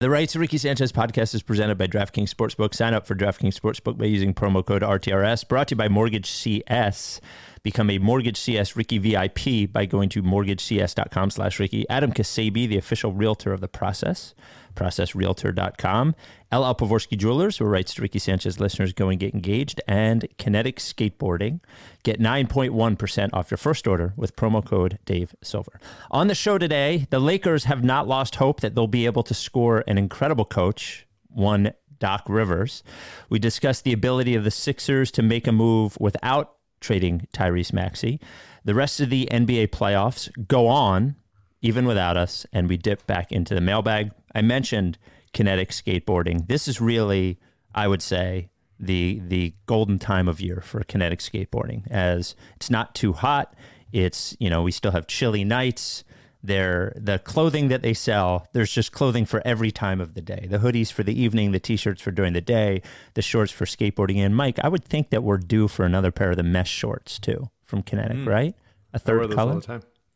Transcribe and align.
The 0.00 0.08
Rights 0.08 0.34
Ricky 0.34 0.56
Sanchez 0.56 0.92
podcast 0.92 1.34
is 1.34 1.42
presented 1.42 1.76
by 1.76 1.86
DraftKings 1.86 2.32
Sportsbook. 2.32 2.72
Sign 2.72 2.94
up 2.94 3.06
for 3.06 3.14
DraftKings 3.14 3.52
Sportsbook 3.52 3.98
by 3.98 4.06
using 4.06 4.32
promo 4.32 4.64
code 4.64 4.80
RTRS. 4.80 5.46
Brought 5.46 5.68
to 5.68 5.72
you 5.72 5.76
by 5.76 5.88
Mortgage 5.90 6.30
CS. 6.30 7.20
Become 7.62 7.90
a 7.90 7.98
Mortgage 7.98 8.38
CS 8.38 8.76
Ricky 8.76 8.96
VIP 8.96 9.70
by 9.70 9.84
going 9.84 10.08
to 10.08 10.22
mortgagecs.com 10.22 11.28
slash 11.28 11.60
Ricky. 11.60 11.86
Adam 11.90 12.12
Ksebe, 12.14 12.66
the 12.66 12.78
official 12.78 13.12
realtor 13.12 13.52
of 13.52 13.60
the 13.60 13.68
process, 13.68 14.34
processrealtor.com. 14.80 16.14
LL 16.52 16.74
Pavorsky 16.74 17.16
Jewelers, 17.16 17.60
where 17.60 17.68
Rights 17.68 17.94
to 17.94 18.02
Ricky 18.02 18.18
Sanchez 18.18 18.58
listeners 18.58 18.92
go 18.92 19.08
and 19.08 19.20
get 19.20 19.34
engaged. 19.34 19.80
And 19.86 20.26
Kinetic 20.38 20.78
Skateboarding. 20.78 21.60
Get 22.02 22.18
9.1% 22.18 23.30
off 23.32 23.50
your 23.50 23.58
first 23.58 23.86
order 23.86 24.14
with 24.16 24.36
promo 24.36 24.64
code 24.64 24.98
Dave 25.04 25.34
Silver. 25.42 25.78
On 26.10 26.28
the 26.28 26.34
show 26.34 26.56
today, 26.56 27.06
the 27.10 27.20
Lakers 27.20 27.64
have 27.64 27.84
not 27.84 28.08
lost 28.08 28.36
hope 28.36 28.60
that 28.60 28.74
they'll 28.74 28.86
be 28.86 29.04
able 29.04 29.22
to 29.24 29.34
score 29.34 29.84
an 29.86 29.98
incredible 29.98 30.46
coach, 30.46 31.06
one 31.28 31.72
Doc 31.98 32.24
Rivers. 32.26 32.82
We 33.28 33.38
discussed 33.38 33.84
the 33.84 33.92
ability 33.92 34.34
of 34.34 34.44
the 34.44 34.50
Sixers 34.50 35.10
to 35.12 35.22
make 35.22 35.46
a 35.46 35.52
move 35.52 35.98
without 36.00 36.54
trading 36.80 37.28
Tyrese 37.34 37.74
Maxey. 37.74 38.18
The 38.64 38.74
rest 38.74 39.00
of 39.00 39.10
the 39.10 39.28
NBA 39.30 39.68
playoffs 39.68 40.30
go 40.48 40.66
on 40.66 41.16
even 41.62 41.84
without 41.84 42.16
us, 42.16 42.46
and 42.52 42.68
we 42.68 42.76
dip 42.76 43.06
back 43.06 43.30
into 43.30 43.54
the 43.54 43.60
mailbag. 43.60 44.12
I 44.34 44.42
mentioned 44.42 44.98
kinetic 45.32 45.70
skateboarding. 45.70 46.46
This 46.48 46.68
is 46.68 46.80
really, 46.80 47.38
I 47.74 47.88
would 47.88 48.02
say, 48.02 48.48
the 48.78 49.20
the 49.26 49.54
golden 49.66 49.98
time 49.98 50.28
of 50.28 50.40
year 50.40 50.60
for 50.64 50.82
kinetic 50.84 51.18
skateboarding, 51.20 51.86
as 51.90 52.34
it's 52.56 52.70
not 52.70 52.94
too 52.94 53.12
hot. 53.12 53.54
It's 53.92 54.36
you 54.40 54.48
know 54.50 54.62
we 54.62 54.70
still 54.72 54.92
have 54.92 55.06
chilly 55.06 55.44
nights. 55.44 56.04
They're, 56.42 56.94
the 56.96 57.18
clothing 57.18 57.68
that 57.68 57.82
they 57.82 57.92
sell, 57.92 58.46
there's 58.54 58.72
just 58.72 58.92
clothing 58.92 59.26
for 59.26 59.42
every 59.44 59.70
time 59.70 60.00
of 60.00 60.14
the 60.14 60.22
day. 60.22 60.46
The 60.48 60.56
hoodies 60.56 60.90
for 60.90 61.02
the 61.02 61.12
evening, 61.20 61.52
the 61.52 61.60
t-shirts 61.60 62.00
for 62.00 62.10
during 62.12 62.32
the 62.32 62.40
day, 62.40 62.80
the 63.12 63.20
shorts 63.20 63.52
for 63.52 63.66
skateboarding. 63.66 64.16
And 64.24 64.34
Mike, 64.34 64.58
I 64.64 64.68
would 64.68 64.82
think 64.82 65.10
that 65.10 65.22
we're 65.22 65.36
due 65.36 65.68
for 65.68 65.84
another 65.84 66.10
pair 66.10 66.30
of 66.30 66.38
the 66.38 66.42
mesh 66.42 66.70
shorts 66.70 67.18
too 67.18 67.50
from 67.66 67.82
Kinetic, 67.82 68.16
Mm. 68.16 68.26
right? 68.26 68.54
A 68.94 68.98
third 68.98 69.20
color. 69.36 69.52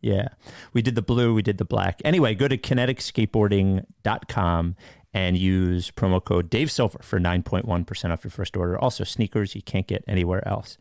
Yeah. 0.05 0.29
We 0.75 0.83
did 0.83 0.97
the 0.97 1.03
blue, 1.03 1.33
we 1.33 1.41
did 1.41 1.57
the 1.57 1.65
black. 1.65 2.03
Anyway, 2.05 2.35
go 2.35 2.47
to 2.47 2.59
kineticskateboarding.com 2.59 4.77
and 5.15 5.39
use 5.39 5.93
promo 5.93 6.23
code 6.23 6.51
Dave 6.51 6.73
Silver 6.73 6.99
for 7.01 7.21
9.1% 7.21 8.11
off 8.11 8.25
your 8.25 8.33
first 8.33 8.57
order. 8.57 8.77
Also, 8.77 9.05
sneakers 9.05 9.55
you 9.55 9.63
can't 9.63 9.87
get 9.87 10.03
anywhere 10.09 10.47
else. 10.47 10.77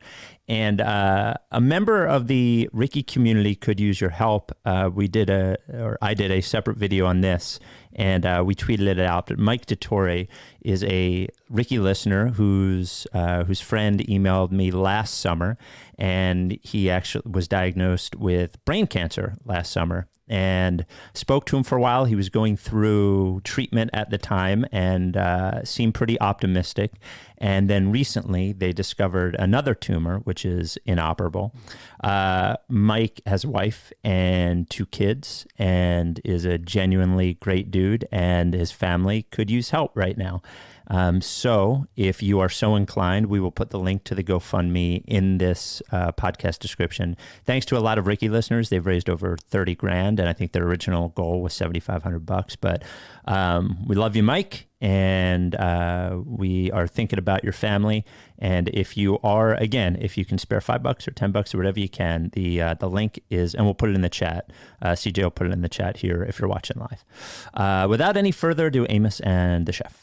And 0.48 0.82
uh, 0.82 1.36
a 1.52 1.62
member 1.62 2.04
of 2.04 2.28
the 2.28 2.68
Ricky 2.74 3.04
community 3.04 3.54
could 3.54 3.80
use 3.80 4.02
your 4.02 4.10
help. 4.10 4.52
Uh, 4.66 4.90
we 4.94 5.08
did 5.08 5.30
a, 5.30 5.58
or 5.72 6.00
I 6.02 6.16
did 6.16 6.32
a 6.32 6.42
separate 6.42 6.78
video 6.78 7.06
on 7.06 7.22
this, 7.22 7.60
and 7.96 8.26
uh, 8.26 8.44
we 8.44 8.56
tweeted 8.56 8.88
it 8.88 9.00
out. 9.00 9.28
But 9.28 9.38
Mike 9.38 9.68
DiTore 9.68 10.28
is 10.62 10.84
a 10.84 11.28
Ricky 11.50 11.78
listener 11.78 12.30
whose 12.30 13.06
uh, 13.14 13.44
whose 13.44 13.62
friend 13.62 14.00
emailed 14.00 14.52
me 14.52 14.72
last 14.72 15.20
summer, 15.20 15.58
and 16.00 16.58
he 16.64 16.90
actually 16.90 17.30
was 17.30 17.48
diagnosed 17.48 18.16
with 18.16 18.64
brain 18.66 18.88
cancer 18.88 19.38
last 19.46 19.72
summer 19.72 20.08
and 20.28 20.86
spoke 21.14 21.46
to 21.46 21.58
him 21.58 21.64
for 21.64 21.78
a 21.78 21.82
while. 21.82 22.06
He 22.06 22.16
was 22.16 22.30
going 22.30 22.58
through 22.58 23.42
treatment 23.44 23.90
at 23.94 24.10
the 24.10 24.18
time 24.18 24.66
and 24.72 25.18
uh, 25.18 25.64
seemed 25.64 25.94
pretty 25.94 26.20
optimistic. 26.20 26.92
And 27.38 27.70
then 27.70 27.92
recently, 27.92 28.54
they 28.54 28.72
discovered 28.72 29.36
another 29.38 29.76
tumor, 29.76 30.20
which 30.20 30.46
is 30.46 30.78
inoperable. 30.86 31.54
Uh, 32.02 32.56
Mike 32.70 33.22
has 33.26 33.44
a 33.44 33.50
wife 33.50 33.92
and 34.04 34.70
two 34.70 34.86
kids 34.86 35.46
and 35.58 36.22
is 36.24 36.46
a 36.46 36.58
genuinely 36.58 37.34
great 37.36 37.70
dude, 37.70 38.08
and 38.12 38.54
his 38.54 38.72
family 38.72 39.24
could 39.24 39.50
use 39.50 39.72
help 39.72 39.92
right 39.96 40.18
now. 40.18 40.42
Um, 40.88 41.22
so, 41.22 41.88
if 41.96 42.22
you 42.22 42.40
are 42.40 42.50
so 42.50 42.76
inclined, 42.76 43.28
we 43.28 43.40
will 43.40 43.52
put 43.52 43.70
the 43.70 43.80
link 43.80 44.04
to 44.06 44.16
the 44.16 44.24
GoFundMe 44.24 45.04
in 45.06 45.38
this 45.38 45.82
uh, 45.92 46.12
podcast 46.12 46.60
description. 46.60 47.16
Thanks 47.46 47.66
to 47.68 47.78
a 47.78 47.80
lot 47.80 47.98
of 47.98 48.08
Ricky 48.08 48.30
listeners, 48.30 48.70
they've 48.70 48.86
raised 48.86 49.10
over 49.10 49.38
thirty 49.38 49.76
grand, 49.76 50.20
and 50.20 50.28
I 50.28 50.34
think 50.34 50.52
their 50.52 50.64
original 50.64 51.10
goal 51.10 51.42
was 51.42 51.54
seventy 51.54 51.80
five 51.80 52.04
hundred 52.04 52.26
bucks. 52.26 52.56
But 52.56 52.84
um, 53.26 53.86
we 53.88 53.96
love 53.96 54.16
you, 54.16 54.24
Mike, 54.24 54.68
and 54.82 55.56
uh, 55.56 56.18
we 56.26 56.70
are 56.72 56.88
thinking 56.88 57.18
about 57.18 57.44
your 57.44 57.54
family. 57.54 58.06
And 58.38 58.70
if 58.74 58.98
you 58.98 59.20
are, 59.24 59.54
again, 59.54 59.98
if 60.02 60.18
you 60.18 60.26
can 60.26 60.38
spare 60.38 60.60
five 60.60 60.84
bucks 60.84 61.08
or 61.08 61.12
ten 61.12 61.32
bucks 61.32 61.56
or 61.56 61.58
whatever 61.58 61.80
you 61.80 61.88
can, 61.88 62.30
the 62.34 62.62
uh, 62.62 62.74
the 62.74 62.90
link 62.90 63.22
is, 63.30 63.56
and 63.56 63.64
we'll 63.64 63.74
put 63.74 63.90
it 63.90 63.96
in 63.96 64.02
the 64.02 64.10
chat. 64.10 64.52
Uh, 64.82 64.92
CJ 64.92 65.24
will 65.24 65.32
put 65.32 65.48
it 65.48 65.54
in 65.54 65.62
the 65.62 65.70
chat 65.70 65.98
here 65.98 66.24
if 66.24 66.40
you're 66.40 66.50
watching 66.50 66.78
live. 66.80 67.06
Uh, 67.54 67.88
without 67.90 68.18
any 68.18 68.32
further 68.32 68.68
ado, 68.68 68.86
Amos 68.90 69.22
and 69.22 69.66
the 69.66 69.72
chef. 69.72 70.03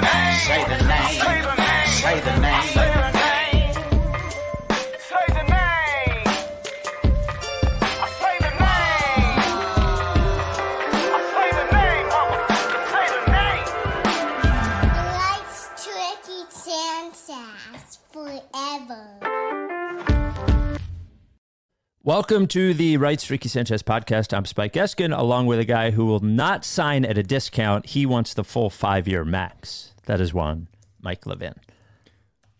Welcome 22.03 22.47
to 22.47 22.73
the 22.73 22.97
Rights 22.97 23.29
Ricky 23.29 23.47
Sanchez 23.47 23.83
podcast. 23.83 24.35
I'm 24.35 24.45
Spike 24.45 24.73
Eskin, 24.73 25.15
along 25.15 25.45
with 25.45 25.59
a 25.59 25.65
guy 25.65 25.91
who 25.91 26.05
will 26.05 26.19
not 26.19 26.65
sign 26.65 27.05
at 27.05 27.15
a 27.15 27.21
discount. 27.21 27.85
He 27.85 28.07
wants 28.07 28.33
the 28.33 28.43
full 28.43 28.71
five 28.71 29.07
year 29.07 29.23
max. 29.23 29.93
That 30.07 30.19
is 30.19 30.33
one, 30.33 30.67
Mike 30.99 31.27
Levin. 31.27 31.53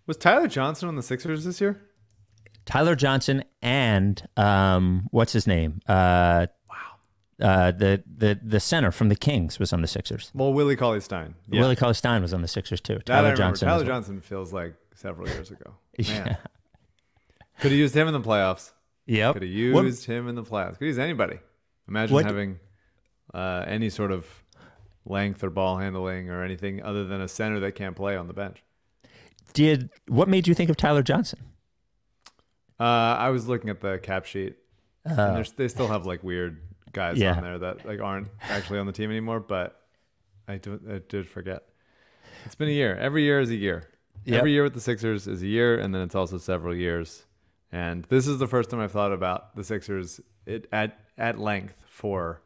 Was 0.06 0.18
Tyler 0.18 0.48
Johnson 0.48 0.90
on 0.90 0.96
the 0.96 1.02
Sixers 1.02 1.44
this 1.44 1.60
year? 1.60 1.82
Tyler 2.66 2.96
Johnson 2.96 3.44
and 3.64 4.22
um, 4.38 5.08
what's 5.10 5.34
his 5.34 5.48
name? 5.48 5.80
Uh, 5.88 6.46
wow. 6.70 6.76
Uh, 7.42 7.72
the, 7.72 8.04
the 8.16 8.40
the 8.44 8.60
center 8.60 8.92
from 8.92 9.10
the 9.10 9.16
Kings 9.16 9.58
was 9.58 9.74
on 9.74 9.82
the 9.82 9.88
Sixers. 9.88 10.30
Well, 10.36 10.54
Willie 10.54 10.76
Cauley 10.76 11.02
Stein. 11.02 11.34
Yeah. 11.50 11.62
Willie 11.62 11.76
Cauley 11.76 11.96
Stein 11.96 12.22
was 12.22 12.32
on 12.32 12.44
the 12.44 12.48
Sixers 12.48 12.80
too. 12.80 13.00
Tyler. 13.00 13.36
Johnson. 13.36 13.68
Tyler 13.68 13.80
well. 13.80 13.88
Johnson 13.88 14.22
feels 14.22 14.54
like 14.54 14.76
several 14.94 15.28
years 15.28 15.50
ago. 15.50 15.74
Yeah. 15.98 16.36
Could 17.60 17.72
have 17.72 17.80
used 17.80 17.96
him 17.96 18.08
in 18.08 18.14
the 18.14 18.22
playoffs. 18.22 18.72
Yep. 19.12 19.34
Could 19.34 19.44
have 19.44 19.74
What- 19.74 19.86
used 19.86 20.06
him 20.06 20.28
in 20.30 20.36
the 20.36 20.44
playoffs. 20.44 20.78
Could 20.80 20.86
use 20.86 20.98
anybody. 21.00 21.40
Imagine 21.88 22.14
What- 22.14 22.26
having 22.26 22.60
uh, 23.34 23.64
any 23.68 23.90
sort 23.90 24.12
of 24.12 24.26
length 25.06 25.44
or 25.44 25.50
ball 25.50 25.78
handling 25.78 26.30
or 26.30 26.44
anything 26.44 26.82
other 26.84 27.04
than 27.06 27.22
a 27.22 27.28
center 27.28 27.60
that 27.60 27.74
can't 27.76 27.96
play 27.96 28.16
on 28.16 28.28
the 28.28 28.34
bench. 28.34 28.64
did 29.54 29.90
what 30.08 30.30
made 30.30 30.48
you 30.48 30.54
think 30.54 30.70
of 30.70 30.78
Tyler 30.78 31.02
Johnson? 31.04 31.40
Uh, 32.80 32.84
I 32.84 33.30
was 33.30 33.48
looking 33.48 33.70
at 33.70 33.82
the 33.82 34.00
cap 34.00 34.26
sheet. 34.26 34.56
and 35.04 35.46
they 35.58 35.68
still 35.68 35.88
have 35.88 36.06
like 36.06 36.24
weird 36.24 36.62
guys 36.94 37.18
Yeah. 37.18 37.36
on 37.36 37.44
there 37.44 37.60
that 37.60 37.86
like 37.86 38.00
aren't 38.00 38.30
actually 38.42 38.80
on 38.80 38.86
the 38.86 38.92
team 38.94 39.10
anymore. 39.10 39.40
But 39.40 39.80
I, 40.48 40.58
do, 40.58 40.80
I 40.90 41.00
did 41.10 41.28
forget. 41.28 41.64
It's 42.46 42.56
been 42.56 42.70
a 42.70 42.72
year. 42.72 42.96
Every 42.96 43.24
year 43.24 43.40
is 43.42 43.50
a 43.50 43.56
year. 43.56 43.90
Yep. 44.26 44.38
Every 44.40 44.52
year 44.52 44.64
with 44.64 44.74
the 44.74 44.82
Sixers 44.82 45.28
is 45.28 45.42
a 45.42 45.48
year, 45.48 45.80
and 45.80 45.94
then 45.94 46.02
it's 46.04 46.16
also 46.16 46.38
several 46.38 46.76
years. 46.76 47.26
And 47.72 48.04
this 48.10 48.28
is 48.28 48.38
the 48.40 48.48
first 48.48 48.70
time 48.70 48.80
I've 48.80 48.92
thought 48.92 49.14
about 49.14 49.56
the 49.56 49.64
Sixers 49.64 50.20
it, 50.46 50.68
at 50.72 51.00
at 51.18 51.40
length 51.40 51.76
for 51.88 52.42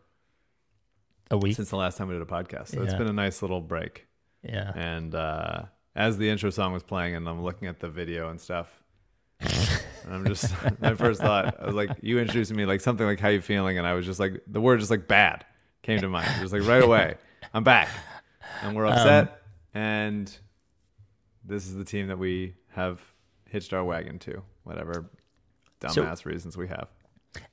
A 1.31 1.37
week. 1.37 1.55
since 1.55 1.69
the 1.69 1.77
last 1.77 1.97
time 1.97 2.07
we 2.07 2.13
did 2.13 2.21
a 2.21 2.25
podcast. 2.25 2.69
So 2.69 2.81
it's 2.83 2.93
been 2.93 3.07
a 3.07 3.13
nice 3.13 3.41
little 3.41 3.61
break. 3.61 4.05
yeah. 4.43 4.71
And 4.75 5.15
uh, 5.15 5.63
as 5.95 6.17
the 6.17 6.29
intro 6.29 6.49
song 6.51 6.73
was 6.73 6.83
playing, 6.83 7.15
and 7.15 7.27
I'm 7.27 7.41
looking 7.43 7.67
at 7.67 7.79
the 7.79 7.89
video 7.89 8.29
and 8.29 8.39
stuff, 8.39 8.67
and 9.39 9.49
I'm 10.13 10.25
just 10.25 10.53
my 10.79 10.93
first 10.93 11.21
thought 11.21 11.59
I 11.59 11.65
was 11.65 11.75
like, 11.75 11.89
you 12.01 12.19
introduced 12.19 12.53
me 12.53 12.65
like 12.65 12.81
something 12.81 13.05
like 13.05 13.19
how 13.19 13.29
you 13.29 13.41
feeling, 13.41 13.77
and 13.77 13.87
I 13.87 13.93
was 13.93 14.05
just 14.05 14.19
like 14.19 14.43
the 14.45 14.61
word 14.61 14.79
just 14.79 14.91
like 14.91 15.07
bad 15.07 15.45
came 15.81 16.01
to 16.01 16.09
mind, 16.09 16.29
just 16.39 16.53
like 16.53 16.67
right 16.67 16.83
away. 16.89 17.15
I'm 17.53 17.63
back, 17.63 17.89
and 18.61 18.75
we're 18.75 18.85
upset, 18.85 19.41
and 19.73 20.31
this 21.43 21.65
is 21.65 21.75
the 21.75 21.85
team 21.85 22.07
that 22.07 22.19
we 22.19 22.55
have 22.73 23.01
hitched 23.49 23.71
our 23.73 23.83
wagon 23.83 24.19
to, 24.19 24.41
whatever 24.63 25.09
dumbass 25.85 26.25
reasons 26.25 26.57
we 26.57 26.67
have. 26.67 26.87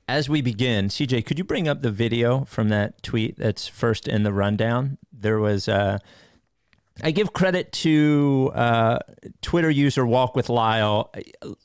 As 0.07 0.29
we 0.29 0.41
begin, 0.41 0.87
CJ, 0.87 1.25
could 1.25 1.37
you 1.37 1.43
bring 1.43 1.67
up 1.67 1.81
the 1.81 1.91
video 1.91 2.45
from 2.45 2.69
that 2.69 3.03
tweet 3.03 3.37
that's 3.37 3.67
first 3.67 4.07
in 4.07 4.23
the 4.23 4.31
rundown? 4.31 4.97
There 5.11 5.39
was 5.39 5.67
uh, 5.67 5.99
I 7.01 7.11
give 7.11 7.33
credit 7.33 7.71
to 7.71 8.51
uh, 8.53 8.99
Twitter 9.41 9.69
user 9.69 10.05
Walk 10.05 10.35
with 10.35 10.49
Lyle. 10.49 11.11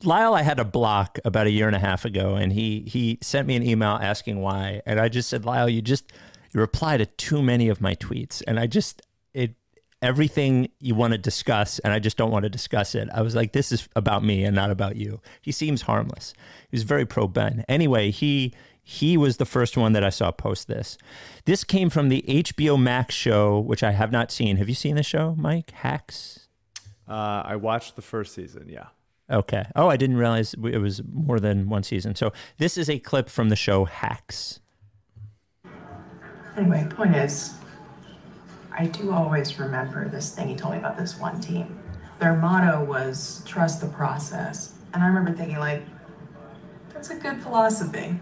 Lyle, 0.02 0.34
I 0.34 0.42
had 0.42 0.58
a 0.58 0.64
block 0.64 1.18
about 1.24 1.46
a 1.46 1.50
year 1.50 1.66
and 1.66 1.76
a 1.76 1.80
half 1.80 2.04
ago, 2.04 2.34
and 2.36 2.52
he 2.52 2.84
he 2.86 3.18
sent 3.20 3.46
me 3.46 3.54
an 3.56 3.62
email 3.62 3.98
asking 4.00 4.40
why, 4.40 4.80
and 4.86 4.98
I 4.98 5.08
just 5.08 5.28
said, 5.28 5.44
Lyle, 5.44 5.68
you 5.68 5.82
just 5.82 6.12
you 6.54 6.60
reply 6.60 6.96
to 6.96 7.04
too 7.04 7.42
many 7.42 7.68
of 7.68 7.80
my 7.80 7.94
tweets, 7.94 8.42
and 8.46 8.58
I 8.58 8.66
just 8.66 9.02
it 9.34 9.54
everything 10.02 10.68
you 10.80 10.94
want 10.94 11.12
to 11.12 11.18
discuss, 11.18 11.78
and 11.80 11.92
I 11.92 11.98
just 11.98 12.16
don't 12.16 12.30
want 12.30 12.44
to 12.44 12.48
discuss 12.48 12.94
it. 12.94 13.08
I 13.12 13.22
was 13.22 13.34
like, 13.34 13.52
this 13.52 13.72
is 13.72 13.88
about 13.96 14.24
me 14.24 14.44
and 14.44 14.54
not 14.54 14.70
about 14.70 14.96
you. 14.96 15.20
He 15.40 15.52
seems 15.52 15.82
harmless. 15.82 16.34
He 16.70 16.76
was 16.76 16.84
very 16.84 17.04
pro 17.04 17.26
Ben. 17.26 17.64
Anyway, 17.68 18.10
he 18.10 18.54
he 18.82 19.18
was 19.18 19.36
the 19.36 19.44
first 19.44 19.76
one 19.76 19.92
that 19.92 20.02
I 20.02 20.08
saw 20.08 20.30
post 20.30 20.66
this. 20.66 20.96
This 21.44 21.62
came 21.62 21.90
from 21.90 22.08
the 22.08 22.24
HBO 22.26 22.80
Max 22.80 23.14
show, 23.14 23.58
which 23.58 23.82
I 23.82 23.90
have 23.90 24.10
not 24.10 24.30
seen. 24.32 24.56
Have 24.56 24.68
you 24.68 24.74
seen 24.74 24.96
the 24.96 25.02
show, 25.02 25.34
Mike? 25.36 25.72
Hacks? 25.72 26.48
Uh, 27.06 27.42
I 27.44 27.56
watched 27.56 27.96
the 27.96 28.02
first 28.02 28.34
season. 28.34 28.66
Yeah. 28.68 28.86
Okay. 29.30 29.66
Oh, 29.76 29.88
I 29.88 29.98
didn't 29.98 30.16
realize 30.16 30.54
it 30.54 30.78
was 30.78 31.02
more 31.12 31.38
than 31.38 31.68
one 31.68 31.82
season. 31.82 32.14
So 32.14 32.32
this 32.56 32.78
is 32.78 32.88
a 32.88 32.98
clip 32.98 33.28
from 33.28 33.50
the 33.50 33.56
show 33.56 33.84
Hacks. 33.84 34.60
Anyway, 36.56 36.86
point 36.90 37.14
is, 37.14 37.54
I 38.78 38.86
do 38.86 39.12
always 39.12 39.58
remember 39.58 40.08
this 40.08 40.30
thing 40.30 40.46
he 40.46 40.54
told 40.54 40.74
me 40.74 40.78
about 40.78 40.96
this 40.96 41.18
one 41.18 41.40
team. 41.40 41.80
Their 42.20 42.34
motto 42.34 42.84
was 42.84 43.42
trust 43.44 43.80
the 43.80 43.88
process. 43.88 44.72
And 44.94 45.02
I 45.02 45.08
remember 45.08 45.32
thinking, 45.32 45.58
like, 45.58 45.82
that's 46.94 47.10
a 47.10 47.16
good 47.16 47.42
philosophy. 47.42 48.18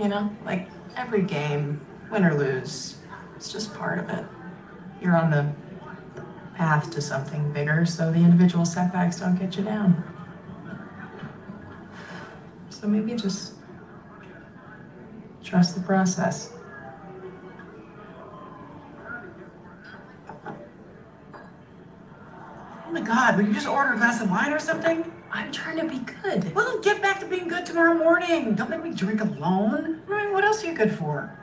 You 0.00 0.08
know, 0.08 0.36
like 0.44 0.68
every 0.96 1.22
game, 1.22 1.80
win 2.10 2.24
or 2.24 2.34
lose, 2.34 2.96
it's 3.36 3.52
just 3.52 3.72
part 3.74 4.00
of 4.00 4.10
it. 4.10 4.24
You're 5.00 5.16
on 5.16 5.30
the 5.30 5.52
path 6.56 6.90
to 6.90 7.00
something 7.00 7.52
bigger, 7.52 7.86
so 7.86 8.10
the 8.10 8.18
individual 8.18 8.64
setbacks 8.64 9.20
don't 9.20 9.38
get 9.38 9.56
you 9.56 9.62
down. 9.62 10.02
So 12.70 12.88
maybe 12.88 13.14
just 13.14 13.54
trust 15.44 15.76
the 15.76 15.82
process. 15.82 16.52
God, 23.20 23.36
would 23.36 23.46
you 23.46 23.52
just 23.52 23.66
order 23.66 23.92
a 23.92 23.96
glass 23.96 24.22
of 24.22 24.30
wine 24.30 24.52
or 24.52 24.58
something? 24.58 25.12
I'm 25.30 25.52
trying 25.52 25.76
to 25.76 25.86
be 25.86 25.98
good. 26.22 26.54
Well, 26.54 26.64
then 26.66 26.80
get 26.80 27.02
back 27.02 27.20
to 27.20 27.26
being 27.26 27.48
good 27.48 27.66
tomorrow 27.66 27.94
morning. 27.94 28.54
Don't 28.54 28.70
make 28.70 28.82
me 28.82 28.92
drink 28.94 29.20
alone. 29.20 30.02
I 30.10 30.24
mean, 30.24 30.32
what 30.32 30.44
else 30.44 30.64
are 30.64 30.68
you 30.68 30.74
good 30.74 30.92
for? 30.92 31.36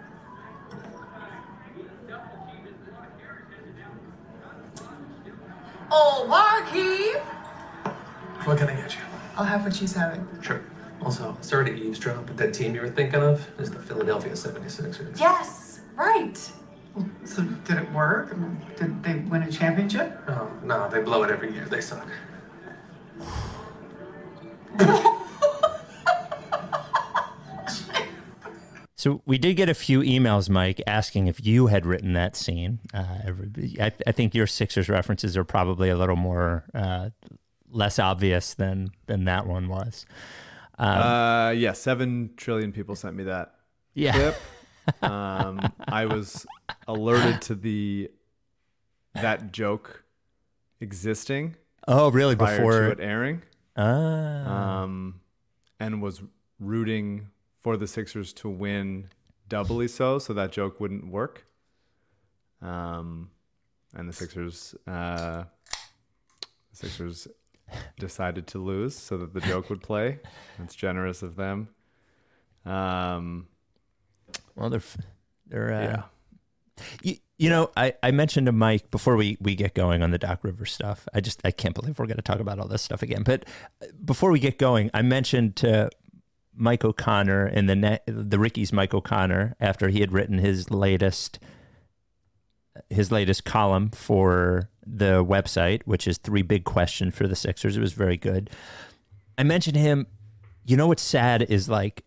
Oh, 5.89 6.25
Marky! 6.27 7.19
What 8.43 8.57
can 8.57 8.69
I 8.69 8.75
get 8.75 8.95
you? 8.95 9.01
I'll 9.37 9.45
have 9.45 9.63
what 9.63 9.75
she's 9.75 9.93
having. 9.93 10.27
Sure. 10.41 10.61
Also, 11.01 11.37
sorry 11.41 11.65
to 11.65 11.75
eavesdrop, 11.75 12.25
but 12.25 12.37
that 12.37 12.53
team 12.53 12.73
you 12.73 12.81
were 12.81 12.89
thinking 12.89 13.21
of 13.21 13.47
is 13.59 13.69
the 13.69 13.79
Philadelphia 13.79 14.31
76ers. 14.31 15.19
Yes, 15.19 15.81
right. 15.95 16.51
So, 17.27 17.43
did 17.43 17.77
it 17.77 17.91
work? 17.91 18.35
Did 18.77 19.03
they 19.03 19.15
win 19.15 19.43
a 19.43 19.51
championship? 19.51 20.17
Oh, 20.27 20.49
no, 20.63 20.89
they 20.89 21.01
blow 21.01 21.23
it 21.23 21.29
every 21.29 21.53
year. 21.53 21.65
They 21.65 21.81
suck. 21.81 22.07
So 28.99 29.21
we 29.27 29.37
did 29.37 29.53
get 29.53 29.69
a 29.69 29.75
few 29.75 30.01
emails, 30.01 30.49
Mike, 30.49 30.81
asking 30.87 31.27
if 31.27 31.45
you 31.45 31.67
had 31.67 31.85
written 31.85 32.13
that 32.13 32.35
scene. 32.35 32.79
Uh, 32.95 33.19
every- 33.25 33.77
I, 33.79 33.91
I 34.07 34.11
think 34.11 34.33
your 34.33 34.47
Sixers 34.47 34.89
references 34.89 35.37
are 35.37 35.43
probably 35.43 35.89
a 35.89 35.95
little 35.95 36.15
more 36.15 36.65
uh, 36.73 37.11
less 37.69 37.99
obvious 37.99 38.55
than 38.55 38.89
than 39.05 39.25
that 39.25 39.45
one 39.45 39.67
was. 39.69 40.07
Uh, 40.79 41.53
yeah. 41.55 41.73
Seven 41.73 42.31
trillion 42.37 42.71
people 42.71 42.95
sent 42.95 43.15
me 43.15 43.23
that. 43.25 43.53
Yeah. 43.93 44.13
clip. 44.13 44.35
um, 45.01 45.59
I 45.87 46.05
was 46.05 46.45
alerted 46.87 47.41
to 47.43 47.55
the 47.55 48.09
that 49.13 49.51
joke 49.51 50.03
existing 50.79 51.55
Oh, 51.87 52.11
really? 52.11 52.35
Before 52.35 52.87
it 52.87 52.99
airing, 52.99 53.43
Ah. 53.77 54.81
um, 54.83 55.21
and 55.79 56.01
was 56.01 56.21
rooting 56.59 57.29
for 57.61 57.77
the 57.77 57.87
Sixers 57.87 58.33
to 58.33 58.49
win 58.49 59.09
doubly 59.47 59.87
so, 59.87 60.19
so 60.19 60.33
that 60.33 60.51
joke 60.51 60.81
wouldn't 60.81 61.07
work. 61.07 61.45
Um, 62.61 63.29
and 63.93 64.09
the 64.09 64.13
Sixers, 64.13 64.75
uh, 64.85 65.45
the 66.71 66.75
Sixers 66.75 67.27
decided 67.97 68.47
to 68.47 68.59
lose 68.59 68.95
so 68.95 69.17
that 69.17 69.33
the 69.33 69.41
joke 69.41 69.69
would 69.69 69.81
play. 69.81 70.19
That's 70.59 70.75
generous 70.75 71.21
of 71.23 71.37
them. 71.37 71.69
Um, 72.65 73.47
well, 74.57 74.69
they're 74.69 74.81
they're 75.45 75.73
uh, 75.73 75.81
yeah. 75.81 76.03
You, 77.01 77.15
you 77.37 77.49
know, 77.49 77.71
I, 77.77 77.93
I 78.03 78.11
mentioned 78.11 78.47
to 78.47 78.51
Mike 78.51 78.89
before 78.91 79.15
we, 79.15 79.37
we 79.39 79.55
get 79.55 79.73
going 79.73 80.03
on 80.03 80.11
the 80.11 80.17
Doc 80.17 80.43
River 80.43 80.65
stuff. 80.65 81.07
I 81.13 81.21
just 81.21 81.39
I 81.45 81.51
can't 81.51 81.75
believe 81.75 81.99
we're 81.99 82.07
going 82.07 82.17
to 82.17 82.23
talk 82.23 82.39
about 82.39 82.59
all 82.59 82.67
this 82.67 82.81
stuff 82.81 83.01
again. 83.01 83.23
But 83.23 83.45
uh, 83.81 83.87
before 84.03 84.31
we 84.31 84.39
get 84.39 84.57
going, 84.57 84.89
I 84.93 85.03
mentioned 85.03 85.55
to 85.57 85.89
Mike 86.55 86.83
O'Connor 86.83 87.47
in 87.47 87.67
the 87.67 87.75
ne- 87.75 87.99
the 88.07 88.39
Ricky's 88.39 88.73
Mike 88.73 88.93
O'Connor 88.93 89.55
after 89.59 89.89
he 89.89 89.99
had 89.99 90.11
written 90.11 90.39
his 90.39 90.71
latest 90.71 91.39
his 92.89 93.11
latest 93.11 93.43
column 93.43 93.89
for 93.89 94.69
the 94.85 95.23
website, 95.23 95.81
which 95.85 96.07
is 96.07 96.17
three 96.17 96.41
big 96.43 96.63
questions 96.63 97.15
for 97.15 97.27
the 97.27 97.35
Sixers. 97.35 97.77
It 97.77 97.81
was 97.81 97.93
very 97.93 98.17
good. 98.17 98.49
I 99.37 99.43
mentioned 99.43 99.75
to 99.75 99.79
him. 99.79 100.07
You 100.65 100.75
know 100.75 100.87
what's 100.87 101.03
sad 101.03 101.43
is 101.43 101.69
like 101.69 102.03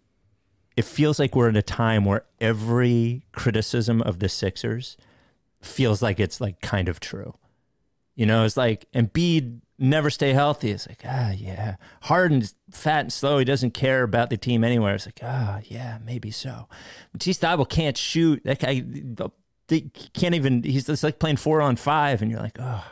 it 0.76 0.84
feels 0.84 1.18
like 1.18 1.34
we're 1.34 1.48
in 1.48 1.56
a 1.56 1.62
time 1.62 2.04
where 2.04 2.24
every 2.40 3.22
criticism 3.32 4.00
of 4.02 4.18
the 4.18 4.28
Sixers 4.28 4.96
feels 5.60 6.02
like 6.02 6.20
it's 6.20 6.40
like 6.40 6.60
kind 6.60 6.88
of 6.88 7.00
true. 7.00 7.34
You 8.14 8.26
know, 8.26 8.44
it's 8.44 8.56
like 8.56 8.90
Embiid 8.92 9.60
never 9.78 10.10
stay 10.10 10.32
healthy. 10.32 10.70
It's 10.70 10.86
like, 10.86 11.02
ah, 11.06 11.30
yeah. 11.30 11.76
Harden's 12.02 12.54
fat 12.70 13.00
and 13.00 13.12
slow. 13.12 13.38
He 13.38 13.44
doesn't 13.44 13.72
care 13.72 14.02
about 14.02 14.30
the 14.30 14.36
team 14.36 14.62
anywhere. 14.62 14.94
It's 14.94 15.06
like, 15.06 15.20
ah, 15.22 15.60
yeah, 15.64 15.98
maybe 16.04 16.30
so. 16.30 16.68
Thybulle 17.18 17.68
can't 17.68 17.96
shoot. 17.96 18.42
That 18.44 18.58
guy 18.60 18.84
they 19.68 19.80
can't 20.12 20.34
even. 20.34 20.62
He's 20.62 21.02
like 21.02 21.18
playing 21.18 21.36
four 21.36 21.60
on 21.60 21.76
five, 21.76 22.22
and 22.22 22.30
you're 22.30 22.40
like, 22.40 22.58
oh, 22.58 22.84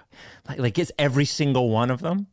like 0.48 0.58
like 0.58 0.78
it's 0.78 0.92
every 0.98 1.24
single 1.24 1.70
one 1.70 1.90
of 1.90 2.00
them 2.00 2.28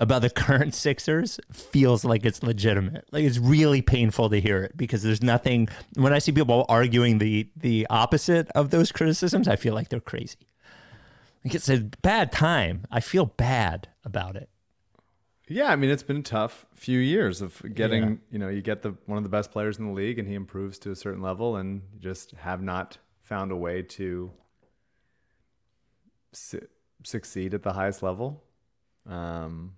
about 0.00 0.22
the 0.22 0.30
current 0.30 0.74
Sixers 0.74 1.38
feels 1.52 2.04
like 2.04 2.24
it's 2.24 2.42
legitimate. 2.42 3.06
Like 3.12 3.24
it's 3.24 3.38
really 3.38 3.80
painful 3.82 4.28
to 4.30 4.40
hear 4.40 4.62
it 4.64 4.76
because 4.76 5.02
there's 5.02 5.22
nothing 5.22 5.68
when 5.96 6.12
I 6.12 6.18
see 6.18 6.32
people 6.32 6.66
arguing 6.68 7.18
the 7.18 7.48
the 7.56 7.86
opposite 7.90 8.48
of 8.54 8.70
those 8.70 8.92
criticisms, 8.92 9.48
I 9.48 9.56
feel 9.56 9.74
like 9.74 9.88
they're 9.88 10.00
crazy. 10.00 10.48
Like 11.44 11.54
it's 11.54 11.68
a 11.68 11.78
bad 12.02 12.32
time. 12.32 12.86
I 12.90 13.00
feel 13.00 13.26
bad 13.26 13.88
about 14.04 14.34
it. 14.36 14.48
Yeah, 15.46 15.66
I 15.70 15.76
mean 15.76 15.90
it's 15.90 16.02
been 16.02 16.16
a 16.18 16.22
tough 16.22 16.64
few 16.74 16.98
years 16.98 17.42
of 17.42 17.60
getting, 17.74 18.02
Yeah. 18.02 18.16
you 18.30 18.38
know, 18.38 18.48
you 18.48 18.62
get 18.62 18.82
the 18.82 18.94
one 19.06 19.18
of 19.18 19.24
the 19.24 19.30
best 19.30 19.50
players 19.52 19.78
in 19.78 19.86
the 19.86 19.92
league 19.92 20.18
and 20.18 20.26
he 20.26 20.34
improves 20.34 20.78
to 20.80 20.90
a 20.90 20.96
certain 20.96 21.20
level 21.22 21.56
and 21.56 21.82
you 21.92 22.00
just 22.00 22.32
have 22.32 22.62
not 22.62 22.96
found 23.22 23.52
a 23.52 23.56
way 23.56 23.82
to 23.82 24.30
su- 26.32 26.66
succeed 27.02 27.54
at 27.54 27.62
the 27.62 27.72
highest 27.74 28.02
level. 28.02 28.42
Um 29.06 29.74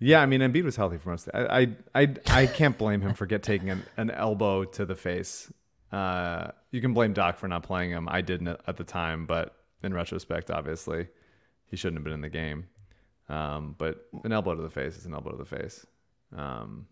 yeah, 0.00 0.20
I 0.20 0.26
mean 0.26 0.40
Embiid 0.40 0.64
was 0.64 0.76
healthy 0.76 0.96
for 0.96 1.10
most. 1.10 1.28
I, 1.32 1.60
I 1.94 2.02
I 2.02 2.14
I 2.26 2.46
can't 2.46 2.76
blame 2.76 3.02
him 3.02 3.14
for 3.14 3.26
get 3.26 3.42
taking 3.42 3.70
an, 3.70 3.84
an 3.96 4.10
elbow 4.10 4.64
to 4.64 4.84
the 4.86 4.96
face. 4.96 5.52
Uh, 5.92 6.48
you 6.70 6.80
can 6.80 6.94
blame 6.94 7.12
Doc 7.12 7.38
for 7.38 7.48
not 7.48 7.62
playing 7.62 7.90
him. 7.90 8.08
I 8.08 8.22
didn't 8.22 8.48
at 8.48 8.76
the 8.76 8.84
time, 8.84 9.26
but 9.26 9.54
in 9.82 9.92
retrospect, 9.92 10.50
obviously, 10.50 11.08
he 11.66 11.76
shouldn't 11.76 11.98
have 11.98 12.04
been 12.04 12.12
in 12.12 12.20
the 12.20 12.28
game. 12.28 12.66
Um, 13.28 13.74
but 13.78 14.06
an 14.24 14.32
elbow 14.32 14.54
to 14.54 14.62
the 14.62 14.70
face 14.70 14.96
is 14.96 15.06
an 15.06 15.14
elbow 15.14 15.30
to 15.30 15.36
the 15.36 15.44
face. 15.44 15.86
Um, 16.36 16.86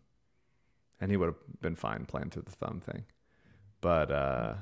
and 1.00 1.10
he 1.10 1.16
would 1.16 1.26
have 1.26 1.60
been 1.60 1.76
fine 1.76 2.06
playing 2.06 2.30
through 2.30 2.42
the 2.42 2.52
thumb 2.52 2.80
thing. 2.80 3.04
But 3.80 4.10
uh, 4.10 4.54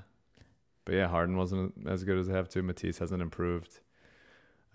but 0.85 0.95
yeah, 0.95 1.09
Harden 1.09 1.37
wasn't 1.37 1.75
as 1.87 2.05
good 2.05 2.19
as 2.19 2.29
they 2.29 2.35
have 2.35 2.49
to. 2.51 2.63
Matisse 2.63 2.99
hasn't 2.99 3.23
improved. 3.23 3.81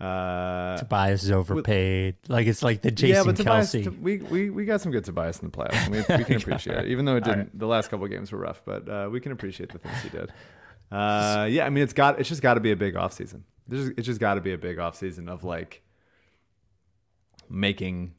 Uh, 0.02 0.78
Tobias 0.78 1.22
is 1.22 1.30
overpaid. 1.30 2.16
like 2.28 2.48
it's 2.48 2.64
like 2.64 2.82
the 2.82 2.90
Jason 2.90 3.14
yeah, 3.14 3.22
but 3.22 3.36
Tobias, 3.36 3.70
Kelsey. 3.70 3.88
we, 3.88 4.18
we 4.18 4.50
we 4.50 4.64
got 4.64 4.80
some 4.80 4.90
good 4.90 5.04
Tobias 5.04 5.38
in 5.38 5.48
the 5.48 5.56
playoffs. 5.56 5.88
We, 5.88 6.16
we 6.16 6.24
can 6.24 6.36
appreciate 6.36 6.78
it, 6.78 6.86
even 6.88 7.04
though 7.04 7.14
it 7.14 7.22
didn't. 7.22 7.56
The 7.56 7.68
last 7.68 7.88
couple 7.88 8.08
games 8.08 8.32
were 8.32 8.38
rough, 8.38 8.62
but 8.64 8.88
uh, 8.88 9.08
we 9.12 9.20
can 9.20 9.30
appreciate 9.30 9.70
the 9.70 9.78
things 9.78 9.94
he 10.02 10.08
did. 10.08 10.32
Uh, 10.90 11.46
yeah, 11.48 11.64
I 11.66 11.70
mean, 11.70 11.84
it's 11.84 11.92
got 11.92 12.18
it's 12.18 12.28
just 12.28 12.42
got 12.42 12.54
to 12.54 12.60
be 12.60 12.72
a 12.72 12.76
big 12.76 12.94
offseason. 12.94 13.42
there's 13.68 13.90
it's 13.90 14.06
just 14.06 14.18
got 14.18 14.34
to 14.34 14.40
be 14.40 14.52
a 14.52 14.58
big 14.58 14.78
offseason 14.78 15.28
of 15.28 15.44
like 15.44 15.82
making 17.48 18.14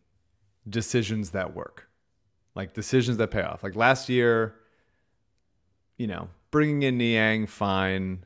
decisions 0.70 1.32
that 1.32 1.54
work, 1.54 1.90
like 2.56 2.74
decisions 2.74 3.18
that 3.18 3.30
pay 3.30 3.42
off. 3.42 3.62
Like 3.62 3.76
last 3.76 4.08
year, 4.08 4.56
you 5.98 6.08
know, 6.08 6.30
bringing 6.50 6.84
in 6.84 6.98
Niang, 6.98 7.46
fine. 7.46 8.24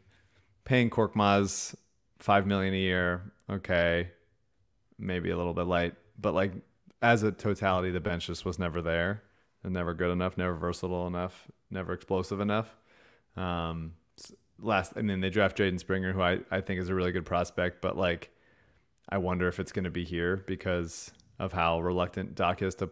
Paying 0.63 0.89
Korkmaz 0.91 1.73
five 2.19 2.45
million 2.45 2.73
a 2.73 2.77
year, 2.77 3.31
okay, 3.49 4.09
maybe 4.97 5.29
a 5.29 5.37
little 5.37 5.53
bit 5.53 5.67
light, 5.67 5.95
but 6.19 6.33
like 6.33 6.53
as 7.01 7.23
a 7.23 7.31
totality, 7.31 7.91
the 7.91 7.99
bench 7.99 8.27
just 8.27 8.45
was 8.45 8.57
never 8.57 8.81
there 8.81 9.23
and 9.63 9.73
never 9.73 9.93
good 9.93 10.11
enough, 10.11 10.37
never 10.37 10.55
versatile 10.55 11.07
enough, 11.07 11.47
never 11.69 11.93
explosive 11.93 12.39
enough. 12.39 12.75
Um, 13.35 13.93
last, 14.59 14.93
and 14.93 15.09
then 15.09 15.21
they 15.21 15.29
draft 15.29 15.57
Jaden 15.57 15.79
Springer, 15.79 16.13
who 16.13 16.21
I, 16.21 16.39
I 16.49 16.61
think 16.61 16.79
is 16.79 16.89
a 16.89 16.95
really 16.95 17.11
good 17.11 17.25
prospect, 17.25 17.81
but 17.81 17.97
like, 17.97 18.31
I 19.09 19.19
wonder 19.19 19.47
if 19.47 19.59
it's 19.59 19.71
going 19.71 19.85
to 19.85 19.91
be 19.91 20.03
here 20.03 20.43
because 20.47 21.11
of 21.39 21.53
how 21.53 21.79
reluctant 21.79 22.35
Doc 22.35 22.61
is 22.61 22.75
to 22.75 22.89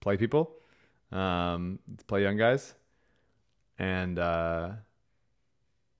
play 0.00 0.16
people, 0.16 0.52
um, 1.10 1.78
to 1.98 2.04
play 2.04 2.22
young 2.22 2.36
guys. 2.36 2.74
And, 3.78 4.18
uh, 4.18 4.70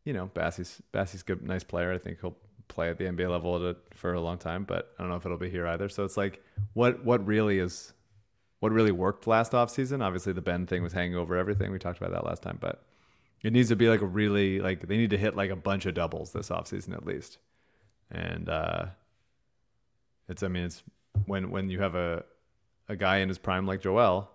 you 0.04 0.12
know, 0.12 0.30
Bassey's, 0.32 0.80
Bassey's 0.92 1.22
good, 1.22 1.42
nice 1.42 1.64
player. 1.64 1.92
I 1.92 1.98
think 1.98 2.20
he'll 2.20 2.36
play 2.72 2.90
at 2.90 2.98
the 2.98 3.04
NBA 3.04 3.30
level 3.30 3.74
for 3.94 4.14
a 4.14 4.20
long 4.20 4.38
time, 4.38 4.64
but 4.64 4.92
I 4.98 5.02
don't 5.02 5.10
know 5.10 5.16
if 5.16 5.26
it'll 5.26 5.38
be 5.38 5.50
here 5.50 5.66
either. 5.66 5.88
So 5.88 6.04
it's 6.04 6.16
like, 6.16 6.42
what, 6.72 7.04
what 7.04 7.24
really 7.26 7.58
is, 7.58 7.92
what 8.60 8.72
really 8.72 8.92
worked 8.92 9.26
last 9.26 9.54
off 9.54 9.70
season? 9.70 10.02
Obviously, 10.02 10.32
the 10.32 10.42
Ben 10.42 10.66
thing 10.66 10.82
was 10.82 10.92
hanging 10.92 11.16
over 11.16 11.36
everything. 11.36 11.70
We 11.70 11.78
talked 11.78 11.98
about 11.98 12.12
that 12.12 12.24
last 12.24 12.42
time, 12.42 12.58
but 12.60 12.84
it 13.42 13.52
needs 13.52 13.68
to 13.68 13.76
be 13.76 13.88
like 13.88 14.00
a 14.00 14.06
really 14.06 14.60
like 14.60 14.86
they 14.86 14.96
need 14.96 15.10
to 15.10 15.18
hit 15.18 15.36
like 15.36 15.50
a 15.50 15.56
bunch 15.56 15.86
of 15.86 15.94
doubles 15.94 16.32
this 16.32 16.50
off 16.50 16.68
season 16.68 16.92
at 16.94 17.04
least. 17.04 17.38
And 18.10 18.48
uh 18.48 18.86
it's 20.28 20.42
I 20.42 20.48
mean 20.48 20.64
it's 20.64 20.82
when 21.26 21.50
when 21.50 21.68
you 21.68 21.80
have 21.80 21.94
a 21.94 22.24
a 22.88 22.96
guy 22.96 23.18
in 23.18 23.28
his 23.28 23.38
prime 23.38 23.66
like 23.66 23.80
Joel, 23.80 24.30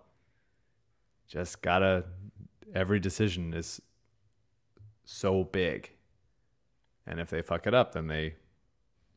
just 1.26 1.62
gotta 1.62 2.04
every 2.74 3.00
decision 3.00 3.54
is 3.54 3.80
so 5.04 5.44
big. 5.44 5.90
And 7.08 7.18
if 7.18 7.30
they 7.30 7.42
fuck 7.42 7.66
it 7.66 7.74
up, 7.74 7.92
then 7.92 8.06
they 8.06 8.34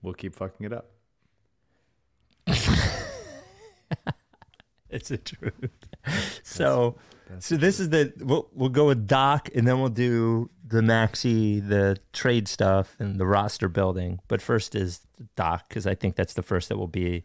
will 0.01 0.13
keep 0.13 0.33
fucking 0.33 0.65
it 0.65 0.74
up. 0.74 0.89
It's 4.91 5.10
the 5.10 5.17
truth. 5.17 5.69
So, 6.43 6.98
so 7.39 7.55
this 7.55 7.79
is 7.79 7.89
the 7.89 8.13
we'll 8.19 8.50
we'll 8.53 8.69
go 8.69 8.88
with 8.88 9.07
Doc, 9.07 9.50
and 9.55 9.65
then 9.65 9.79
we'll 9.79 9.89
do 9.89 10.50
the 10.67 10.81
Maxey, 10.81 11.60
the 11.60 11.98
trade 12.12 12.48
stuff, 12.48 12.95
and 13.00 13.19
the 13.19 13.25
roster 13.25 13.69
building. 13.69 14.19
But 14.27 14.41
first 14.41 14.75
is 14.75 15.01
Doc 15.36 15.69
because 15.69 15.88
I 15.88 15.95
think 15.95 16.15
that's 16.15 16.33
the 16.33 16.43
first 16.43 16.69
that 16.69 16.77
will 16.77 16.88
be 16.88 17.24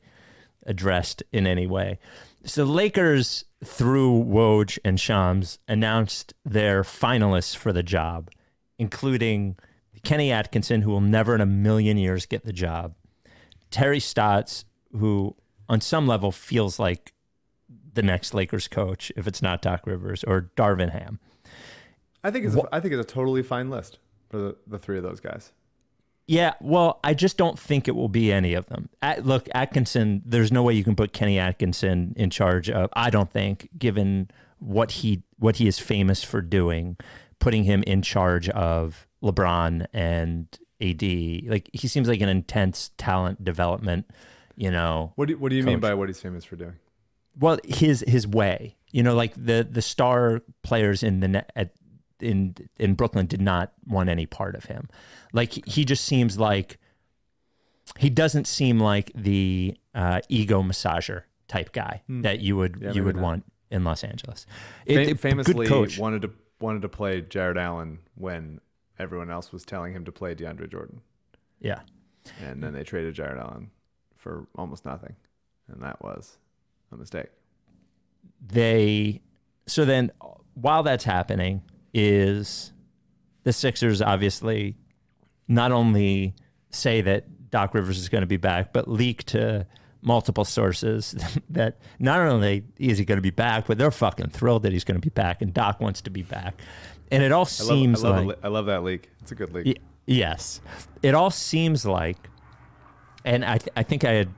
addressed 0.65 1.23
in 1.33 1.47
any 1.47 1.67
way. 1.67 1.99
So 2.45 2.65
Lakers 2.65 3.45
through 3.65 4.25
Woj 4.25 4.79
and 4.85 5.01
Shams 5.01 5.59
announced 5.67 6.35
their 6.45 6.83
finalists 6.83 7.57
for 7.57 7.73
the 7.73 7.83
job, 7.83 8.31
including 8.79 9.57
Kenny 10.07 10.31
Atkinson, 10.31 10.83
who 10.83 10.91
will 10.91 11.01
never 11.01 11.35
in 11.35 11.41
a 11.41 11.47
million 11.47 11.97
years 11.97 12.27
get 12.27 12.45
the 12.45 12.53
job, 12.53 12.95
Terry 13.73 13.99
Stotts, 13.99 14.65
who 14.93 15.35
on 15.69 15.81
some 15.81 16.07
level 16.07 16.31
feels 16.31 16.79
like 16.79 17.13
the 17.93 18.03
next 18.03 18.33
Lakers 18.33 18.69
coach 18.69 19.11
if 19.17 19.27
it's 19.27 19.43
not 19.43 19.61
Doc 19.61 19.85
Rivers 19.85 20.23
or 20.23 20.53
Darvin 20.57 20.91
Ham. 20.91 21.19
I 22.23 22.31
think 22.31 22.47
it's 22.47 22.55
a, 22.55 22.63
I 22.71 22.79
think 22.79 22.95
it's 22.95 23.01
a 23.01 23.13
totally 23.13 23.43
fine 23.43 23.69
list 23.69 23.99
for 24.29 24.39
the, 24.39 24.57
the 24.69 24.79
three 24.79 24.97
of 24.97 25.03
those 25.03 25.19
guys. 25.19 25.51
Yeah, 26.29 26.55
well, 26.61 27.01
I 27.03 27.13
just 27.13 27.37
don't 27.37 27.59
think 27.59 27.89
it 27.89 27.97
will 27.97 28.09
be 28.09 28.33
any 28.33 28.55
of 28.55 28.67
them. 28.67 28.89
At, 29.03 29.27
look, 29.27 29.49
Atkinson, 29.55 30.23
there's 30.25 30.53
no 30.53 30.63
way 30.63 30.75
you 30.75 30.85
can 30.85 30.95
put 30.95 31.13
Kenny 31.13 31.39
Atkinson 31.39 32.15
in 32.17 32.31
charge 32.31 32.71
of. 32.71 32.91
I 32.93 33.11
don't 33.11 33.31
think, 33.33 33.71
given 33.77 34.31
what 34.61 34.93
he 34.93 35.25
what 35.39 35.57
he 35.57 35.67
is 35.67 35.81
famous 35.81 36.23
for 36.23 36.41
doing, 36.41 36.97
putting 37.41 37.65
him 37.65 37.83
in 37.89 38.03
charge 38.03 38.49
of 38.51 39.06
LeBron 39.27 39.87
and 39.93 40.47
AD. 40.81 41.51
Like 41.51 41.69
he 41.73 41.89
seems 41.89 42.09
like 42.09 42.21
an 42.21 42.29
intense 42.29 42.91
talent 42.99 43.45
development. 43.45 44.07
You 44.57 44.71
know, 44.71 45.13
What 45.17 45.29
do, 45.29 45.37
what 45.37 45.51
do 45.51 45.57
you 45.57 45.63
mean 45.63 45.81
by 45.81 45.93
what 45.95 46.09
he's 46.09 46.21
famous 46.21 46.45
for 46.45 46.57
doing? 46.57 46.75
well 47.39 47.59
his 47.65 48.03
his 48.09 48.27
way 48.27 48.75
you 48.93 49.03
know 49.03 49.15
like 49.15 49.35
the 49.37 49.69
the 49.71 49.83
star 49.83 50.41
players 50.63 51.03
in 51.03 51.21
the 51.21 51.29
net 51.29 51.53
at, 51.55 51.73
in 52.19 52.55
in 52.79 52.95
Brooklyn 52.95 53.27
did 53.27 53.43
not 53.43 53.75
want 53.87 54.09
any 54.09 54.25
part 54.25 54.55
of 54.55 54.65
him 54.65 54.89
like 55.35 55.53
he 55.69 55.85
just 55.85 56.07
seems 56.07 56.39
like 56.39 56.79
he 57.99 58.09
doesn't 58.09 58.47
seem 58.47 58.81
like 58.81 59.13
the 59.15 59.77
uh, 59.95 60.23
ego 60.31 60.63
massager 60.63 61.25
type 61.47 61.73
guy 61.73 62.03
that 62.09 62.41
you 62.41 62.57
would. 62.57 62.79
Yeah, 62.81 62.93
you 62.93 63.05
would 63.05 63.17
not. 63.17 63.23
want 63.23 63.45
in 63.71 63.85
Los 63.85 64.03
Angeles 64.03 64.47
It- 64.87 65.09
it- 65.09 65.21
famously 65.21 65.67
coach 65.67 65.99
wanted 65.99 66.23
to 66.23 66.31
wanted 66.59 66.81
to 66.83 66.89
play 66.89 67.21
Jarrett 67.21 67.59
Allen 67.59 67.99
when 68.15 68.61
everyone 68.99 69.31
else 69.31 69.53
was 69.53 69.65
telling 69.65 69.93
him 69.93 70.05
to 70.05 70.13
play 70.13 70.35
DeAndre 70.35 70.71
Jordan, 70.71 71.01
yeah 71.61 71.81
and 72.41 72.63
then 72.63 72.73
they 72.73 72.83
traded 72.83 73.15
Jarrett 73.15 73.39
Allen 73.39 73.71
for 74.17 74.47
almost 74.57 74.85
nothing, 74.85 75.15
and 75.69 75.83
that 75.83 76.03
was 76.03 76.39
a 76.93 76.97
mistake. 76.97 77.29
they 78.47 79.21
so 79.67 79.85
then 79.85 80.13
while 80.55 80.83
that's 80.83 81.05
happening 81.05 81.63
is 81.93 82.73
the 83.45 83.53
Sixers 83.53 84.01
obviously 84.01 84.77
not 85.49 85.73
only 85.73 86.35
say 86.71 87.01
that 87.01 87.51
Doc 87.51 87.75
Rivers 87.75 87.99
is 87.99 88.09
going 88.09 88.23
to 88.23 88.27
be 88.27 88.37
back, 88.37 88.73
but 88.73 88.89
leak 88.89 89.25
to 89.25 89.67
multiple 90.03 90.45
sources 90.45 91.15
that 91.51 91.79
not 91.99 92.21
only 92.21 92.65
is 92.79 92.99
he 92.99 93.05
going 93.05 93.17
to 93.17 93.23
be 93.23 93.31
back, 93.31 93.67
but 93.67 93.79
they're 93.79 93.91
fucking 93.91 94.29
thrilled 94.29 94.63
that 94.63 94.73
he's 94.73 94.85
going 94.85 95.01
to 95.01 95.05
be 95.05 95.11
back, 95.11 95.43
and 95.43 95.53
Doc 95.55 95.81
wants 95.81 96.03
to 96.03 96.11
be 96.11 96.23
back. 96.23 96.61
And 97.11 97.23
it 97.23 97.33
all 97.33 97.41
I 97.41 97.41
love, 97.41 97.49
seems 97.49 98.05
I 98.05 98.09
love, 98.09 98.27
like 98.27 98.39
I 98.43 98.49
love 98.49 98.67
that 98.67 98.83
leak. 98.85 99.11
It's 99.21 99.33
a 99.33 99.35
good 99.35 99.53
leak. 99.53 99.67
Y- 99.67 99.75
yes. 100.07 100.61
It 101.03 101.15
all 101.15 101.31
seems 101.31 101.85
like, 101.87 102.29
and 103.25 103.45
I, 103.45 103.59
th- 103.59 103.71
I 103.77 103.83
think 103.83 104.05
I 104.05 104.13
had 104.13 104.29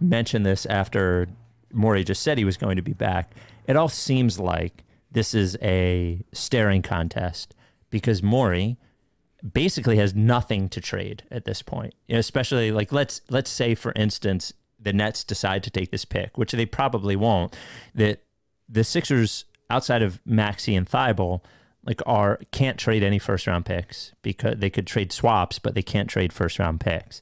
mentioned 0.00 0.44
this 0.44 0.66
after 0.66 1.28
Morey 1.72 2.04
just 2.04 2.22
said 2.22 2.38
he 2.38 2.44
was 2.44 2.56
going 2.56 2.76
to 2.76 2.82
be 2.82 2.92
back. 2.92 3.32
It 3.66 3.76
all 3.76 3.88
seems 3.88 4.38
like 4.38 4.84
this 5.10 5.34
is 5.34 5.56
a 5.62 6.24
staring 6.32 6.82
contest 6.82 7.54
because 7.90 8.22
Morey 8.22 8.76
basically 9.52 9.96
has 9.98 10.14
nothing 10.14 10.68
to 10.70 10.80
trade 10.80 11.22
at 11.30 11.44
this 11.44 11.62
point. 11.62 11.94
You 12.08 12.14
know, 12.14 12.20
especially 12.20 12.72
like 12.72 12.92
let's 12.92 13.20
let's 13.30 13.50
say 13.50 13.74
for 13.74 13.92
instance 13.94 14.52
the 14.80 14.92
Nets 14.92 15.24
decide 15.24 15.62
to 15.64 15.70
take 15.70 15.90
this 15.90 16.04
pick, 16.04 16.36
which 16.36 16.52
they 16.52 16.66
probably 16.66 17.16
won't. 17.16 17.56
That 17.94 18.22
the 18.68 18.84
Sixers 18.84 19.44
outside 19.70 20.02
of 20.02 20.20
Maxey 20.26 20.74
and 20.74 20.88
Thybulle 20.88 21.40
like 21.86 22.00
are 22.06 22.40
can't 22.52 22.78
trade 22.78 23.02
any 23.02 23.18
first 23.18 23.46
round 23.46 23.66
picks 23.66 24.12
because 24.22 24.56
they 24.58 24.70
could 24.70 24.86
trade 24.86 25.12
swaps, 25.12 25.58
but 25.58 25.74
they 25.74 25.82
can't 25.82 26.08
trade 26.08 26.32
first 26.32 26.58
round 26.58 26.80
picks. 26.80 27.20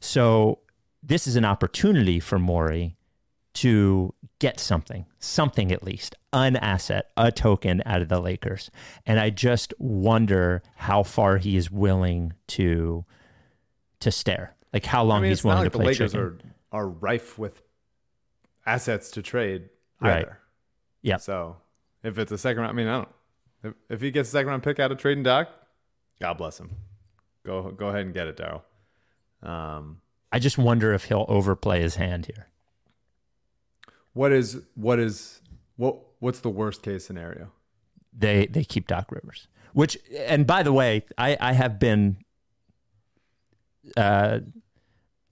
So 0.00 0.58
this 1.02 1.26
is 1.26 1.36
an 1.36 1.44
opportunity 1.44 2.20
for 2.20 2.38
Morey 2.38 2.96
to 3.54 4.14
get 4.38 4.58
something, 4.58 5.06
something 5.18 5.70
at 5.72 5.82
least, 5.82 6.14
an 6.32 6.56
asset, 6.56 7.10
a 7.16 7.30
token 7.30 7.82
out 7.84 8.00
of 8.02 8.08
the 8.08 8.20
Lakers. 8.20 8.70
And 9.04 9.20
I 9.20 9.30
just 9.30 9.74
wonder 9.78 10.62
how 10.76 11.02
far 11.02 11.38
he 11.38 11.56
is 11.56 11.70
willing 11.70 12.32
to 12.48 13.04
to 14.00 14.10
stare. 14.10 14.54
Like 14.72 14.86
how 14.86 15.04
long 15.04 15.18
I 15.18 15.22
mean, 15.22 15.30
he's 15.30 15.44
willing 15.44 15.64
like 15.64 15.72
to 15.72 15.78
the 15.78 15.78
play 15.78 15.92
Lakers 15.92 16.12
chicken. 16.12 16.40
are 16.72 16.80
are 16.80 16.88
rife 16.88 17.38
with 17.38 17.62
assets 18.64 19.10
to 19.12 19.22
trade 19.22 19.68
Right. 20.02 20.26
Yeah. 21.02 21.16
So 21.18 21.56
if 22.02 22.18
it's 22.18 22.32
a 22.32 22.38
second 22.38 22.62
round, 22.62 22.70
I 22.70 22.74
mean, 22.74 22.88
I 22.88 22.96
don't. 22.98 23.08
If, 23.64 23.74
if 23.88 24.00
he 24.00 24.10
gets 24.10 24.28
a 24.28 24.32
second 24.32 24.48
round 24.48 24.62
pick 24.62 24.80
out 24.80 24.90
of 24.92 24.98
trading 24.98 25.22
Doc, 25.22 25.48
God 26.20 26.34
bless 26.34 26.58
him. 26.58 26.70
Go 27.44 27.70
go 27.70 27.88
ahead 27.88 28.02
and 28.06 28.14
get 28.14 28.26
it, 28.26 28.36
Daryl. 28.36 28.62
Um, 29.42 30.00
I 30.30 30.38
just 30.38 30.58
wonder 30.58 30.92
if 30.92 31.04
he'll 31.04 31.26
overplay 31.28 31.80
his 31.80 31.96
hand 31.96 32.26
here. 32.26 32.48
what 34.12 34.32
is 34.32 34.60
what 34.74 34.98
is 34.98 35.40
what 35.76 35.98
what's 36.20 36.40
the 36.40 36.50
worst 36.50 36.82
case 36.82 37.04
scenario? 37.04 37.50
they 38.16 38.46
they 38.46 38.64
keep 38.64 38.86
Doc 38.86 39.10
Rivers. 39.10 39.48
Which 39.72 39.96
and 40.16 40.46
by 40.46 40.62
the 40.62 40.72
way, 40.72 41.04
I 41.16 41.36
I 41.40 41.52
have 41.54 41.78
been 41.78 42.18
uh 43.96 44.40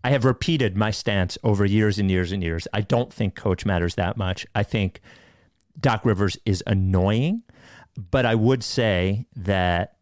I 0.02 0.10
have 0.10 0.25
repeated 0.25 0.76
my 0.76 0.90
stance 0.90 1.37
over 1.44 1.64
years 1.64 1.99
and 1.99 2.10
years 2.10 2.32
and 2.32 2.42
years. 2.42 2.66
I 2.72 2.80
don't 2.80 3.12
think 3.12 3.34
coach 3.34 3.66
matters 3.66 3.96
that 3.96 4.16
much. 4.16 4.46
I 4.54 4.62
think 4.62 5.00
Doc 5.78 6.04
Rivers 6.06 6.38
is 6.46 6.64
annoying, 6.66 7.42
but 7.97 8.26
I 8.26 8.35
would 8.35 8.62
say 8.62 9.26
that 9.35 9.97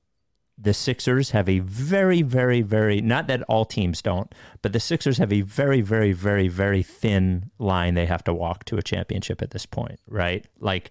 the 0.61 0.75
Sixers 0.75 1.31
have 1.31 1.49
a 1.49 1.61
very, 1.61 2.23
very, 2.23 2.63
very, 2.63 3.01
not 3.01 3.29
that 3.29 3.43
all 3.43 3.65
teams 3.65 4.03
don't, 4.03 4.35
but 4.61 4.73
the 4.73 4.81
Sixers 4.81 5.19
have 5.19 5.33
a 5.33 5.43
very, 5.43 5.81
very, 5.81 6.13
very, 6.13 6.49
very 6.49 6.83
thin 6.83 7.51
line 7.59 7.95
they 7.95 8.07
have 8.07 8.25
to 8.25 8.35
walk 8.35 8.65
to 8.65 8.77
a 8.77 8.83
championship 8.83 9.41
at 9.41 9.53
this 9.53 9.67
point, 9.67 10.01
right? 10.09 10.45
Like, 10.59 10.91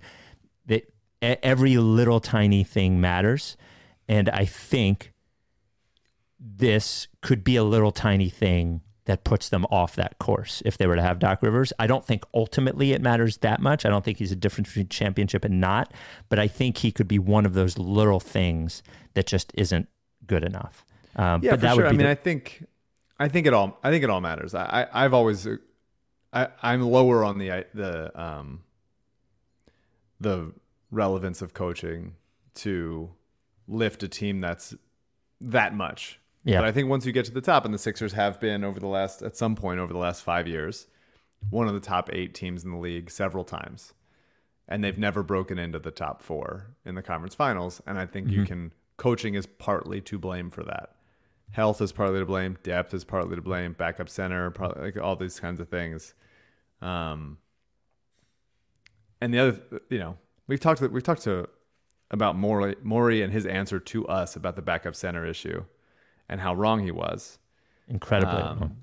they, 0.65 0.83
every 1.21 1.77
little 1.77 2.21
tiny 2.21 2.63
thing 2.63 3.01
matters. 3.01 3.57
And 4.07 4.29
I 4.29 4.45
think 4.45 5.11
this 6.39 7.07
could 7.21 7.43
be 7.43 7.57
a 7.57 7.63
little 7.63 7.91
tiny 7.91 8.29
thing 8.29 8.81
that 9.07 9.23
puts 9.23 9.49
them 9.49 9.65
off 9.71 9.95
that 9.95 10.19
course 10.19 10.61
if 10.65 10.77
they 10.77 10.85
were 10.85 10.95
to 10.95 11.01
have 11.01 11.17
Doc 11.17 11.41
Rivers. 11.41 11.73
I 11.79 11.87
don't 11.87 12.05
think 12.05 12.23
ultimately 12.33 12.91
it 12.91 13.01
matters 13.01 13.37
that 13.37 13.59
much. 13.61 13.85
I 13.85 13.89
don't 13.89 14.05
think 14.05 14.17
he's 14.19 14.31
a 14.31 14.35
difference 14.35 14.67
between 14.69 14.89
championship 14.89 15.43
and 15.43 15.59
not, 15.59 15.93
but 16.29 16.39
I 16.39 16.47
think 16.47 16.77
he 16.77 16.91
could 16.91 17.07
be 17.07 17.17
one 17.17 17.45
of 17.45 17.53
those 17.53 17.77
little 17.77 18.19
things 18.19 18.83
that 19.15 19.25
just 19.25 19.51
isn't 19.55 19.87
good 20.27 20.43
enough. 20.43 20.85
Um, 21.15 21.41
Yeah, 21.41 21.51
but 21.51 21.59
for 21.59 21.61
that 21.65 21.75
sure. 21.75 21.83
would 21.83 21.85
I 21.87 21.91
mean, 21.91 21.99
the- 21.99 22.09
I 22.09 22.15
think, 22.15 22.65
I 23.17 23.27
think 23.29 23.47
it 23.47 23.53
all. 23.53 23.79
I 23.83 23.89
think 23.91 24.03
it 24.03 24.09
all 24.09 24.21
matters. 24.21 24.53
I, 24.53 24.87
I 24.91 25.05
I've 25.05 25.13
always, 25.13 25.47
I, 26.33 26.49
I'm 26.61 26.81
lower 26.81 27.23
on 27.23 27.39
the 27.39 27.65
the 27.73 28.21
um, 28.21 28.61
the 30.19 30.53
relevance 30.91 31.41
of 31.41 31.53
coaching 31.53 32.15
to 32.55 33.09
lift 33.67 34.03
a 34.03 34.07
team 34.07 34.39
that's 34.39 34.75
that 35.41 35.73
much. 35.73 36.19
Yeah. 36.43 36.59
But 36.59 36.65
I 36.65 36.71
think 36.71 36.89
once 36.89 37.05
you 37.05 37.11
get 37.11 37.25
to 37.25 37.31
the 37.31 37.41
top, 37.41 37.65
and 37.65 37.73
the 37.73 37.79
Sixers 37.79 38.13
have 38.13 38.39
been 38.39 38.63
over 38.63 38.79
the 38.79 38.87
last, 38.87 39.21
at 39.21 39.35
some 39.35 39.55
point 39.55 39.79
over 39.79 39.91
the 39.91 39.99
last 39.99 40.23
five 40.23 40.47
years, 40.47 40.87
one 41.49 41.67
of 41.67 41.73
the 41.73 41.79
top 41.79 42.09
eight 42.13 42.33
teams 42.33 42.63
in 42.63 42.71
the 42.71 42.77
league 42.77 43.11
several 43.11 43.43
times. 43.43 43.93
And 44.67 44.83
they've 44.83 44.97
never 44.97 45.23
broken 45.23 45.57
into 45.57 45.79
the 45.79 45.91
top 45.91 46.21
four 46.21 46.75
in 46.85 46.95
the 46.95 47.01
conference 47.01 47.35
finals. 47.35 47.81
And 47.87 47.97
I 47.97 48.05
think 48.05 48.29
you 48.29 48.45
can, 48.45 48.73
coaching 48.97 49.35
is 49.35 49.45
partly 49.45 50.01
to 50.01 50.17
blame 50.17 50.49
for 50.49 50.63
that. 50.63 50.95
Health 51.51 51.81
is 51.81 51.93
partly 51.93 52.19
to 52.19 52.25
blame. 52.25 52.57
Depth 52.63 52.93
is 52.93 53.05
partly 53.05 53.37
to 53.37 53.41
blame. 53.41 53.73
Backup 53.73 54.09
center, 54.09 54.51
probably 54.51 54.83
like 54.83 54.97
all 54.97 55.15
these 55.15 55.39
kinds 55.39 55.61
of 55.61 55.69
things. 55.69 56.13
Um, 56.81 57.37
and 59.21 59.33
the 59.33 59.39
other, 59.39 59.61
you 59.89 59.99
know, 59.99 60.17
we've 60.47 60.59
talked 60.59 60.81
to, 60.81 60.89
we've 60.89 61.03
talked 61.03 61.23
to 61.23 61.47
about 62.11 62.35
Morey, 62.35 62.75
Morey 62.83 63.21
and 63.21 63.31
his 63.31 63.45
answer 63.45 63.79
to 63.79 64.05
us 64.07 64.35
about 64.35 64.57
the 64.57 64.61
backup 64.61 64.95
center 64.95 65.25
issue, 65.25 65.63
and 66.29 66.41
how 66.41 66.53
wrong 66.53 66.83
he 66.83 66.91
was. 66.91 67.39
incredibly. 67.87 68.41
Um, 68.41 68.77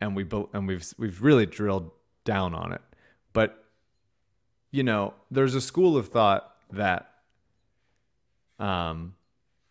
and 0.00 0.14
we 0.14 0.24
bel- 0.24 0.50
and 0.52 0.66
we've 0.68 0.84
we've 0.98 1.22
really 1.22 1.46
drilled 1.46 1.90
down 2.24 2.54
on 2.54 2.72
it. 2.72 2.82
But 3.32 3.64
you 4.70 4.82
know, 4.82 5.14
there's 5.30 5.54
a 5.54 5.60
school 5.60 5.96
of 5.96 6.08
thought 6.08 6.52
that 6.72 7.10
um 8.58 9.14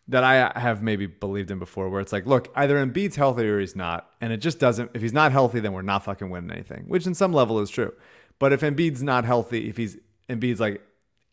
that 0.08 0.24
I 0.24 0.60
have 0.60 0.84
maybe 0.84 1.08
believed 1.08 1.50
in 1.50 1.58
before 1.58 1.90
where 1.90 2.00
it's 2.00 2.14
like, 2.14 2.28
look, 2.28 2.52
either 2.56 2.84
Embiid's 2.84 3.16
healthy 3.16 3.48
or 3.48 3.60
he's 3.60 3.76
not. 3.76 4.08
And 4.22 4.32
it 4.32 4.38
just 4.38 4.60
doesn't 4.60 4.92
if 4.94 5.02
he's 5.02 5.14
not 5.14 5.32
healthy, 5.32 5.60
then 5.60 5.74
we're 5.74 5.82
not 5.82 6.04
fucking 6.04 6.30
winning 6.30 6.52
anything, 6.52 6.86
which 6.88 7.08
in 7.08 7.16
some 7.16 7.34
level 7.34 7.60
is 7.60 7.70
true. 7.70 7.94
But 8.38 8.54
if 8.54 8.62
Embiid's 8.62 9.02
not 9.02 9.26
healthy, 9.26 9.70
if 9.70 9.78
he's 9.78 9.98
Embiid's 10.30 10.60
like 10.60 10.82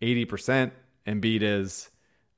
80%, 0.01 0.71
Embiid 1.07 1.43
is 1.43 1.91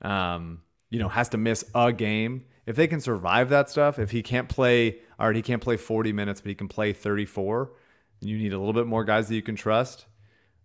um, 0.03 0.61
you 0.91 0.99
know, 0.99 1.09
has 1.09 1.29
to 1.31 1.39
miss 1.39 1.65
a 1.75 1.93
game. 1.93 2.45
If 2.67 2.77
they 2.77 2.87
can 2.87 3.01
survive 3.01 3.51
that 3.51 3.69
stuff, 3.69 3.99
if 3.99 4.11
he 4.11 4.23
can't 4.23 4.49
play, 4.49 4.99
all 5.19 5.27
right, 5.27 5.37
he 5.37 5.43
can't 5.43 5.63
play 5.63 5.77
40 5.77 6.13
minutes, 6.13 6.41
but 6.41 6.49
he 6.49 6.55
can 6.55 6.69
play 6.69 6.93
34, 6.93 7.73
and 8.21 8.31
you 8.31 8.39
need 8.39 8.53
a 8.53 8.59
little 8.59 8.73
bit 8.73 8.87
more 8.87 9.05
guys 9.05 9.29
that 9.29 9.35
you 9.35 9.43
can 9.43 9.57
trust. 9.57 10.07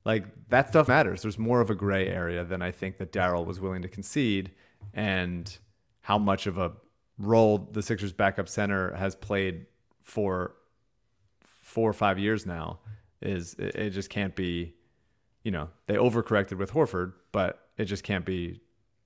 Like 0.06 0.25
that 0.48 0.70
stuff 0.70 0.88
matters. 0.88 1.22
There's 1.22 1.38
more 1.38 1.60
of 1.60 1.70
a 1.70 1.75
gray 1.75 2.08
area 2.08 2.46
than 2.46 2.62
I 2.62 2.72
think 2.72 2.98
that 2.98 3.12
Daryl 3.12 3.46
was 3.46 3.60
willing 3.60 3.82
to 3.82 3.89
concede, 3.89 4.51
and 4.94 5.58
how 6.01 6.18
much 6.18 6.48
of 6.48 6.58
a 6.58 6.72
role 7.18 7.70
the 7.72 7.82
Sixers 7.82 8.13
backup 8.13 8.48
center 8.48 8.96
has 8.96 9.15
played 9.15 9.65
for 10.01 10.56
four 11.62 11.89
or 11.89 11.94
five 11.94 12.18
years 12.18 12.46
now 12.46 12.79
is 13.22 13.53
it, 13.56 13.75
it 13.75 13.89
just 13.91 14.10
can't 14.10 14.36
be, 14.36 14.74
you 15.44 15.51
know, 15.51 15.70
they 15.88 15.96
overcorrected 15.96 16.58
with 16.58 16.72
Horford, 16.72 17.13
but 17.32 17.68
it 17.77 17.86
just 17.86 18.03
can't 18.03 18.25
be, 18.25 18.62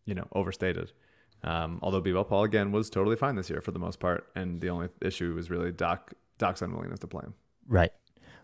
you 0.05 0.13
know, 0.13 0.27
overstated. 0.33 0.91
Um, 1.43 1.79
although 1.81 1.99
B-Ball 1.99 2.23
Paul 2.23 2.43
again 2.43 2.71
was 2.71 2.89
totally 2.89 3.15
fine 3.15 3.35
this 3.35 3.49
year 3.49 3.61
for 3.61 3.71
the 3.71 3.79
most 3.79 3.99
part, 3.99 4.27
and 4.35 4.61
the 4.61 4.69
only 4.69 4.89
issue 5.01 5.33
was 5.33 5.49
really 5.49 5.71
Doc 5.71 6.13
Doc's 6.37 6.61
unwillingness 6.61 6.99
to 6.99 7.07
play 7.07 7.23
him. 7.23 7.33
Right. 7.67 7.91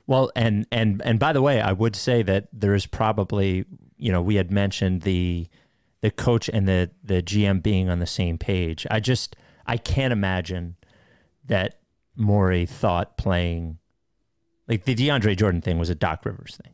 Well, 0.05 0.31
and 0.35 0.65
and 0.71 1.01
and 1.05 1.19
by 1.19 1.33
the 1.33 1.41
way, 1.41 1.61
I 1.61 1.71
would 1.71 1.95
say 1.95 2.23
that 2.23 2.47
there 2.51 2.73
is 2.73 2.85
probably, 2.85 3.65
you 3.97 4.11
know, 4.11 4.21
we 4.21 4.35
had 4.35 4.51
mentioned 4.51 5.03
the 5.03 5.47
the 6.01 6.11
coach 6.11 6.49
and 6.49 6.67
the 6.67 6.89
the 7.03 7.21
GM 7.21 7.61
being 7.61 7.89
on 7.89 7.99
the 7.99 8.07
same 8.07 8.37
page. 8.37 8.87
I 8.89 8.99
just 8.99 9.35
I 9.65 9.77
can't 9.77 10.11
imagine 10.11 10.75
that 11.45 11.79
Morey 12.15 12.65
thought 12.65 13.17
playing 13.17 13.77
like 14.67 14.85
the 14.85 14.95
DeAndre 14.95 15.37
Jordan 15.37 15.61
thing 15.61 15.79
was 15.79 15.89
a 15.89 15.95
Doc 15.95 16.25
Rivers 16.25 16.57
thing. 16.63 16.73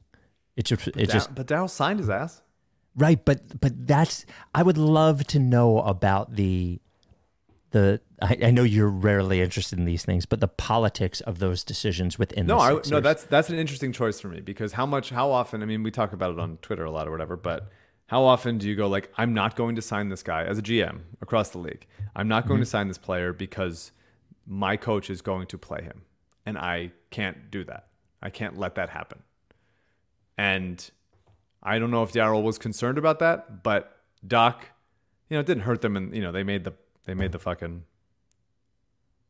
It 0.55 0.65
just 0.65 0.87
it 0.87 1.09
just 1.09 1.35
but 1.35 1.47
Daryl 1.47 1.69
signed 1.69 1.99
his 1.99 2.09
ass. 2.09 2.41
Right, 2.97 3.23
but 3.23 3.59
but 3.59 3.87
that's 3.87 4.25
I 4.53 4.63
would 4.63 4.77
love 4.77 5.25
to 5.27 5.39
know 5.39 5.81
about 5.81 6.35
the 6.35 6.79
the 7.71 7.99
I, 8.21 8.37
I 8.43 8.51
know 8.51 8.63
you're 8.63 8.89
rarely 8.89 9.41
interested 9.41 9.77
in 9.77 9.83
these 9.83 10.05
things, 10.05 10.25
but 10.25 10.39
the 10.39 10.47
politics 10.47 11.19
of 11.21 11.39
those 11.39 11.63
decisions 11.63 12.17
within 12.17 12.47
No, 12.47 12.57
the 12.57 12.63
I, 12.63 12.89
no, 12.89 12.99
that's 13.01 13.25
that's 13.25 13.49
an 13.49 13.57
interesting 13.57 13.91
choice 13.91 14.21
for 14.21 14.29
me 14.29 14.39
because 14.39 14.73
how 14.73 14.85
much, 14.85 15.09
how 15.09 15.29
often? 15.29 15.61
I 15.61 15.65
mean, 15.65 15.83
we 15.83 15.91
talk 15.91 16.13
about 16.13 16.31
it 16.31 16.39
on 16.39 16.57
Twitter 16.61 16.85
a 16.85 16.91
lot 16.91 17.07
or 17.07 17.11
whatever, 17.11 17.35
but 17.35 17.69
how 18.07 18.23
often 18.23 18.57
do 18.57 18.67
you 18.67 18.75
go 18.75 18.87
like, 18.87 19.11
I'm 19.17 19.33
not 19.33 19.55
going 19.55 19.75
to 19.75 19.81
sign 19.81 20.09
this 20.09 20.23
guy 20.23 20.45
as 20.45 20.57
a 20.57 20.61
GM 20.61 21.01
across 21.21 21.49
the 21.49 21.57
league? 21.57 21.85
I'm 22.15 22.29
not 22.29 22.47
going 22.47 22.59
mm-hmm. 22.59 22.63
to 22.63 22.69
sign 22.69 22.87
this 22.87 22.97
player 22.97 23.33
because 23.33 23.91
my 24.47 24.77
coach 24.77 25.09
is 25.09 25.21
going 25.21 25.47
to 25.47 25.57
play 25.57 25.81
him, 25.81 26.03
and 26.45 26.57
I 26.57 26.91
can't 27.09 27.51
do 27.51 27.65
that. 27.65 27.87
I 28.21 28.29
can't 28.29 28.57
let 28.57 28.75
that 28.75 28.89
happen. 28.89 29.23
And 30.37 30.89
I 31.67 31.79
don't 31.79 31.89
know 31.91 32.03
if 32.03 32.13
Daryl 32.13 32.43
was 32.43 32.57
concerned 32.59 32.97
about 32.99 33.19
that, 33.19 33.63
but 33.63 33.97
Doc, 34.25 34.65
you 35.29 35.35
know, 35.35 35.41
it 35.41 35.47
didn't 35.47 35.63
hurt 35.63 35.81
them, 35.81 35.97
and 35.97 36.15
you 36.15 36.21
know, 36.21 36.31
they 36.31 36.43
made 36.43 36.63
the 36.63 36.73
they 37.05 37.13
made 37.15 37.31
the 37.31 37.39
fucking 37.39 37.83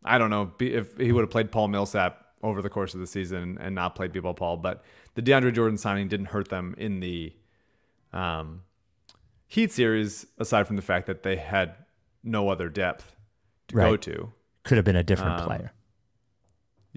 I 0.04 0.18
don't 0.18 0.30
know 0.30 0.52
if 0.60 0.98
he 0.98 1.12
would 1.12 1.22
have 1.22 1.32
played 1.32 1.52
Paul 1.52 1.70
Millsap 1.70 2.24
over 2.44 2.62
the 2.62 2.70
course 2.70 2.94
of 2.94 3.00
the 3.00 3.08
season 3.08 3.58
and 3.60 3.74
not 3.74 3.96
played 3.96 4.12
B-Ball 4.12 4.36
Paul, 4.36 4.58
but 4.58 4.84
the 5.16 5.22
DeAndre 5.24 5.52
Jordan 5.54 5.78
signing 5.78 6.08
didn't 6.08 6.28
hurt 6.28 6.50
them 6.50 6.76
in 6.78 7.00
the 7.00 7.34
um, 8.14 8.62
Heat 9.48 9.72
series, 9.72 10.26
aside 10.38 10.68
from 10.68 10.76
the 10.76 10.82
fact 10.82 11.08
that 11.08 11.24
they 11.24 11.38
had 11.38 11.76
no 12.24 12.50
other 12.50 12.70
depth 12.70 13.16
to 13.70 13.76
go 13.76 13.98
to. 13.98 14.32
could 14.64 14.78
have 14.78 14.86
been 14.86 14.96
a 14.96 15.04
different 15.04 15.40
Um, 15.40 15.46
player. 15.48 15.72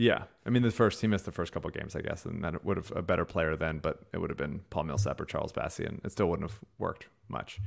Yeah, 0.01 0.27
I 0.47 0.51
mean 0.51 0.63
the 0.63 0.71
first 0.71 1.01
he 1.01 1.09
missed 1.09 1.25
the 1.25 1.33
first 1.33 1.53
couple 1.53 1.69
games, 1.71 1.97
I 1.97 2.03
guess, 2.03 2.25
and 2.25 2.45
that 2.45 2.65
would 2.65 2.77
have 2.77 2.93
a 2.95 3.03
better 3.03 3.25
player 3.25 3.57
then, 3.57 3.81
but 3.81 3.99
it 4.13 4.19
would 4.19 4.31
have 4.31 4.37
been 4.37 4.61
Paul 4.71 4.85
Millsap 4.85 5.21
or 5.21 5.25
Charles 5.25 5.53
Bassey, 5.53 5.85
and 5.85 6.01
it 6.05 6.13
still 6.13 6.29
wouldn't 6.29 6.49
have 6.49 6.61
worked 6.79 7.09
much. 7.29 7.61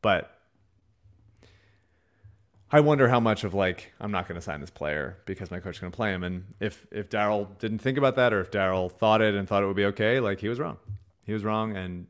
But 0.00 0.38
I 2.72 2.80
wonder 2.80 3.08
how 3.08 3.20
much 3.20 3.44
of 3.44 3.52
like 3.52 3.92
I'm 4.00 4.10
not 4.10 4.26
going 4.26 4.36
to 4.36 4.40
sign 4.40 4.62
this 4.62 4.70
player 4.70 5.18
because 5.26 5.50
my 5.50 5.60
coach 5.60 5.74
is 5.74 5.80
going 5.80 5.92
to 5.92 5.96
play 5.96 6.14
him, 6.14 6.24
and 6.24 6.54
if 6.60 6.86
if 6.90 7.10
Daryl 7.10 7.58
didn't 7.58 7.80
think 7.80 7.98
about 7.98 8.16
that, 8.16 8.32
or 8.32 8.40
if 8.40 8.50
Daryl 8.50 8.90
thought 8.90 9.20
it 9.20 9.34
and 9.34 9.46
thought 9.46 9.62
it 9.62 9.66
would 9.66 9.76
be 9.76 9.84
okay, 9.84 10.18
like 10.18 10.40
he 10.40 10.48
was 10.48 10.58
wrong. 10.58 10.78
He 11.26 11.34
was 11.34 11.44
wrong, 11.44 11.76
and 11.76 12.06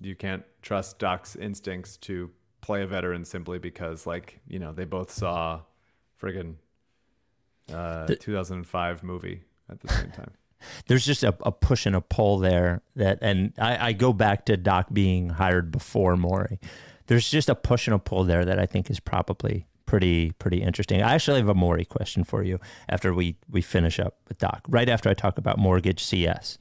you 0.00 0.16
can't 0.16 0.44
trust 0.62 0.98
Doc's 0.98 1.36
instincts 1.36 1.98
to 1.98 2.30
play 2.62 2.82
a 2.82 2.86
veteran 2.86 3.26
simply 3.26 3.58
because 3.58 4.06
like 4.06 4.40
you 4.48 4.58
know 4.58 4.72
they 4.72 4.86
both 4.86 5.10
saw 5.10 5.60
friggin' 6.18 6.54
uh, 7.72 8.06
2005 8.06 9.02
movie 9.02 9.42
at 9.70 9.80
the 9.80 9.88
same 9.88 10.10
time. 10.10 10.30
There's 10.86 11.04
just 11.04 11.24
a, 11.24 11.34
a 11.40 11.50
push 11.50 11.86
and 11.86 11.96
a 11.96 12.00
pull 12.00 12.38
there 12.38 12.82
that, 12.96 13.18
and 13.20 13.52
I, 13.58 13.88
I 13.88 13.92
go 13.92 14.12
back 14.12 14.44
to 14.46 14.56
Doc 14.56 14.88
being 14.92 15.30
hired 15.30 15.72
before 15.72 16.16
Morey. 16.16 16.60
There's 17.06 17.28
just 17.28 17.48
a 17.48 17.54
push 17.54 17.88
and 17.88 17.94
a 17.94 17.98
pull 17.98 18.24
there 18.24 18.44
that 18.44 18.58
I 18.58 18.66
think 18.66 18.88
is 18.88 19.00
probably 19.00 19.66
pretty 19.86 20.30
pretty 20.32 20.62
interesting. 20.62 21.02
I 21.02 21.14
actually 21.14 21.38
have 21.40 21.48
a 21.48 21.54
Morey 21.54 21.84
question 21.84 22.24
for 22.24 22.42
you 22.42 22.60
after 22.88 23.12
we 23.12 23.36
we 23.50 23.60
finish 23.60 23.98
up 23.98 24.16
with 24.28 24.38
Doc. 24.38 24.62
Right 24.68 24.88
after 24.88 25.10
I 25.10 25.14
talk 25.14 25.36
about 25.36 25.58
Mortgage 25.58 26.02
CS. 26.02 26.58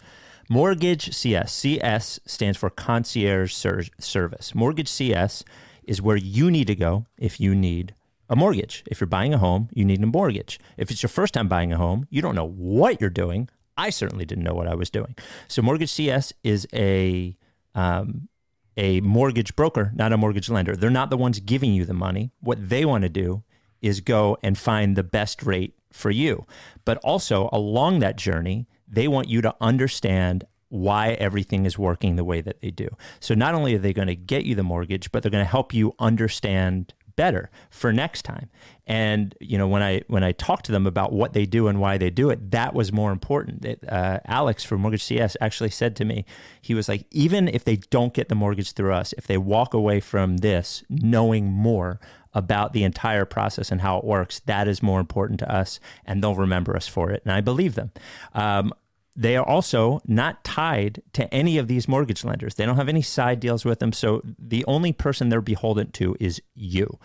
Mortgage 0.50 1.14
CS. 1.16 1.54
CS 1.54 2.20
stands 2.26 2.58
for 2.58 2.70
Concierge 2.70 3.54
Ser- 3.54 3.84
Service. 4.00 4.54
Mortgage 4.54 4.90
CS 4.90 5.46
is 5.84 6.02
where 6.02 6.18
you 6.18 6.52
need 6.52 6.68
to 6.68 6.76
go 6.76 7.06
if 7.18 7.40
you 7.40 7.56
need 7.56 7.96
a 8.32 8.36
mortgage. 8.36 8.84
If 8.88 9.02
you're 9.02 9.08
buying 9.08 9.34
a 9.34 9.38
home, 9.38 9.67
you 9.74 9.84
need 9.84 10.02
a 10.02 10.08
mortgage. 10.08 10.58
If 10.78 10.89
it's 10.89 11.04
your 11.04 11.10
first 11.10 11.34
time 11.34 11.50
buying 11.50 11.74
a 11.74 11.78
home, 11.78 12.08
you 12.10 12.22
don't 12.22 12.34
know 12.34 12.48
what 12.48 13.02
you're 13.02 13.10
doing. 13.10 13.50
I 13.76 13.89
certainly 13.89 14.26
didn't 14.26 14.46
know 14.46 14.54
what 14.54 14.67
I 14.67 14.74
was 14.74 14.89
doing. 14.89 15.15
So 15.50 15.62
Mortgage 15.62 15.91
CS 15.91 16.32
is 16.44 16.65
a 16.74 17.38
um, 17.76 18.30
a 18.78 19.02
mortgage 19.02 19.56
broker, 19.56 19.91
not 19.94 20.13
a 20.13 20.17
mortgage 20.17 20.50
lender. 20.50 20.78
They're 20.78 20.89
not 20.89 21.10
the 21.10 21.17
ones 21.17 21.41
giving 21.41 21.74
you 21.74 21.84
the 21.84 21.94
money. 21.94 22.32
What 22.39 22.70
they 22.70 22.86
want 22.86 23.02
to 23.04 23.10
do 23.10 23.44
is 23.82 24.00
go 24.00 24.38
and 24.41 24.58
find 24.58 24.96
the 24.96 25.04
best 25.04 25.44
rate 25.44 25.76
for 25.91 26.10
you. 26.10 26.46
But 26.86 26.98
also 27.00 27.50
along 27.52 28.00
that 28.00 28.15
journey, 28.15 28.67
they 28.88 29.10
want 29.10 29.28
you 29.28 29.41
to 29.41 29.54
understand 29.60 30.46
why 30.70 31.10
everything 31.13 31.65
is 31.65 31.78
working 31.78 32.15
the 32.15 32.24
way 32.24 32.39
that 32.39 32.62
they 32.62 32.72
do. 32.72 32.88
So 33.20 33.36
not 33.36 33.54
only 33.54 33.76
are 33.76 33.80
they 33.80 33.91
going 33.91 34.08
to 34.08 34.15
get 34.15 34.46
you 34.46 34.56
the 34.56 34.63
mortgage, 34.63 35.12
but 35.12 35.22
they're 35.22 35.32
going 35.32 35.44
to 35.44 35.50
help 35.50 35.74
you 35.74 35.94
understand 36.00 36.94
better 37.15 37.50
for 37.69 37.91
next 37.91 38.24
time. 38.24 38.50
And 38.88 39.36
you 39.39 39.58
know, 39.58 39.67
when 39.67 39.82
I 39.84 40.02
when 40.08 40.24
I 40.24 40.32
talked 40.32 40.65
to 40.65 40.71
them 40.71 40.86
about 40.86 41.13
what 41.13 41.34
they 41.34 41.45
do 41.45 41.67
and 41.67 41.80
why 41.80 41.97
they 41.97 42.10
do 42.10 42.30
it, 42.30 42.52
that 42.52 42.74
was 42.74 42.91
more 42.91 43.12
important. 43.12 43.63
It, 43.63 43.84
uh, 43.88 44.19
Alex 44.26 44.63
from 44.63 44.82
Mortgage 44.82 45.04
CS 45.04 45.38
actually 45.39 45.69
said 45.69 45.95
to 45.97 46.06
me, 46.06 46.26
he 46.62 46.74
was 46.74 46.89
like, 46.89 47.06
even 47.12 47.47
if 47.47 47.63
they 47.63 47.78
don't 47.78 48.13
get 48.13 48.30
the 48.30 48.36
mortgage 48.36 48.74
through 48.74 48.93
us, 48.93 49.13
if 49.17 49.28
they 49.28 49.38
walk 49.38 49.74
away 49.74 50.00
from 50.00 50.38
this 50.38 50.84
knowing 50.89 51.45
more 51.45 52.00
about 52.34 52.74
the 52.74 52.84
entire 52.84 53.26
process 53.26 53.71
and 53.71 53.82
how 53.82 53.97
it 53.97 54.04
works, 54.04 54.39
that 54.41 54.67
is 54.67 54.82
more 54.82 55.00
important 55.00 55.39
to 55.39 55.54
us, 55.54 55.80
and 56.06 56.24
they'll 56.24 56.36
remember 56.36 56.76
us 56.76 56.88
for 56.88 57.12
it. 57.12 57.21
And 57.26 57.34
I 57.34 57.41
believe 57.41 57.76
them. 57.76 57.91
Um, 58.34 58.74
they 59.15 59.36
are 59.36 59.45
also 59.45 60.02
not 60.06 60.43
tied 60.43 61.02
to 61.13 61.32
any 61.34 61.58
of 61.58 61.67
these 61.67 61.88
mortgage 61.88 62.24
lenders. 62.24 62.56
They 62.56 62.65
don't 62.65 62.78
have 62.78 62.89
any 62.89 63.02
side 63.02 63.39
deals 63.39 63.65
with 63.65 63.80
them. 63.80 63.91
So 63.91 64.21
the 64.39 64.63
only 64.65 64.93
person 64.93 65.30
they're 65.30 65.41
beholden 65.41 65.91
to 65.91 66.15
is 66.19 66.41
you. 66.56 67.00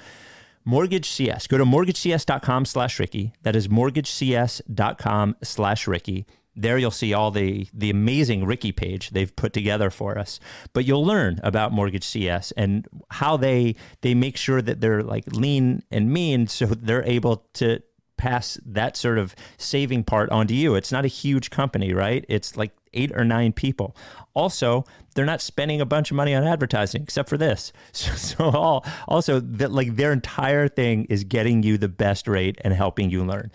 Mortgage 0.64 1.08
CS. 1.08 1.46
Go 1.46 1.58
to 1.58 1.64
mortgagecs.com 1.64 2.64
slash 2.64 2.98
Ricky. 2.98 3.32
That 3.42 3.54
is 3.54 3.68
mortgagecs.com 3.68 5.36
slash 5.42 5.86
Ricky. 5.86 6.26
There 6.58 6.78
you'll 6.78 6.90
see 6.90 7.12
all 7.12 7.30
the 7.30 7.68
the 7.74 7.90
amazing 7.90 8.46
Ricky 8.46 8.72
page 8.72 9.10
they've 9.10 9.34
put 9.36 9.52
together 9.52 9.90
for 9.90 10.18
us. 10.18 10.40
But 10.72 10.86
you'll 10.86 11.04
learn 11.04 11.38
about 11.42 11.70
Mortgage 11.70 12.04
CS 12.04 12.50
and 12.52 12.88
how 13.10 13.36
they 13.36 13.76
they 14.00 14.14
make 14.14 14.36
sure 14.38 14.62
that 14.62 14.80
they're 14.80 15.02
like 15.02 15.24
lean 15.32 15.82
and 15.90 16.10
mean 16.10 16.46
so 16.46 16.66
they're 16.66 17.04
able 17.04 17.46
to 17.54 17.80
pass 18.16 18.58
that 18.64 18.96
sort 18.96 19.18
of 19.18 19.34
saving 19.58 20.04
part 20.04 20.30
onto 20.30 20.54
you. 20.54 20.74
It's 20.74 20.92
not 20.92 21.04
a 21.04 21.08
huge 21.08 21.50
company, 21.50 21.92
right? 21.92 22.24
It's 22.28 22.56
like 22.56 22.72
eight 22.94 23.12
or 23.14 23.24
nine 23.24 23.52
people. 23.52 23.96
Also, 24.34 24.84
they're 25.14 25.24
not 25.24 25.40
spending 25.40 25.80
a 25.80 25.86
bunch 25.86 26.10
of 26.10 26.16
money 26.16 26.34
on 26.34 26.44
advertising 26.44 27.02
except 27.02 27.28
for 27.28 27.36
this. 27.36 27.72
So, 27.92 28.14
so 28.14 28.44
all 28.44 28.84
also 29.08 29.40
that 29.40 29.72
like 29.72 29.96
their 29.96 30.12
entire 30.12 30.68
thing 30.68 31.06
is 31.06 31.24
getting 31.24 31.62
you 31.62 31.78
the 31.78 31.88
best 31.88 32.28
rate 32.28 32.58
and 32.62 32.74
helping 32.74 33.10
you 33.10 33.24
learn. 33.24 33.50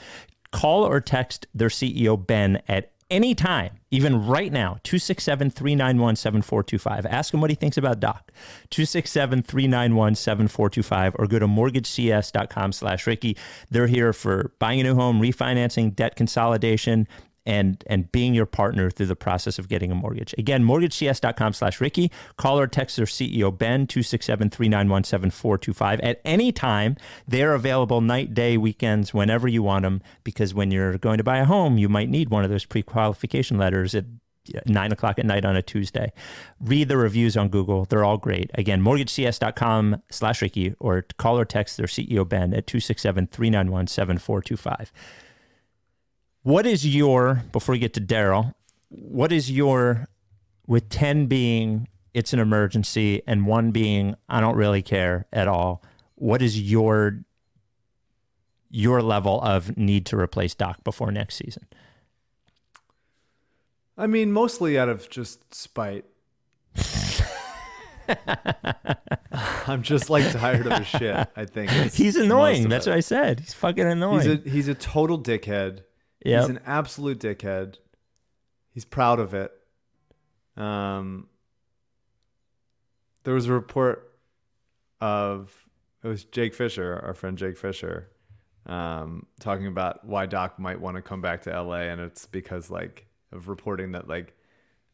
Call 0.52 0.84
or 0.84 1.00
text 1.00 1.48
their 1.54 1.70
CEO 1.70 2.26
Ben 2.26 2.62
at 2.68 2.91
any 3.12 3.36
time, 3.36 3.78
even 3.92 4.26
right 4.26 4.52
now, 4.52 4.80
267 4.84 5.52
391 5.52 6.16
7425. 6.16 7.06
Ask 7.06 7.34
him 7.34 7.42
what 7.42 7.52
he 7.52 7.56
thinks 7.56 7.78
about 7.78 8.00
Doc. 8.00 8.32
267 8.72 9.44
391 9.44 10.16
7425 10.16 11.16
or 11.20 11.28
go 11.28 11.38
to 11.38 11.48
mortgagecs.com 11.48 12.72
slash 12.72 13.06
Ricky. 13.06 13.38
They're 13.70 13.88
here 13.88 14.14
for 14.14 14.54
buying 14.58 14.80
a 14.80 14.84
new 14.84 14.96
home, 14.96 15.22
refinancing, 15.22 15.96
debt 15.96 16.16
consolidation, 16.16 17.08
and 17.46 17.84
and 17.88 18.12
being 18.12 18.34
your 18.34 18.46
partner 18.46 18.90
through 18.90 19.08
the 19.08 19.16
process 19.16 19.58
of 19.60 19.68
getting 19.68 19.92
a 19.92 19.96
mortgage. 19.96 20.34
Again, 20.38 20.64
mortgagecs.com 20.64 21.54
slash 21.54 21.82
Ricky. 21.82 22.12
Call 22.38 22.60
or 22.60 22.68
text 22.68 22.98
their 22.98 23.06
CEO, 23.06 23.58
Ben, 23.58 23.88
267-391-7425. 23.88 26.00
At 26.04 26.22
any 26.24 26.52
time, 26.52 26.98
they're 27.28 27.54
available 27.54 28.02
night, 28.02 28.34
day, 28.34 28.58
weekends, 28.58 29.14
whenever 29.14 29.48
you 29.48 29.64
want 29.64 29.84
them, 29.84 30.02
because 30.24 30.54
when 30.54 30.72
you're 30.72 30.98
going 30.98 31.18
to 31.18 31.24
buy 31.24 31.38
a 31.38 31.46
home, 31.46 31.78
you 31.78 31.88
might 31.90 32.10
need 32.10 32.30
one 32.30 32.44
of 32.44 32.50
those 32.50 32.66
pre-qualification 32.66 33.58
letters 33.58 33.96
at 33.96 34.06
nine 34.66 34.92
o'clock 34.92 35.20
at 35.20 35.26
night 35.26 35.46
on 35.46 35.56
a 35.56 35.62
Tuesday. 35.62 36.12
Read 36.60 36.90
the 36.90 36.98
reviews 36.98 37.38
on 37.38 37.48
Google. 37.50 37.86
They're 37.86 38.04
all 38.04 38.18
great. 38.18 38.50
Again, 38.56 38.82
mortgagecs.com 38.82 40.02
slash 40.10 40.42
Ricky 40.42 40.74
or 40.80 41.06
call 41.18 41.40
or 41.40 41.46
text 41.46 41.78
their 41.78 41.86
CEO, 41.88 42.28
Ben, 42.28 42.54
at 42.54 42.68
267-391-7425. 42.68 44.92
What 46.44 46.66
is 46.66 46.86
your, 46.88 47.44
before 47.52 47.74
we 47.74 47.80
get 47.80 47.94
to 47.94 48.02
Daryl, 48.02 48.54
what 48.90 49.32
is 49.32 49.52
your, 49.52 50.08
with 50.68 50.90
10 50.90 51.28
being 51.28 51.88
it's 52.14 52.34
an 52.34 52.40
emergency 52.40 53.22
and 53.26 53.46
one 53.46 53.72
being 53.72 54.16
I 54.28 54.42
don't 54.42 54.56
really 54.56 54.82
care 54.82 55.28
at 55.32 55.48
all, 55.48 55.82
what 56.16 56.42
is 56.42 56.60
your 56.60 57.24
your 58.74 59.02
level 59.02 59.42
of 59.42 59.76
need 59.78 60.06
to 60.06 60.18
replace 60.18 60.56
Doc 60.56 60.82
before 60.84 61.12
next 61.12 61.36
season? 61.36 61.66
I 63.98 64.08
mean, 64.08 64.32
mostly 64.32 64.80
out 64.80 64.88
of 64.88 65.10
just 65.10 65.54
spite. 65.54 66.06
I'm 69.68 69.82
just 69.84 70.10
like 70.10 70.32
tired 70.32 70.68
of 70.68 70.78
his 70.80 70.88
shit. 70.88 71.28
I 71.36 71.46
think 71.46 71.70
He's 71.94 72.16
annoying. 72.16 72.70
That's 72.70 72.88
it. 72.88 72.92
what 72.92 72.98
I 72.98 73.02
said. 73.02 73.42
He's 73.42 73.54
fucking 73.54 73.86
annoying. 73.86 74.22
He's 74.22 74.28
a 74.28 74.50
he's 74.50 74.68
a 74.70 74.76
total 74.76 75.20
dickhead. 75.20 75.82
Yep. 76.24 76.42
He's 76.42 76.50
an 76.50 76.60
absolute 76.66 77.20
dickhead. 77.20 77.76
He's 78.74 78.86
proud 78.86 79.20
of 79.20 79.34
it. 79.34 79.52
Um, 80.56 81.28
there 83.24 83.34
was 83.34 83.48
a 83.48 83.54
report 83.54 84.12
of 85.00 85.52
it 86.04 86.08
was 86.08 86.24
Jake 86.24 86.54
Fisher, 86.54 87.00
our 87.04 87.14
friend 87.14 87.38
Jake 87.38 87.58
Fisher, 87.58 88.10
um, 88.66 89.26
talking 89.40 89.68
about 89.68 90.06
why 90.06 90.26
Doc 90.26 90.58
might 90.60 90.80
want 90.80 90.96
to 90.96 91.02
come 91.02 91.22
back 91.22 91.44
to 91.44 91.62
LA, 91.62 91.82
and 91.82 92.02
it's 92.02 92.26
because 92.26 92.70
like 92.70 93.06
of 93.32 93.48
reporting 93.48 93.92
that 93.92 94.08
like 94.08 94.36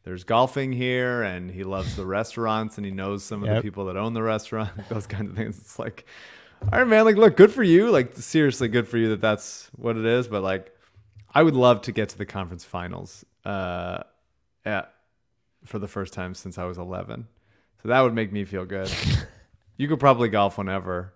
there's 0.04 0.24
golfing 0.24 0.72
here, 0.72 1.22
and 1.22 1.50
he 1.50 1.64
loves 1.64 1.96
the 1.96 2.06
restaurants, 2.06 2.76
and 2.76 2.84
he 2.84 2.92
knows 2.92 3.24
some 3.24 3.42
of 3.42 3.48
the 3.54 3.62
people 3.62 3.86
that 3.86 3.96
own 3.96 4.14
the 4.14 4.22
restaurant, 4.22 4.70
those 4.88 5.06
kind 5.06 5.28
of 5.28 5.36
things. 5.36 5.58
It's 5.58 5.78
like, 5.78 6.06
all 6.72 6.78
right, 6.78 6.88
man, 6.88 7.04
like 7.04 7.16
look, 7.16 7.36
good 7.36 7.52
for 7.52 7.62
you, 7.62 7.90
like 7.90 8.16
seriously, 8.16 8.68
good 8.68 8.88
for 8.88 8.98
you 8.98 9.10
that 9.10 9.20
that's 9.20 9.70
what 9.76 9.96
it 9.96 10.06
is, 10.06 10.28
but 10.28 10.42
like. 10.42 10.74
I 11.34 11.42
would 11.42 11.54
love 11.54 11.82
to 11.82 11.92
get 11.92 12.10
to 12.10 12.18
the 12.18 12.26
conference 12.26 12.64
finals 12.64 13.24
uh, 13.44 14.02
at, 14.64 14.92
for 15.64 15.78
the 15.78 15.88
first 15.88 16.12
time 16.12 16.34
since 16.34 16.58
I 16.58 16.64
was 16.64 16.78
11. 16.78 17.26
So 17.82 17.88
that 17.88 18.00
would 18.00 18.14
make 18.14 18.32
me 18.32 18.44
feel 18.44 18.64
good. 18.64 18.90
you 19.76 19.88
could 19.88 20.00
probably 20.00 20.28
golf 20.28 20.58
whenever. 20.58 21.12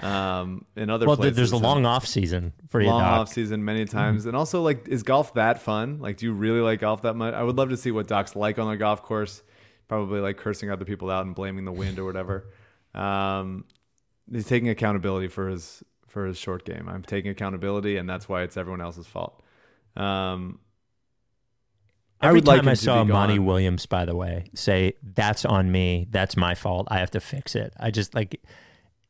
Um, 0.00 0.64
in 0.76 0.90
other 0.90 1.06
well, 1.06 1.16
places, 1.16 1.36
there's 1.36 1.52
a 1.52 1.56
long 1.56 1.84
off 1.84 2.06
season 2.06 2.52
for 2.68 2.80
you, 2.80 2.88
long 2.88 3.00
Doc. 3.00 3.12
off 3.12 3.32
season 3.32 3.64
many 3.64 3.84
times, 3.84 4.26
and 4.26 4.36
also 4.36 4.62
like, 4.62 4.88
is 4.88 5.02
golf 5.02 5.34
that 5.34 5.60
fun? 5.60 5.98
Like, 6.00 6.16
do 6.16 6.26
you 6.26 6.32
really 6.32 6.60
like 6.60 6.80
golf 6.80 7.02
that 7.02 7.14
much? 7.14 7.34
I 7.34 7.42
would 7.42 7.56
love 7.56 7.70
to 7.70 7.76
see 7.76 7.90
what 7.90 8.06
Doc's 8.06 8.34
like 8.34 8.58
on 8.58 8.68
the 8.68 8.76
golf 8.76 9.02
course. 9.02 9.42
Probably 9.86 10.20
like 10.20 10.36
cursing 10.36 10.70
other 10.70 10.84
people 10.84 11.10
out 11.10 11.26
and 11.26 11.34
blaming 11.34 11.64
the 11.64 11.72
wind 11.72 11.98
or 11.98 12.04
whatever. 12.04 12.46
Um, 12.94 13.64
he's 14.30 14.46
taking 14.46 14.68
accountability 14.68 15.28
for 15.28 15.48
his 15.48 15.82
for 16.06 16.26
his 16.26 16.38
short 16.38 16.64
game. 16.64 16.88
I'm 16.88 17.02
taking 17.02 17.30
accountability, 17.30 17.96
and 17.96 18.08
that's 18.08 18.28
why 18.28 18.42
it's 18.42 18.56
everyone 18.56 18.80
else's 18.80 19.06
fault. 19.06 19.42
Um, 19.96 20.60
I 22.20 22.26
Every 22.28 22.38
would 22.38 22.46
like 22.48 22.58
time 22.58 22.64
him 22.66 22.70
I 22.70 22.74
to 22.74 22.80
saw 22.80 23.04
be 23.04 23.12
Monty. 23.12 23.38
Williams, 23.38 23.86
by 23.86 24.04
the 24.04 24.16
way, 24.16 24.50
say 24.54 24.94
that's 25.02 25.44
on 25.44 25.70
me, 25.70 26.08
that's 26.10 26.36
my 26.36 26.54
fault, 26.56 26.88
I 26.90 26.98
have 26.98 27.10
to 27.12 27.20
fix 27.20 27.54
it. 27.54 27.72
I 27.78 27.90
just 27.92 28.14
like 28.14 28.40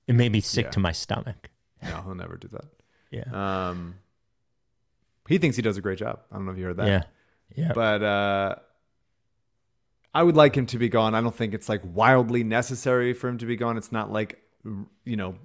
it 0.07 0.15
made 0.15 0.31
me 0.33 0.41
sick 0.41 0.67
Yeah. 0.67 0.71
to 0.73 0.81
my 0.81 0.93
stomach. 0.93 1.49
No, 1.83 2.03
he'll 2.03 2.15
never 2.15 2.37
do 2.37 2.49
that. 2.49 2.65
Yeah, 3.11 3.69
Um, 3.71 3.95
he 5.29 5.39
thinks 5.39 5.57
he 5.57 5.63
does 5.63 5.77
a 5.79 5.81
great 5.81 5.99
job. 5.99 6.21
I 6.31 6.37
don't 6.37 6.45
know 6.45 6.53
if 6.53 6.59
you 6.59 6.65
heard 6.65 6.77
that. 6.77 6.87
yeah, 6.87 7.03
yeah. 7.57 7.73
But 7.75 8.03
uh, 8.03 8.55
I 10.15 10.23
would 10.23 10.37
like 10.37 10.55
him 10.57 10.67
to 10.67 10.79
be 10.79 10.89
gone. 10.91 11.15
I 11.15 11.21
don't 11.23 11.35
think 11.35 11.55
it's 11.55 11.69
like 11.71 11.81
wildly 11.85 12.45
necessary 12.45 13.13
for 13.15 13.29
him 13.29 13.39
to 13.39 13.47
be 13.47 13.57
gone. 13.57 13.77
It's 13.79 13.93
not 13.93 14.13
like 14.13 14.43
you 15.05 15.17
know 15.17 15.37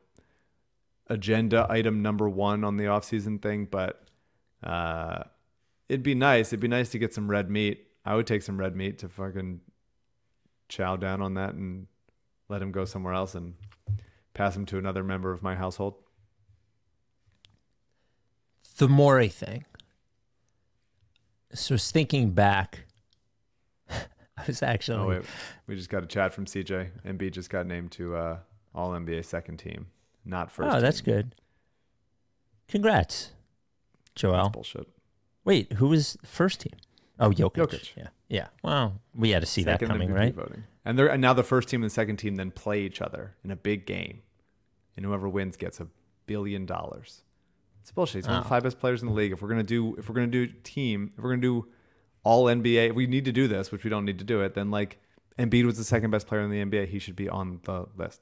agenda 1.07 1.65
item 1.69 2.01
number 2.01 2.27
one 2.29 2.63
on 2.65 2.75
the 2.77 2.85
offseason 2.85 3.41
thing, 3.41 3.65
but 3.71 4.02
uh, 4.63 5.23
it'd 5.89 6.03
be 6.03 6.15
nice. 6.15 6.49
It'd 6.49 6.59
be 6.59 6.67
nice 6.67 6.89
to 6.89 6.99
get 6.99 7.13
some 7.13 7.29
red 7.29 7.49
meat. 7.49 7.87
I 8.05 8.15
would 8.15 8.27
take 8.27 8.41
some 8.41 8.57
red 8.57 8.75
meat 8.75 8.99
to 8.99 9.09
fucking 9.09 9.61
chow 10.69 10.95
down 10.95 11.21
on 11.21 11.35
that 11.35 11.53
and 11.53 11.87
let 12.49 12.61
him 12.61 12.71
go 12.71 12.85
somewhere 12.85 13.13
else 13.13 13.35
and 13.35 13.53
pass 14.33 14.55
him 14.55 14.65
to 14.67 14.77
another 14.77 15.03
member 15.03 15.31
of 15.31 15.43
my 15.43 15.55
household. 15.55 15.95
the 18.77 18.87
Morey 18.89 19.29
thing. 19.29 19.65
So 21.53 21.73
I 21.73 21.75
was 21.75 21.91
thinking 21.91 22.31
back. 22.31 22.85
I 23.89 24.43
was 24.47 24.63
actually 24.63 24.97
Oh 24.97 25.07
wait, 25.07 25.21
we 25.67 25.75
just 25.75 25.89
got 25.89 26.03
a 26.03 26.07
chat 26.07 26.33
from 26.33 26.45
CJ. 26.45 26.89
Embiid 27.05 27.31
just 27.31 27.49
got 27.51 27.67
named 27.67 27.91
to 27.91 28.15
uh, 28.15 28.37
All 28.73 28.91
NBA 28.91 29.23
second 29.25 29.57
team, 29.57 29.87
not 30.25 30.51
first. 30.51 30.75
Oh, 30.75 30.81
that's 30.81 31.01
team. 31.01 31.13
good. 31.13 31.35
Congrats, 32.67 33.31
Joel. 34.15 34.49
Bullshit. 34.49 34.87
Wait, 35.45 35.73
who 35.73 35.87
was 35.87 36.17
first 36.23 36.61
team? 36.61 36.73
Oh, 37.19 37.29
Jokic. 37.29 37.53
Jokic. 37.67 37.91
Yeah, 37.95 38.07
yeah. 38.29 38.47
Well, 38.63 38.99
we 39.13 39.29
had 39.31 39.41
to 39.41 39.45
see 39.45 39.63
Second 39.63 39.87
that 39.87 39.93
coming, 39.93 40.09
MVP 40.09 40.15
right? 40.15 40.33
Voting. 40.35 40.63
And 40.85 40.97
they're 40.97 41.07
and 41.07 41.21
now 41.21 41.33
the 41.33 41.43
first 41.43 41.69
team 41.69 41.81
and 41.81 41.89
the 41.89 41.93
second 41.93 42.17
team 42.17 42.35
then 42.35 42.51
play 42.51 42.81
each 42.81 43.01
other 43.01 43.35
in 43.43 43.51
a 43.51 43.55
big 43.55 43.85
game, 43.85 44.21
and 44.97 45.05
whoever 45.05 45.29
wins 45.29 45.55
gets 45.57 45.79
a 45.79 45.87
billion 46.25 46.65
dollars. 46.65 47.21
It's 47.81 47.91
bullshit. 47.91 48.15
He's 48.23 48.27
one 48.27 48.37
of 48.37 48.43
the 48.43 48.47
Oh. 48.47 48.49
five 48.49 48.63
best 48.63 48.79
players 48.79 49.01
in 49.01 49.07
the 49.09 49.13
league. 49.13 49.31
If 49.33 49.41
we're 49.41 49.49
gonna 49.49 49.63
do, 49.63 49.95
if 49.97 50.07
we're 50.09 50.15
gonna 50.15 50.27
do 50.27 50.47
team, 50.47 51.11
if 51.17 51.23
we're 51.23 51.31
gonna 51.31 51.41
do 51.41 51.67
all 52.23 52.45
NBA, 52.45 52.89
if 52.89 52.95
we 52.95 53.07
need 53.07 53.25
to 53.25 53.31
do 53.33 53.47
this, 53.47 53.71
which 53.71 53.83
we 53.83 53.89
don't 53.89 54.05
need 54.05 54.19
to 54.19 54.25
do 54.25 54.41
it, 54.41 54.53
then 54.53 54.71
like 54.71 54.99
Embiid 55.37 55.65
was 55.65 55.77
the 55.77 55.83
second 55.83 56.11
best 56.11 56.25
player 56.27 56.41
in 56.41 56.49
the 56.49 56.61
NBA. 56.61 56.85
He 56.87 56.99
should 56.99 57.15
be 57.15 57.27
on 57.27 57.59
the 57.63 57.85
list. 57.97 58.21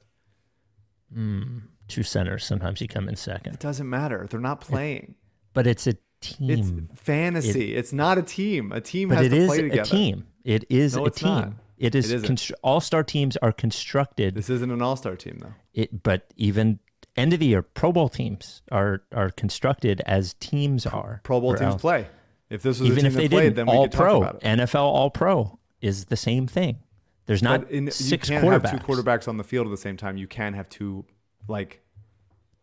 Hmm. 1.12 1.58
Two 1.88 2.02
centers. 2.02 2.44
Sometimes 2.44 2.80
you 2.80 2.88
come 2.88 3.08
in 3.08 3.16
second, 3.16 3.54
It 3.54 3.60
doesn't 3.60 3.88
matter. 3.88 4.26
They're 4.30 4.40
not 4.40 4.60
playing. 4.60 5.14
But 5.52 5.66
it's 5.66 5.86
a 5.86 5.94
team. 6.20 6.88
It's 6.94 7.00
fantasy. 7.02 7.74
it's 7.74 7.92
not 7.92 8.18
a 8.18 8.22
team. 8.22 8.72
A 8.72 8.80
team 8.80 9.08
but 9.10 9.18
has 9.18 9.26
it 9.26 9.30
to 9.30 9.36
is 9.36 9.46
play 9.48 9.68
a 9.70 9.84
team. 9.84 10.26
It 10.44 10.64
is 10.68 10.96
No, 10.96 11.06
a 11.06 11.10
team. 11.10 11.28
not. 11.28 11.52
It 11.78 11.94
is. 11.94 12.10
It 12.12 12.22
constr- 12.22 12.52
all-star 12.62 13.02
teams 13.02 13.36
are 13.38 13.50
constructed. 13.52 14.34
This 14.36 14.48
isn't 14.50 14.70
an 14.70 14.80
all-star 14.82 15.16
team 15.16 15.38
though. 15.40 15.54
It, 15.74 16.02
but 16.02 16.32
even 16.36 16.78
end 17.16 17.32
of 17.32 17.40
the 17.40 17.46
year 17.46 17.62
Pro 17.62 17.92
Bowl 17.92 18.08
teams 18.08 18.62
are 18.70 19.02
are 19.12 19.30
constructed 19.30 20.00
as 20.06 20.34
teams 20.34 20.86
are. 20.86 21.20
Pro 21.24 21.40
Bowl 21.40 21.54
teams 21.54 21.72
else. 21.74 21.80
play. 21.80 22.06
If 22.50 22.62
this 22.62 22.78
was 22.80 22.90
Even 22.90 23.06
a 23.06 23.08
if 23.08 23.14
they 23.14 23.28
played, 23.28 23.54
didn't, 23.54 23.68
all 23.70 23.88
pro, 23.88 24.22
it. 24.24 24.40
NFL 24.40 24.74
All 24.82 25.10
Pro 25.10 25.58
is 25.80 26.04
the 26.06 26.16
same 26.18 26.46
thing. 26.46 26.80
There's 27.24 27.42
not 27.42 27.70
in, 27.70 27.90
six 27.90 28.28
you 28.28 28.34
can't 28.38 28.44
quarterbacks. 28.46 28.68
have 28.70 28.86
two 28.86 28.92
quarterbacks 28.92 29.26
on 29.26 29.38
the 29.38 29.44
field 29.44 29.66
at 29.66 29.70
the 29.70 29.76
same 29.78 29.96
time. 29.96 30.18
You 30.18 30.26
can 30.26 30.52
have 30.52 30.68
two 30.68 31.06
like 31.48 31.80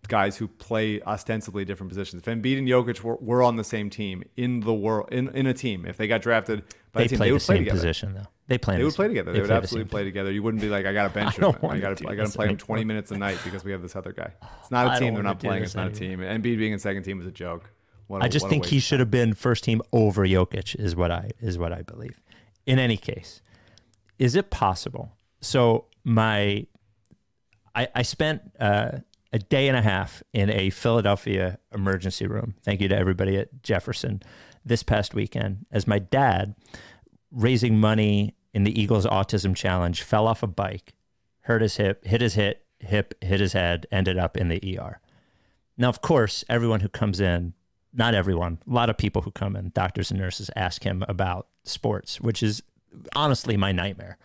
guys 0.08 0.38
who 0.38 0.48
play 0.48 1.02
ostensibly 1.02 1.66
different 1.66 1.90
positions. 1.90 2.22
If 2.22 2.26
Embiid 2.28 2.58
and 2.58 2.68
Jokic 2.68 3.02
were, 3.02 3.16
were 3.18 3.44
on 3.44 3.56
the 3.58 3.64
same 3.64 3.90
team 3.90 4.24
in 4.38 4.62
the 4.62 4.74
world 4.74 5.10
in, 5.12 5.28
in 5.36 5.46
a 5.46 5.54
team, 5.54 5.86
if 5.86 5.98
they 5.98 6.08
got 6.08 6.22
drafted 6.22 6.64
by 6.92 7.02
They 7.02 7.06
a 7.06 7.08
team, 7.10 7.18
play 7.18 7.26
they 7.28 7.30
the 7.30 7.34
would 7.34 7.42
play 7.42 7.56
same 7.56 7.64
together. 7.66 7.78
position 7.78 8.14
though. 8.16 8.26
They 8.48 8.58
play. 8.58 8.78
They 8.78 8.84
would 8.84 8.96
play 8.96 9.08
together. 9.08 9.32
they 9.32 9.38
They, 9.38 9.42
would 9.42 9.48
play 9.48 9.56
the 9.58 9.62
absolutely 9.64 9.84
same 9.86 9.90
play 9.90 10.04
together. 10.06 10.32
You 10.32 10.42
wouldn't 10.42 10.62
be 10.62 10.70
like, 10.70 10.86
I 10.88 10.94
got 10.94 11.08
to 11.10 11.14
bench 11.14 11.38
I 11.38 11.42
don't 11.42 11.56
him. 11.56 11.60
I 11.62 11.66
wanna 11.68 11.80
got 11.82 11.98
to 11.98 12.08
I 12.08 12.16
got 12.16 12.28
to 12.28 12.32
play 12.32 12.48
him 12.48 12.58
20 12.58 12.84
minutes 12.86 13.12
a 13.12 13.18
night 13.18 13.38
because 13.44 13.64
we 13.64 13.72
have 13.72 13.82
this 13.84 13.96
other 13.96 14.12
guy. 14.14 14.32
It's 14.62 14.72
not 14.72 14.96
a 14.96 15.00
team. 15.00 15.14
They're 15.14 15.22
not 15.24 15.40
playing. 15.40 15.64
It's 15.64 15.76
not 15.76 15.88
a 15.88 15.92
team. 15.92 16.20
Embiid 16.20 16.58
being 16.58 16.74
in 16.74 16.80
second 16.80 17.04
team 17.04 17.20
is 17.22 17.28
a 17.28 17.32
joke. 17.32 17.70
What 18.08 18.22
a- 18.22 18.26
I 18.26 18.28
just 18.28 18.48
think 18.50 18.66
he 18.66 18.80
should 18.80 19.00
have 19.00 19.12
been 19.12 19.34
first 19.36 19.64
team 19.64 19.82
over 19.94 20.26
Jokic 20.26 20.76
is 20.76 20.96
what 20.96 21.12
I 21.12 21.32
is 21.40 21.58
what 21.60 21.72
I 21.74 21.84
believe. 21.84 22.20
In 22.66 22.80
any 22.80 22.98
case, 22.98 23.42
is 24.18 24.36
it 24.36 24.50
possible? 24.50 25.12
So 25.42 25.86
my 26.04 26.66
I, 27.76 27.88
I 27.94 28.02
spent 28.02 28.42
uh, 28.60 29.00
a 29.32 29.40
day 29.40 29.68
and 29.68 29.78
a 29.78 29.82
half 29.82 30.24
in 30.34 30.50
a 30.50 30.70
Philadelphia 30.70 31.60
emergency 31.74 32.26
room. 32.26 32.56
Thank 32.64 32.82
you 32.82 32.88
to 32.88 32.98
everybody 32.98 33.38
at 33.38 33.64
Jefferson 33.64 34.24
this 34.66 34.84
past 34.84 35.14
weekend 35.14 35.66
as 35.72 35.88
my 35.88 36.00
dad 36.00 36.56
raising 37.32 37.80
money 37.80 38.36
in 38.54 38.64
the 38.64 38.80
Eagles 38.80 39.06
Autism 39.06 39.56
Challenge 39.56 40.02
fell 40.02 40.28
off 40.28 40.42
a 40.44 40.48
bike, 40.48 40.94
hurt 41.42 41.62
his 41.62 41.78
hip, 41.78 42.06
hit 42.06 42.22
his 42.22 42.34
hip, 42.34 42.66
hip, 42.80 43.14
hit 43.22 43.40
his 43.40 43.54
head, 43.54 43.86
ended 43.92 44.18
up 44.18 44.36
in 44.36 44.50
the 44.50 44.80
ER. 44.80 45.00
Now, 45.78 45.90
of 45.90 46.02
course, 46.02 46.44
everyone 46.50 46.80
who 46.80 46.90
comes 46.90 47.20
in, 47.20 47.54
not 47.94 48.14
everyone, 48.14 48.60
a 48.68 48.74
lot 48.74 48.90
of 48.90 48.98
people 48.98 49.22
who 49.22 49.32
come 49.32 49.56
in, 49.56 49.72
doctors 49.74 50.12
and 50.12 50.20
nurses, 50.20 50.50
ask 50.56 50.84
him 50.84 51.06
about 51.08 51.48
sports, 51.64 52.20
which 52.20 52.44
is 52.44 52.62
honestly 53.16 53.56
my 53.56 53.72
nightmare. 53.72 54.18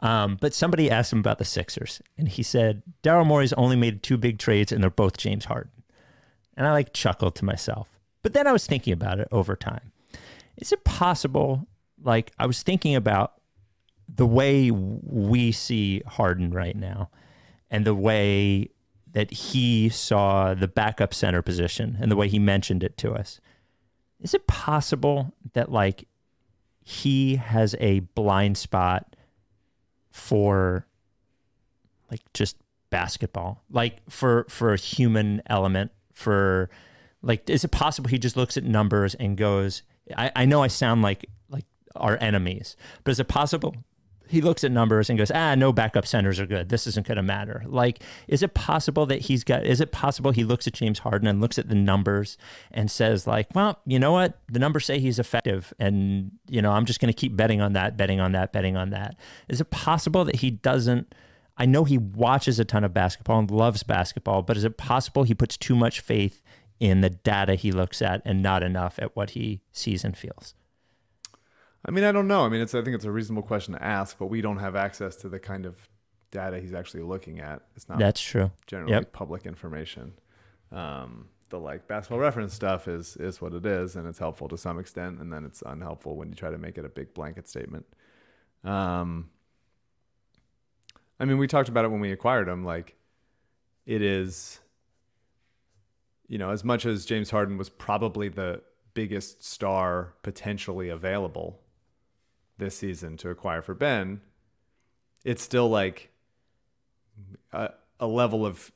Um, 0.00 0.38
but 0.40 0.54
somebody 0.54 0.90
asked 0.90 1.12
him 1.12 1.18
about 1.18 1.38
the 1.38 1.44
Sixers, 1.44 2.00
and 2.16 2.28
he 2.28 2.42
said, 2.42 2.82
Daryl 3.02 3.26
Morey's 3.26 3.52
only 3.54 3.76
made 3.76 4.02
two 4.02 4.16
big 4.16 4.38
trades, 4.38 4.70
and 4.70 4.82
they're 4.82 4.90
both 4.90 5.16
James 5.16 5.46
Harden. 5.46 5.72
And 6.56 6.66
I 6.66 6.72
like 6.72 6.92
chuckled 6.92 7.34
to 7.36 7.44
myself. 7.44 7.88
But 8.22 8.32
then 8.32 8.46
I 8.46 8.52
was 8.52 8.66
thinking 8.66 8.92
about 8.92 9.20
it 9.20 9.28
over 9.32 9.56
time. 9.56 9.92
Is 10.56 10.72
it 10.72 10.84
possible, 10.84 11.66
like, 12.02 12.32
I 12.38 12.46
was 12.46 12.62
thinking 12.62 12.94
about 12.94 13.34
the 14.12 14.26
way 14.26 14.70
we 14.70 15.52
see 15.52 16.02
Harden 16.06 16.50
right 16.52 16.76
now 16.76 17.10
and 17.70 17.84
the 17.84 17.94
way 17.94 18.70
that 19.12 19.30
he 19.30 19.88
saw 19.88 20.54
the 20.54 20.68
backup 20.68 21.14
center 21.14 21.42
position 21.42 21.96
and 22.00 22.10
the 22.10 22.16
way 22.16 22.28
he 22.28 22.38
mentioned 22.38 22.82
it 22.82 22.96
to 22.98 23.12
us. 23.12 23.40
Is 24.20 24.34
it 24.34 24.46
possible 24.46 25.34
that 25.52 25.70
like 25.70 26.06
he 26.82 27.36
has 27.36 27.74
a 27.80 28.00
blind 28.00 28.56
spot 28.56 29.16
for 30.18 30.86
like 32.10 32.20
just 32.34 32.56
basketball? 32.90 33.62
Like 33.70 33.98
for 34.10 34.46
for 34.48 34.72
a 34.72 34.76
human 34.76 35.42
element 35.46 35.92
for 36.12 36.68
like 37.22 37.48
is 37.48 37.64
it 37.64 37.70
possible 37.70 38.10
he 38.10 38.18
just 38.18 38.36
looks 38.36 38.56
at 38.56 38.64
numbers 38.64 39.14
and 39.14 39.36
goes 39.36 39.82
I, 40.16 40.32
I 40.34 40.44
know 40.44 40.62
I 40.62 40.68
sound 40.68 41.02
like 41.02 41.26
like 41.48 41.64
our 41.96 42.18
enemies, 42.20 42.76
but 43.04 43.12
is 43.12 43.20
it 43.20 43.28
possible 43.28 43.74
he 44.28 44.40
looks 44.40 44.64
at 44.64 44.70
numbers 44.70 45.08
and 45.08 45.18
goes, 45.18 45.30
ah, 45.30 45.54
no 45.54 45.72
backup 45.72 46.06
centers 46.06 46.38
are 46.38 46.46
good. 46.46 46.68
This 46.68 46.86
isn't 46.86 47.06
going 47.06 47.16
to 47.16 47.22
matter. 47.22 47.62
Like, 47.66 48.02
is 48.26 48.42
it 48.42 48.54
possible 48.54 49.06
that 49.06 49.22
he's 49.22 49.44
got, 49.44 49.64
is 49.64 49.80
it 49.80 49.92
possible 49.92 50.30
he 50.30 50.44
looks 50.44 50.66
at 50.66 50.74
James 50.74 51.00
Harden 51.00 51.28
and 51.28 51.40
looks 51.40 51.58
at 51.58 51.68
the 51.68 51.74
numbers 51.74 52.36
and 52.70 52.90
says, 52.90 53.26
like, 53.26 53.48
well, 53.54 53.80
you 53.86 53.98
know 53.98 54.12
what? 54.12 54.38
The 54.50 54.58
numbers 54.58 54.86
say 54.86 54.98
he's 54.98 55.18
effective. 55.18 55.72
And, 55.78 56.32
you 56.48 56.62
know, 56.62 56.72
I'm 56.72 56.84
just 56.84 57.00
going 57.00 57.12
to 57.12 57.18
keep 57.18 57.36
betting 57.36 57.60
on 57.60 57.72
that, 57.74 57.96
betting 57.96 58.20
on 58.20 58.32
that, 58.32 58.52
betting 58.52 58.76
on 58.76 58.90
that. 58.90 59.16
Is 59.48 59.60
it 59.60 59.70
possible 59.70 60.24
that 60.24 60.36
he 60.36 60.50
doesn't? 60.50 61.14
I 61.56 61.66
know 61.66 61.84
he 61.84 61.98
watches 61.98 62.60
a 62.60 62.64
ton 62.64 62.84
of 62.84 62.94
basketball 62.94 63.40
and 63.40 63.50
loves 63.50 63.82
basketball, 63.82 64.42
but 64.42 64.56
is 64.56 64.64
it 64.64 64.76
possible 64.76 65.24
he 65.24 65.34
puts 65.34 65.56
too 65.56 65.74
much 65.74 66.00
faith 66.00 66.40
in 66.78 67.00
the 67.00 67.10
data 67.10 67.56
he 67.56 67.72
looks 67.72 68.00
at 68.00 68.22
and 68.24 68.42
not 68.42 68.62
enough 68.62 68.98
at 69.00 69.16
what 69.16 69.30
he 69.30 69.60
sees 69.72 70.04
and 70.04 70.16
feels? 70.16 70.54
I 71.84 71.90
mean, 71.90 72.04
I 72.04 72.12
don't 72.12 72.28
know. 72.28 72.44
I 72.44 72.48
mean, 72.48 72.60
it's 72.60 72.74
I 72.74 72.82
think 72.82 72.94
it's 72.94 73.04
a 73.04 73.12
reasonable 73.12 73.42
question 73.42 73.74
to 73.74 73.82
ask, 73.82 74.18
but 74.18 74.26
we 74.26 74.40
don't 74.40 74.58
have 74.58 74.76
access 74.76 75.16
to 75.16 75.28
the 75.28 75.38
kind 75.38 75.64
of 75.64 75.76
data 76.30 76.60
he's 76.60 76.74
actually 76.74 77.02
looking 77.02 77.40
at. 77.40 77.62
It's 77.76 77.88
not 77.88 77.98
That's 77.98 78.20
true. 78.20 78.50
generally 78.66 78.92
Yep. 78.92 79.12
public 79.12 79.46
information. 79.46 80.12
Um, 80.72 81.28
the 81.50 81.58
like 81.58 81.88
basketball 81.88 82.18
reference 82.18 82.52
stuff 82.52 82.88
is 82.88 83.16
is 83.16 83.40
what 83.40 83.54
it 83.54 83.64
is, 83.64 83.96
and 83.96 84.06
it's 84.06 84.18
helpful 84.18 84.48
to 84.48 84.58
some 84.58 84.78
extent, 84.78 85.20
and 85.20 85.32
then 85.32 85.44
it's 85.44 85.62
unhelpful 85.64 86.16
when 86.16 86.28
you 86.28 86.34
try 86.34 86.50
to 86.50 86.58
make 86.58 86.76
it 86.76 86.84
a 86.84 86.90
big 86.90 87.14
blanket 87.14 87.48
statement. 87.48 87.86
Um, 88.64 89.30
I 91.18 91.24
mean, 91.24 91.38
we 91.38 91.46
talked 91.46 91.68
about 91.68 91.84
it 91.84 91.88
when 91.88 92.00
we 92.00 92.12
acquired 92.12 92.48
him. 92.48 92.64
Like, 92.64 92.96
it 93.86 94.02
is, 94.02 94.60
you 96.26 96.38
know, 96.38 96.50
as 96.50 96.64
much 96.64 96.84
as 96.84 97.06
James 97.06 97.30
Harden 97.30 97.56
was 97.56 97.70
probably 97.70 98.28
the 98.28 98.60
biggest 98.94 99.42
star 99.44 100.14
potentially 100.22 100.88
available 100.88 101.60
this 102.58 102.76
season 102.76 103.16
to 103.18 103.30
acquire 103.30 103.62
for 103.62 103.74
Ben, 103.74 104.20
it's 105.24 105.42
still 105.42 105.68
like 105.68 106.10
a, 107.52 107.70
a 108.00 108.06
level 108.06 108.44
of 108.44 108.70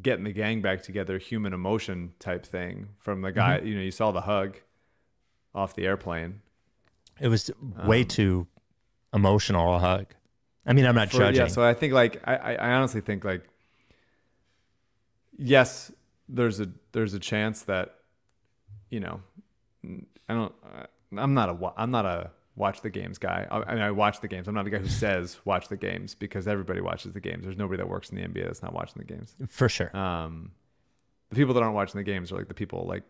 getting 0.00 0.24
the 0.24 0.32
gang 0.32 0.60
back 0.60 0.82
together, 0.82 1.18
human 1.18 1.52
emotion 1.52 2.12
type 2.18 2.44
thing 2.44 2.88
from 2.98 3.22
the 3.22 3.32
guy. 3.32 3.58
Mm-hmm. 3.58 3.66
You 3.66 3.74
know, 3.76 3.82
you 3.82 3.90
saw 3.90 4.12
the 4.12 4.22
hug 4.22 4.56
off 5.54 5.74
the 5.74 5.86
airplane. 5.86 6.40
It 7.20 7.28
was 7.28 7.50
way 7.84 8.02
um, 8.02 8.08
too 8.08 8.46
emotional 9.12 9.74
a 9.74 9.78
hug. 9.78 10.06
I 10.66 10.72
mean, 10.72 10.86
I'm 10.86 10.94
not 10.94 11.10
For- 11.10 11.18
judging. 11.18 11.46
Yeah, 11.46 11.48
so 11.48 11.64
I 11.64 11.74
think 11.74 11.92
like 11.92 12.20
I, 12.26 12.56
I 12.56 12.72
honestly 12.72 13.00
think 13.00 13.24
like 13.24 13.42
yes, 15.36 15.90
there's 16.28 16.60
a 16.60 16.68
there's 16.92 17.14
a 17.14 17.18
chance 17.18 17.62
that 17.62 17.94
you 18.90 19.00
know 19.00 19.20
I 20.28 20.34
don't 20.34 20.54
I'm 21.16 21.34
not 21.34 21.48
a 21.48 21.72
I'm 21.76 21.90
not 21.90 22.04
a 22.04 22.30
watch 22.58 22.82
the 22.82 22.90
games 22.90 23.18
guy. 23.18 23.46
I, 23.50 23.74
mean 23.74 23.82
I 23.82 23.90
watch 23.90 24.20
the 24.20 24.28
games. 24.28 24.48
I'm 24.48 24.54
not 24.54 24.64
the 24.64 24.70
guy 24.70 24.78
who 24.78 24.88
says 24.88 25.38
watch 25.44 25.68
the 25.68 25.76
games 25.76 26.14
because 26.14 26.46
everybody 26.48 26.80
watches 26.80 27.12
the 27.12 27.20
games. 27.20 27.44
There's 27.44 27.56
nobody 27.56 27.78
that 27.78 27.88
works 27.88 28.10
in 28.10 28.16
the 28.16 28.22
NBA 28.22 28.44
that's 28.44 28.62
not 28.62 28.72
watching 28.72 29.02
the 29.04 29.12
games. 29.12 29.34
For 29.48 29.68
sure. 29.68 29.96
Um, 29.96 30.52
the 31.30 31.36
people 31.36 31.54
that 31.54 31.62
aren't 31.62 31.74
watching 31.74 31.98
the 31.98 32.04
games 32.04 32.32
are 32.32 32.36
like 32.36 32.48
the 32.48 32.54
people 32.54 32.86
like 32.86 33.04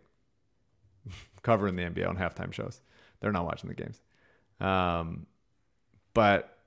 covering 1.42 1.76
the 1.76 1.82
NBA 1.82 2.08
on 2.08 2.16
halftime 2.16 2.52
shows. 2.52 2.80
They're 3.20 3.32
not 3.32 3.44
watching 3.44 3.68
the 3.68 3.74
games. 3.74 4.00
Um, 4.61 5.26
but 6.14 6.58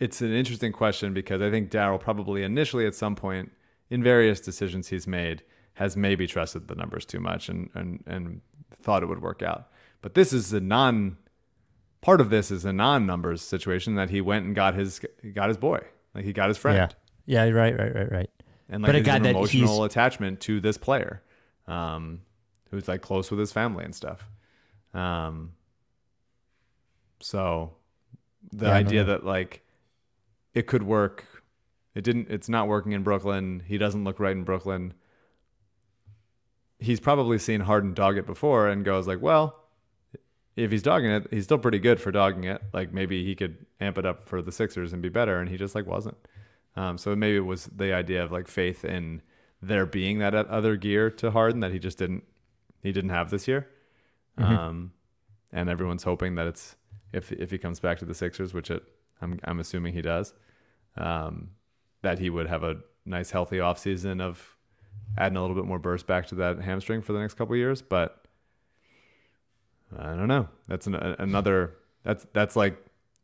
it's 0.00 0.20
an 0.20 0.32
interesting 0.32 0.72
question 0.72 1.14
because 1.14 1.42
I 1.42 1.50
think 1.50 1.70
Daryl 1.70 2.00
probably 2.00 2.42
initially 2.42 2.86
at 2.86 2.94
some 2.94 3.14
point 3.14 3.52
in 3.90 4.02
various 4.02 4.40
decisions 4.40 4.88
he's 4.88 5.06
made 5.06 5.42
has 5.74 5.96
maybe 5.96 6.26
trusted 6.26 6.68
the 6.68 6.74
numbers 6.74 7.04
too 7.04 7.20
much 7.20 7.48
and 7.48 7.68
and 7.74 8.02
and 8.06 8.40
thought 8.82 9.02
it 9.02 9.06
would 9.06 9.22
work 9.22 9.42
out. 9.42 9.68
But 10.02 10.14
this 10.14 10.32
is 10.32 10.52
a 10.52 10.60
non 10.60 11.16
part 12.04 12.20
of 12.20 12.28
this 12.28 12.50
is 12.50 12.64
a 12.66 12.72
non 12.72 13.06
numbers 13.06 13.40
situation 13.40 13.94
that 13.94 14.10
he 14.10 14.20
went 14.20 14.44
and 14.44 14.54
got 14.54 14.74
his 14.74 15.00
got 15.34 15.48
his 15.48 15.56
boy. 15.56 15.80
Like 16.14 16.24
he 16.26 16.32
got 16.34 16.48
his 16.48 16.58
friend 16.58 16.76
yeah. 17.26 17.44
Yeah, 17.46 17.50
right, 17.58 17.76
right, 17.78 17.94
right, 17.94 18.12
right. 18.12 18.30
and 18.68 18.82
like 18.82 18.90
But 18.90 18.94
his 18.96 19.08
an 19.08 19.24
emotional 19.26 19.76
he's- 19.78 19.86
attachment 19.90 20.40
to 20.42 20.60
this 20.60 20.76
player, 20.76 21.22
um, 21.66 22.20
who's 22.70 22.86
like 22.86 23.00
close 23.00 23.30
with 23.30 23.40
his 23.40 23.50
family 23.50 23.84
and 23.84 23.94
stuff. 23.94 24.28
Um, 24.92 25.52
so 27.20 27.72
the 28.52 28.66
Yeah, 28.66 28.72
idea 28.74 29.04
that 29.04 29.24
like 29.24 29.62
it 30.52 30.66
could 30.66 30.82
work, 30.82 31.24
it 31.94 32.04
didn't. 32.04 32.30
It's 32.30 32.48
not 32.50 32.68
working 32.68 32.92
in 32.92 33.02
Brooklyn. 33.02 33.62
He 33.66 33.78
doesn't 33.78 34.04
look 34.04 34.20
right 34.20 34.36
in 34.36 34.44
Brooklyn. 34.44 34.92
He's 36.78 37.00
probably 37.00 37.38
seen 37.38 37.60
Harden 37.62 37.94
dog 37.94 38.18
it 38.18 38.26
before 38.26 38.68
and 38.68 38.84
goes 38.84 39.06
like, 39.08 39.22
well. 39.22 39.60
If 40.56 40.70
he's 40.70 40.82
dogging 40.82 41.10
it, 41.10 41.26
he's 41.30 41.44
still 41.44 41.58
pretty 41.58 41.80
good 41.80 42.00
for 42.00 42.12
dogging 42.12 42.44
it. 42.44 42.62
Like 42.72 42.92
maybe 42.92 43.24
he 43.24 43.34
could 43.34 43.66
amp 43.80 43.98
it 43.98 44.06
up 44.06 44.28
for 44.28 44.40
the 44.40 44.52
Sixers 44.52 44.92
and 44.92 45.02
be 45.02 45.08
better, 45.08 45.40
and 45.40 45.48
he 45.48 45.56
just 45.56 45.74
like 45.74 45.86
wasn't. 45.86 46.16
Um, 46.76 46.98
so 46.98 47.14
maybe 47.14 47.36
it 47.36 47.40
was 47.40 47.66
the 47.66 47.92
idea 47.92 48.22
of 48.22 48.32
like 48.32 48.48
faith 48.48 48.84
in 48.84 49.22
there 49.62 49.86
being 49.86 50.18
that 50.18 50.34
other 50.34 50.76
gear 50.76 51.10
to 51.10 51.30
Harden 51.30 51.60
that 51.60 51.72
he 51.72 51.78
just 51.78 51.98
didn't 51.98 52.24
he 52.82 52.92
didn't 52.92 53.10
have 53.10 53.30
this 53.30 53.48
year. 53.48 53.68
Um, 54.36 54.92
and 55.52 55.68
everyone's 55.68 56.02
hoping 56.02 56.34
that 56.34 56.46
it's 56.46 56.76
if 57.12 57.32
if 57.32 57.50
he 57.50 57.58
comes 57.58 57.80
back 57.80 57.98
to 57.98 58.04
the 58.04 58.14
Sixers, 58.14 58.52
which 58.52 58.70
it 58.70 58.82
I'm 59.20 59.38
I'm 59.44 59.60
assuming 59.60 59.94
he 59.94 60.02
does, 60.02 60.34
um, 60.96 61.50
that 62.02 62.18
he 62.18 62.30
would 62.30 62.46
have 62.46 62.62
a 62.62 62.76
nice 63.06 63.30
healthy 63.30 63.58
offseason 63.58 64.20
of 64.20 64.56
adding 65.16 65.36
a 65.36 65.40
little 65.40 65.56
bit 65.56 65.64
more 65.64 65.78
burst 65.78 66.06
back 66.06 66.26
to 66.28 66.34
that 66.36 66.60
hamstring 66.60 67.02
for 67.02 67.12
the 67.12 67.18
next 67.18 67.34
couple 67.34 67.54
of 67.54 67.58
years. 67.58 67.82
But 67.82 68.23
I 69.98 70.14
don't 70.14 70.28
know. 70.28 70.48
That's 70.68 70.86
an, 70.86 70.94
another 70.94 71.74
that's 72.02 72.26
that's 72.32 72.56
like 72.56 72.76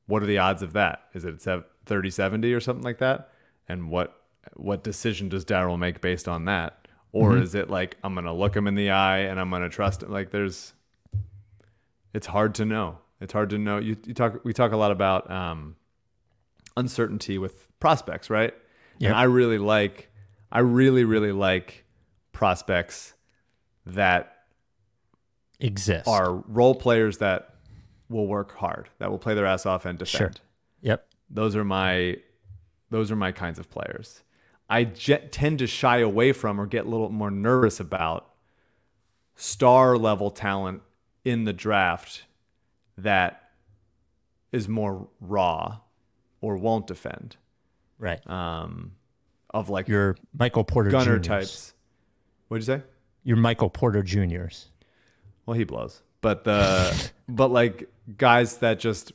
what 0.06 0.22
are 0.22 0.26
the 0.26 0.38
odds 0.38 0.62
of 0.62 0.72
that? 0.72 1.04
Is 1.14 1.24
it 1.24 1.40
30 1.86 2.10
70 2.10 2.52
or 2.52 2.60
something 2.60 2.84
like 2.84 2.98
that? 2.98 3.30
And 3.68 3.90
what 3.90 4.20
what 4.54 4.82
decision 4.82 5.28
does 5.28 5.44
Daryl 5.44 5.78
make 5.78 6.00
based 6.00 6.28
on 6.28 6.46
that? 6.46 6.88
Or 7.12 7.36
is 7.36 7.54
it 7.54 7.68
like 7.70 7.96
I'm 8.04 8.14
gonna 8.14 8.34
look 8.34 8.56
him 8.56 8.66
in 8.66 8.74
the 8.74 8.90
eye 8.90 9.20
and 9.20 9.40
I'm 9.40 9.50
gonna 9.50 9.68
trust 9.68 10.02
him? 10.02 10.10
Like 10.10 10.30
there's 10.30 10.74
it's 12.12 12.26
hard 12.26 12.54
to 12.56 12.64
know. 12.64 12.98
It's 13.20 13.32
hard 13.32 13.50
to 13.50 13.58
know. 13.58 13.78
You, 13.78 13.96
you 14.06 14.14
talk 14.14 14.44
we 14.44 14.52
talk 14.52 14.72
a 14.72 14.76
lot 14.76 14.90
about 14.90 15.30
um, 15.30 15.76
uncertainty 16.76 17.38
with 17.38 17.68
prospects, 17.80 18.30
right? 18.30 18.54
Yep. 18.98 19.10
And 19.10 19.18
I 19.18 19.24
really 19.24 19.58
like 19.58 20.08
I 20.50 20.60
really 20.60 21.04
really 21.04 21.32
like 21.32 21.84
prospects 22.32 23.14
that 23.86 24.39
Exist. 25.60 26.08
are 26.08 26.34
role 26.34 26.74
players 26.74 27.18
that 27.18 27.54
will 28.08 28.26
work 28.26 28.56
hard, 28.56 28.88
that 28.98 29.10
will 29.10 29.18
play 29.18 29.34
their 29.34 29.46
ass 29.46 29.66
off 29.66 29.84
and 29.84 29.98
defend. 29.98 30.36
Sure. 30.36 30.44
Yep. 30.82 31.06
Those 31.30 31.54
are 31.56 31.64
my 31.64 32.16
those 32.90 33.10
are 33.10 33.16
my 33.16 33.30
kinds 33.32 33.58
of 33.58 33.70
players. 33.70 34.22
I 34.68 34.84
tend 34.84 35.58
to 35.60 35.66
shy 35.66 35.98
away 35.98 36.32
from 36.32 36.60
or 36.60 36.66
get 36.66 36.86
a 36.86 36.88
little 36.88 37.10
more 37.10 37.30
nervous 37.30 37.80
about 37.80 38.30
star 39.36 39.96
level 39.96 40.30
talent 40.30 40.82
in 41.24 41.44
the 41.44 41.52
draft 41.52 42.24
that 42.96 43.50
is 44.52 44.68
more 44.68 45.08
raw 45.20 45.78
or 46.40 46.56
won't 46.56 46.86
defend. 46.86 47.36
Right. 47.98 48.24
Um, 48.28 48.92
of 49.50 49.68
like 49.68 49.88
Your 49.88 50.16
Michael 50.36 50.64
Porter 50.64 50.90
gunner 50.90 51.18
Juniors. 51.18 51.26
types. 51.26 51.74
What'd 52.48 52.66
you 52.66 52.74
say? 52.74 52.82
Your 53.24 53.36
Michael 53.36 53.70
Porter 53.70 54.02
Juniors. 54.02 54.69
Well, 55.46 55.56
he 55.56 55.64
blows, 55.64 56.02
but 56.20 56.44
the 56.44 57.10
but 57.28 57.50
like 57.50 57.90
guys 58.16 58.58
that 58.58 58.78
just 58.78 59.12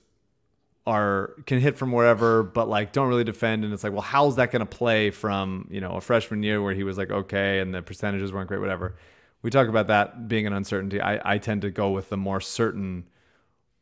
are 0.88 1.34
can 1.46 1.60
hit 1.60 1.78
from 1.78 1.92
wherever, 1.92 2.44
but 2.44 2.70
like 2.70 2.92
don't 2.92 3.08
really 3.08 3.24
defend, 3.24 3.64
and 3.64 3.74
it's 3.74 3.84
like, 3.84 3.94
well, 3.94 4.02
how's 4.02 4.36
that 4.36 4.52
going 4.52 4.60
to 4.60 4.66
play 4.66 5.12
from 5.12 5.68
you 5.72 5.82
know 5.82 5.92
a 5.92 6.02
freshman 6.02 6.44
year 6.44 6.62
where 6.62 6.74
he 6.74 6.84
was 6.84 6.98
like 6.98 7.12
okay 7.12 7.60
and 7.60 7.74
the 7.74 7.82
percentages 7.82 8.32
weren't 8.32 8.48
great, 8.48 8.60
whatever. 8.60 8.96
We 9.42 9.50
talk 9.52 9.68
about 9.68 9.88
that 9.88 10.28
being 10.28 10.48
an 10.48 10.54
uncertainty. 10.54 11.02
I 11.02 11.36
I 11.36 11.38
tend 11.38 11.62
to 11.64 11.72
go 11.72 11.92
with 11.92 12.10
the 12.10 12.18
more 12.18 12.42
certain 12.42 13.08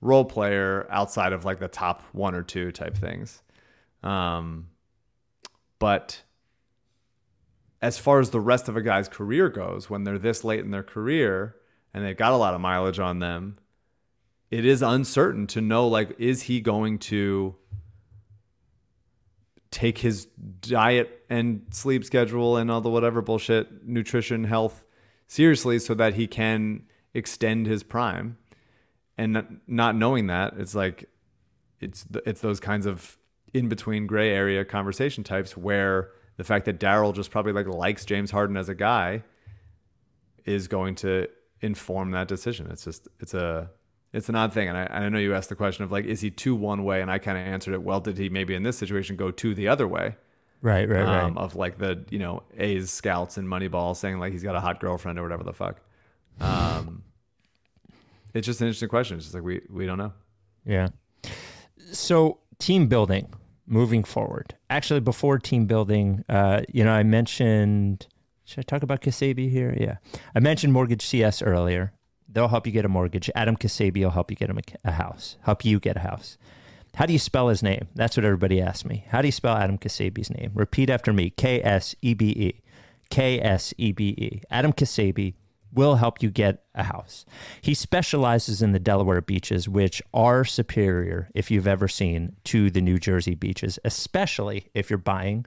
role 0.02 0.26
player 0.26 0.86
outside 0.90 1.32
of 1.34 1.46
like 1.46 1.60
the 1.60 1.68
top 1.68 2.04
one 2.12 2.36
or 2.36 2.44
two 2.44 2.72
type 2.72 2.96
things. 2.98 3.42
Um, 4.04 4.68
but 5.80 6.22
as 7.82 7.98
far 7.98 8.20
as 8.20 8.30
the 8.30 8.40
rest 8.40 8.70
of 8.70 8.78
a 8.78 8.82
guy's 8.82 9.08
career 9.08 9.50
goes, 9.50 9.90
when 9.90 10.04
they're 10.04 10.20
this 10.20 10.44
late 10.44 10.60
in 10.60 10.72
their 10.72 10.84
career 10.84 11.56
and 11.94 12.04
they've 12.04 12.18
got 12.18 12.32
a 12.32 12.38
lot 12.38 12.54
of 12.54 12.62
mileage 12.62 13.00
on 13.00 13.20
them, 13.20 13.58
it 14.50 14.66
is 14.66 14.82
uncertain 14.82 15.48
to 15.48 15.62
know 15.62 15.88
like 15.88 16.16
is 16.20 16.44
he 16.44 16.62
going 16.62 17.00
to 17.00 17.56
take 19.72 19.98
his 19.98 20.28
diet 20.62 21.26
and 21.30 21.66
sleep 21.72 22.06
schedule 22.06 22.58
and 22.58 22.70
all 22.70 22.82
the 22.82 22.90
whatever 22.90 23.22
bullshit 23.22 23.88
nutrition 23.88 24.44
health 24.44 24.86
seriously 25.28 25.80
so 25.80 25.96
that 25.96 26.14
he 26.14 26.28
can 26.28 26.84
extend 27.14 27.66
his 27.66 27.84
prime? 27.84 28.38
And 29.18 29.60
not- 29.68 29.96
knowing 29.96 30.28
that 30.28 30.54
it's 30.58 30.76
like 30.76 31.10
it's 31.80 32.06
it's 32.26 32.42
those 32.42 32.60
kinds 32.60 32.86
of 32.86 33.18
in 33.54 33.70
between 33.70 34.08
gray 34.08 34.32
area 34.32 34.66
conversation 34.66 35.24
types 35.24 35.56
where 35.56 36.12
the 36.38 36.44
fact 36.44 36.66
that 36.66 36.80
Daryl 36.80 37.14
just 37.14 37.30
probably 37.30 37.54
like 37.54 37.68
likes 37.68 38.06
James 38.06 38.32
Harden 38.32 38.58
as 38.58 38.70
a 38.70 38.76
guy 38.76 39.24
is 40.46 40.68
going 40.68 40.96
to 40.96 41.28
inform 41.64 42.12
that 42.12 42.28
decision. 42.28 42.68
It's 42.70 42.84
just 42.84 43.08
it's 43.20 43.34
a 43.34 43.72
it's 44.12 44.30
an 44.30 44.36
odd 44.36 44.54
thing, 44.54 44.68
and 44.70 44.78
I, 44.78 44.84
and 44.84 45.06
I 45.06 45.10
know 45.10 45.18
you 45.18 45.34
asked 45.34 45.50
the 45.50 45.56
question 45.56 45.84
of 45.84 45.92
like 45.92 46.06
is 46.06 46.22
he 46.22 46.30
too 46.30 46.54
one 46.54 46.84
way, 46.84 47.02
and 47.02 47.10
I 47.10 47.18
kind 47.18 47.38
of 47.38 47.48
answered 47.48 47.74
it. 47.74 47.82
Well, 47.82 48.00
did 48.00 48.18
he 48.18 48.30
maybe 48.30 48.54
in 48.54 48.62
this 48.64 48.78
situation 48.78 49.16
go 49.16 49.32
to 49.32 49.56
the 49.56 49.68
other 49.68 49.88
way? 49.88 50.18
Right, 50.62 50.88
right, 50.88 51.04
right. 51.04 51.24
um, 51.24 51.38
Of 51.38 51.56
like 51.56 51.78
the 51.80 52.06
you 52.10 52.20
know 52.20 52.44
A's 52.58 52.92
scouts 52.92 53.38
and 53.38 53.48
Moneyball 53.48 53.96
saying 53.96 54.20
like 54.20 54.32
he's 54.32 54.44
got 54.44 54.56
a 54.56 54.60
hot 54.60 54.80
girlfriend 54.80 55.18
or 55.18 55.24
whatever 55.24 55.44
the 55.44 55.54
fuck. 55.54 55.82
Um, 56.40 57.04
it's 58.34 58.46
just 58.46 58.62
an 58.62 58.68
interesting 58.68 58.90
question. 58.90 59.18
It's 59.18 59.26
just 59.26 59.36
like 59.36 59.44
we 59.44 59.62
we 59.70 59.86
don't 59.86 59.98
know. 59.98 60.14
Yeah. 60.66 60.90
So 61.92 62.40
team 62.60 62.88
building 62.88 63.34
moving 63.66 64.04
forward. 64.04 64.56
Actually, 64.70 65.00
before 65.00 65.40
team 65.40 65.66
building, 65.66 66.24
uh, 66.30 66.62
you 66.70 66.84
know, 66.84 66.92
I 66.92 67.04
mentioned. 67.04 68.08
Should 68.46 68.60
I 68.60 68.64
talk 68.64 68.84
about 68.84 69.02
Ksebe 69.02 69.50
here? 69.50 69.76
Yeah, 69.80 69.98
I 70.36 70.40
mentioned 70.40 70.74
Mortgage 70.74 71.06
CS 71.06 71.42
earlier. 71.42 71.94
They'll 72.28 72.48
help 72.48 72.66
you 72.66 72.74
get 72.74 72.86
a 72.86 72.90
mortgage. 72.90 73.30
Adam 73.36 73.56
Ksebe 73.56 74.02
will 74.02 74.10
help 74.10 74.32
you 74.32 74.36
get 74.38 74.50
a, 74.84 74.92
house. 74.92 75.38
Help 75.44 75.64
you 75.64 75.80
get 75.80 75.98
a 75.98 76.02
house. 76.02 76.38
How 76.96 77.06
do 77.06 77.14
you 77.14 77.20
spell 77.20 77.48
his 77.48 77.62
name? 77.62 77.88
That's 77.96 78.18
what 78.18 78.26
everybody 78.26 78.60
asks 78.60 78.86
me. 78.86 79.06
How 79.10 79.22
do 79.22 79.28
you 79.28 79.32
spell 79.32 79.56
Adam 79.56 79.78
Ksebe's 79.78 80.32
name? 80.32 80.52
Repeat 80.56 80.90
after 80.90 81.14
me. 81.14 81.30
K 81.30 81.62
S 81.62 81.96
E 82.02 82.14
B 82.14 82.30
E. 82.30 82.62
K 83.10 83.40
S 83.40 83.74
E 83.78 83.92
B 83.92 84.10
E. 84.10 84.42
Adam 84.50 84.74
Ksebe 84.74 85.36
will 85.72 85.96
help 85.96 86.22
you 86.22 86.30
get 86.30 86.64
a 86.76 86.84
house. 86.84 87.26
He 87.62 87.74
specializes 87.74 88.62
in 88.62 88.72
the 88.72 88.80
Delaware 88.80 89.22
beaches, 89.22 89.68
which 89.68 90.02
are 90.14 90.46
superior, 90.46 91.30
if 91.34 91.50
you've 91.50 91.68
ever 91.68 91.88
seen, 91.88 92.36
to 92.46 92.70
the 92.70 92.82
New 92.82 93.00
Jersey 93.00 93.36
beaches, 93.36 93.80
especially 93.84 94.68
if 94.74 94.90
you're 94.90 94.98
buying, 94.98 95.46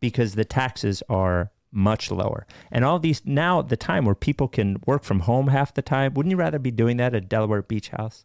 because 0.00 0.34
the 0.34 0.44
taxes 0.44 1.02
are 1.08 1.50
much 1.74 2.10
lower. 2.10 2.46
And 2.70 2.84
all 2.84 2.98
these 2.98 3.22
now, 3.24 3.62
the 3.62 3.76
time 3.76 4.04
where 4.04 4.14
people 4.14 4.48
can 4.48 4.82
work 4.86 5.04
from 5.04 5.20
home 5.20 5.48
half 5.48 5.74
the 5.74 5.82
time, 5.82 6.14
wouldn't 6.14 6.30
you 6.30 6.36
rather 6.36 6.58
be 6.58 6.70
doing 6.70 6.96
that 6.98 7.14
at 7.14 7.28
Delaware 7.28 7.62
Beach 7.62 7.88
House? 7.90 8.24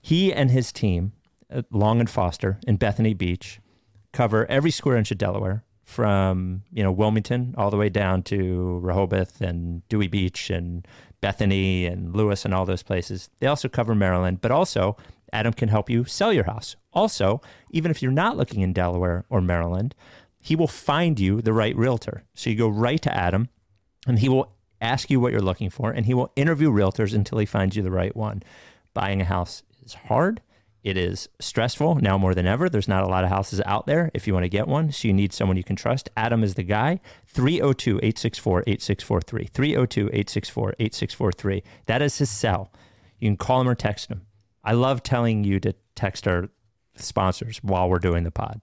He 0.00 0.32
and 0.32 0.50
his 0.50 0.72
team, 0.72 1.12
uh, 1.52 1.62
Long 1.70 2.00
and 2.00 2.08
Foster 2.08 2.58
in 2.66 2.76
Bethany 2.76 3.14
Beach, 3.14 3.60
cover 4.12 4.46
every 4.46 4.70
square 4.70 4.96
inch 4.96 5.10
of 5.10 5.18
Delaware 5.18 5.64
from 5.84 6.62
you 6.72 6.82
know 6.82 6.92
Wilmington 6.92 7.54
all 7.58 7.70
the 7.70 7.76
way 7.76 7.88
down 7.88 8.22
to 8.22 8.78
Rehoboth 8.82 9.40
and 9.40 9.86
Dewey 9.88 10.08
Beach 10.08 10.50
and 10.50 10.86
Bethany 11.20 11.86
and 11.86 12.14
Lewes 12.14 12.44
and 12.44 12.54
all 12.54 12.64
those 12.64 12.82
places. 12.82 13.30
They 13.40 13.46
also 13.46 13.68
cover 13.68 13.94
Maryland, 13.94 14.40
but 14.40 14.50
also 14.50 14.96
Adam 15.32 15.52
can 15.52 15.68
help 15.68 15.90
you 15.90 16.04
sell 16.04 16.32
your 16.32 16.44
house. 16.44 16.76
Also, 16.92 17.40
even 17.70 17.90
if 17.90 18.02
you're 18.02 18.12
not 18.12 18.36
looking 18.36 18.60
in 18.60 18.72
Delaware 18.72 19.24
or 19.28 19.40
Maryland, 19.40 19.94
he 20.44 20.54
will 20.54 20.68
find 20.68 21.18
you 21.18 21.40
the 21.40 21.54
right 21.54 21.74
realtor. 21.74 22.22
So 22.34 22.50
you 22.50 22.56
go 22.56 22.68
right 22.68 23.00
to 23.00 23.16
Adam 23.16 23.48
and 24.06 24.18
he 24.18 24.28
will 24.28 24.52
ask 24.78 25.10
you 25.10 25.18
what 25.18 25.32
you're 25.32 25.40
looking 25.40 25.70
for 25.70 25.90
and 25.90 26.04
he 26.04 26.12
will 26.12 26.30
interview 26.36 26.70
realtors 26.70 27.14
until 27.14 27.38
he 27.38 27.46
finds 27.46 27.76
you 27.76 27.82
the 27.82 27.90
right 27.90 28.14
one. 28.14 28.42
Buying 28.92 29.22
a 29.22 29.24
house 29.24 29.62
is 29.82 29.94
hard. 29.94 30.42
It 30.82 30.98
is 30.98 31.30
stressful 31.40 31.94
now 31.94 32.18
more 32.18 32.34
than 32.34 32.46
ever. 32.46 32.68
There's 32.68 32.88
not 32.88 33.04
a 33.04 33.08
lot 33.08 33.24
of 33.24 33.30
houses 33.30 33.62
out 33.64 33.86
there 33.86 34.10
if 34.12 34.26
you 34.26 34.34
want 34.34 34.44
to 34.44 34.50
get 34.50 34.68
one. 34.68 34.92
So 34.92 35.08
you 35.08 35.14
need 35.14 35.32
someone 35.32 35.56
you 35.56 35.64
can 35.64 35.76
trust. 35.76 36.10
Adam 36.14 36.44
is 36.44 36.56
the 36.56 36.62
guy. 36.62 37.00
302 37.26 38.00
864 38.02 38.64
8643. 38.66 39.46
302 39.46 40.00
864 40.08 40.74
8643. 40.78 41.62
That 41.86 42.02
is 42.02 42.18
his 42.18 42.28
cell. 42.28 42.70
You 43.18 43.30
can 43.30 43.38
call 43.38 43.62
him 43.62 43.68
or 43.70 43.74
text 43.74 44.10
him. 44.10 44.26
I 44.62 44.72
love 44.72 45.02
telling 45.02 45.42
you 45.42 45.58
to 45.60 45.74
text 45.94 46.28
our 46.28 46.50
sponsors 46.96 47.60
while 47.62 47.88
we're 47.88 47.98
doing 47.98 48.24
the 48.24 48.30
pod. 48.30 48.60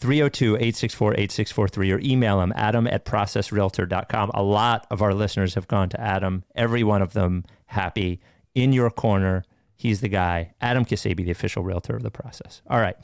302 0.00 0.56
864 0.56 1.14
8643 1.14 1.92
or 1.92 2.00
email 2.02 2.40
him, 2.40 2.52
adam 2.56 2.86
at 2.86 3.04
processrealtor.com. 3.04 4.30
A 4.32 4.42
lot 4.42 4.86
of 4.90 5.02
our 5.02 5.12
listeners 5.12 5.54
have 5.54 5.68
gone 5.68 5.90
to 5.90 6.00
Adam, 6.00 6.44
every 6.54 6.82
one 6.82 7.02
of 7.02 7.12
them 7.12 7.44
happy 7.66 8.20
in 8.54 8.72
your 8.72 8.90
corner. 8.90 9.44
He's 9.76 10.00
the 10.00 10.08
guy. 10.08 10.52
Adam 10.60 10.84
Ksebe, 10.84 11.24
the 11.24 11.30
official 11.30 11.62
realtor 11.62 11.96
of 11.96 12.02
the 12.02 12.10
process. 12.10 12.62
All 12.68 12.80
right. 12.80 12.96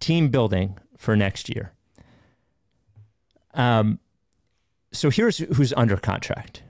Team 0.00 0.28
building 0.28 0.78
for 0.96 1.16
next 1.16 1.48
year. 1.48 1.72
Um, 3.54 3.98
so 4.92 5.10
here's 5.10 5.38
who's 5.38 5.72
under 5.74 5.96
contract 5.96 6.62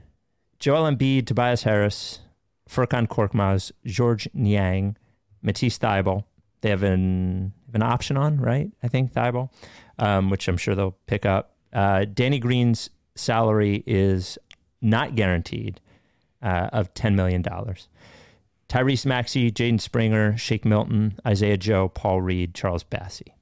Joel 0.58 0.90
Embiid, 0.90 1.26
Tobias 1.26 1.62
Harris, 1.62 2.20
Furkan 2.68 3.06
Korkmaz, 3.06 3.72
George 3.84 4.28
Niang, 4.34 4.96
Matisse 5.42 5.78
Thybulle. 5.78 6.24
They 6.60 6.70
have 6.70 6.82
an, 6.82 7.52
an 7.74 7.83
option 7.83 8.16
on, 8.16 8.38
right? 8.38 8.70
I 8.83 8.88
think 8.88 9.12
Thybulle, 9.12 9.50
um, 9.98 10.31
which 10.31 10.48
I'm 10.48 10.57
sure 10.57 10.74
they'll 10.74 10.96
pick 11.07 11.26
up. 11.26 11.54
Uh, 11.72 12.04
Danny 12.07 12.38
Green's 12.38 12.90
salary 13.14 13.83
is 13.87 14.38
not 14.81 15.14
guaranteed 15.14 15.81
uh, 16.42 16.70
of 16.72 16.94
$10 16.94 17.14
million. 17.14 17.42
Tyrese 18.68 19.07
Maxey, 19.07 19.50
Jaden 19.50 19.81
Springer, 19.81 20.37
Shake 20.37 20.64
Milton, 20.64 21.18
Isaiah 21.26 21.57
Joe, 21.57 21.88
Paul 21.88 22.20
Reed, 22.20 22.54
Charles 22.54 22.85
Bassey. 22.85 23.33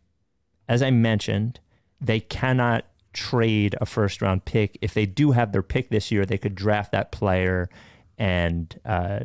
As 0.69 0.83
I 0.83 0.91
mentioned, 0.91 1.61
they 2.01 2.21
cannot 2.21 2.85
trade 3.13 3.75
a 3.81 3.87
first 3.87 4.23
round 4.23 4.45
pick. 4.45 4.79
If 4.81 4.95
they 4.95 5.07
do 5.07 5.33
have 5.33 5.53
their 5.53 5.63
pick 5.63 5.89
this 5.89 6.11
year, 6.13 6.25
they 6.25 6.39
could 6.39 6.55
draft 6.55 6.93
that 6.93 7.11
player 7.11 7.69
and 8.19 8.79
uh, 8.85 9.21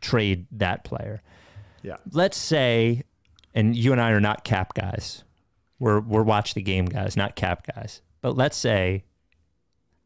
trade 0.00 0.46
that 0.52 0.84
player. 0.84 1.22
Yeah. 1.82 1.96
Let's 2.12 2.36
say, 2.36 3.02
and 3.58 3.74
you 3.74 3.90
and 3.90 4.00
I 4.00 4.12
are 4.12 4.20
not 4.20 4.44
cap 4.44 4.72
guys. 4.74 5.24
We're 5.80 5.98
we're 5.98 6.22
watch 6.22 6.54
the 6.54 6.62
game 6.62 6.86
guys, 6.86 7.16
not 7.16 7.34
cap 7.34 7.66
guys. 7.74 8.02
But 8.20 8.36
let's 8.36 8.56
say, 8.56 9.02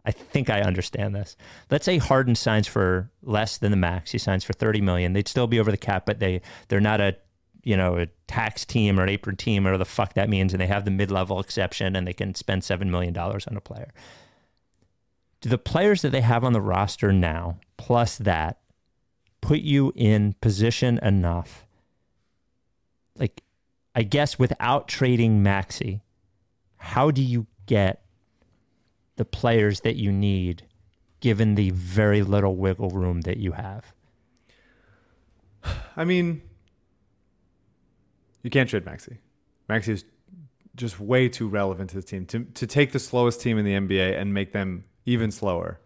I 0.07 0.11
think 0.11 0.49
I 0.49 0.63
understand 0.63 1.15
this. 1.15 1.37
Let's 1.71 1.85
say 1.85 1.99
Harden 1.99 2.35
signs 2.35 2.67
for 2.67 3.11
less 3.23 3.59
than 3.59 3.71
the 3.71 3.77
max. 3.77 4.11
He 4.11 4.17
signs 4.17 4.43
for 4.43 4.55
thirty 4.55 4.81
million. 4.81 5.13
They'd 5.13 5.29
still 5.29 5.47
be 5.47 5.61
over 5.61 5.71
the 5.71 5.77
cap, 5.77 6.07
but 6.07 6.19
they 6.19 6.41
they're 6.69 6.81
not 6.81 7.03
a 7.03 7.15
you 7.63 7.77
know 7.77 7.99
a 7.99 8.07
tax 8.27 8.65
team 8.65 8.99
or 8.99 9.03
an 9.03 9.11
apron 9.11 9.37
team 9.37 9.67
or 9.67 9.77
the 9.77 9.85
fuck 9.85 10.15
that 10.15 10.31
means, 10.31 10.55
and 10.55 10.61
they 10.63 10.67
have 10.67 10.87
the 10.87 10.91
mid 10.91 11.11
level 11.11 11.39
exception, 11.39 11.95
and 11.95 12.07
they 12.07 12.15
can 12.15 12.35
spend 12.35 12.65
seven 12.65 12.91
million 12.91 13.13
dollars 13.13 13.47
on 13.47 13.57
a 13.59 13.61
player. 13.61 13.93
Do 15.43 15.51
the 15.51 15.59
players 15.59 16.01
that 16.01 16.11
they 16.11 16.23
have 16.23 16.43
on 16.43 16.55
the 16.55 16.63
roster 16.63 17.13
now, 17.13 17.59
plus 17.77 18.17
that, 18.17 18.61
put 19.43 19.59
you 19.59 19.93
in 19.95 20.37
position 20.41 20.99
enough? 21.03 21.67
Like, 23.23 23.45
I 23.95 24.03
guess 24.03 24.37
without 24.37 24.89
trading 24.89 25.45
Maxey, 25.45 26.03
how 26.77 27.13
do 27.13 27.23
you 27.23 27.47
get 27.67 28.03
the 29.15 29.25
players 29.25 29.83
that 29.83 29.95
you 29.95 30.11
need 30.11 30.67
given 31.21 31.55
the 31.55 31.71
very 31.71 32.23
little 32.23 32.57
wiggle 32.57 32.91
room 32.91 33.21
that 33.21 33.37
you 33.37 33.53
have? 33.53 33.95
I 35.97 36.05
mean, 36.05 36.43
you 38.43 38.51
can't 38.51 38.69
trade 38.69 38.85
Maxey. 38.85 39.19
Maxey 39.69 39.93
is 39.93 40.05
just 40.75 40.99
way 40.99 41.29
too 41.29 41.47
relevant 41.47 41.91
to 41.91 41.97
this 41.97 42.07
team. 42.07 42.27
To 42.27 42.43
to 42.43 42.67
take 42.67 42.91
the 42.91 42.99
slowest 42.99 43.41
team 43.41 43.57
in 43.57 43.65
the 43.65 43.75
NBA 43.75 44.21
and 44.21 44.35
make 44.35 44.51
them 44.51 44.83
even 45.07 45.31
slower, 45.31 45.81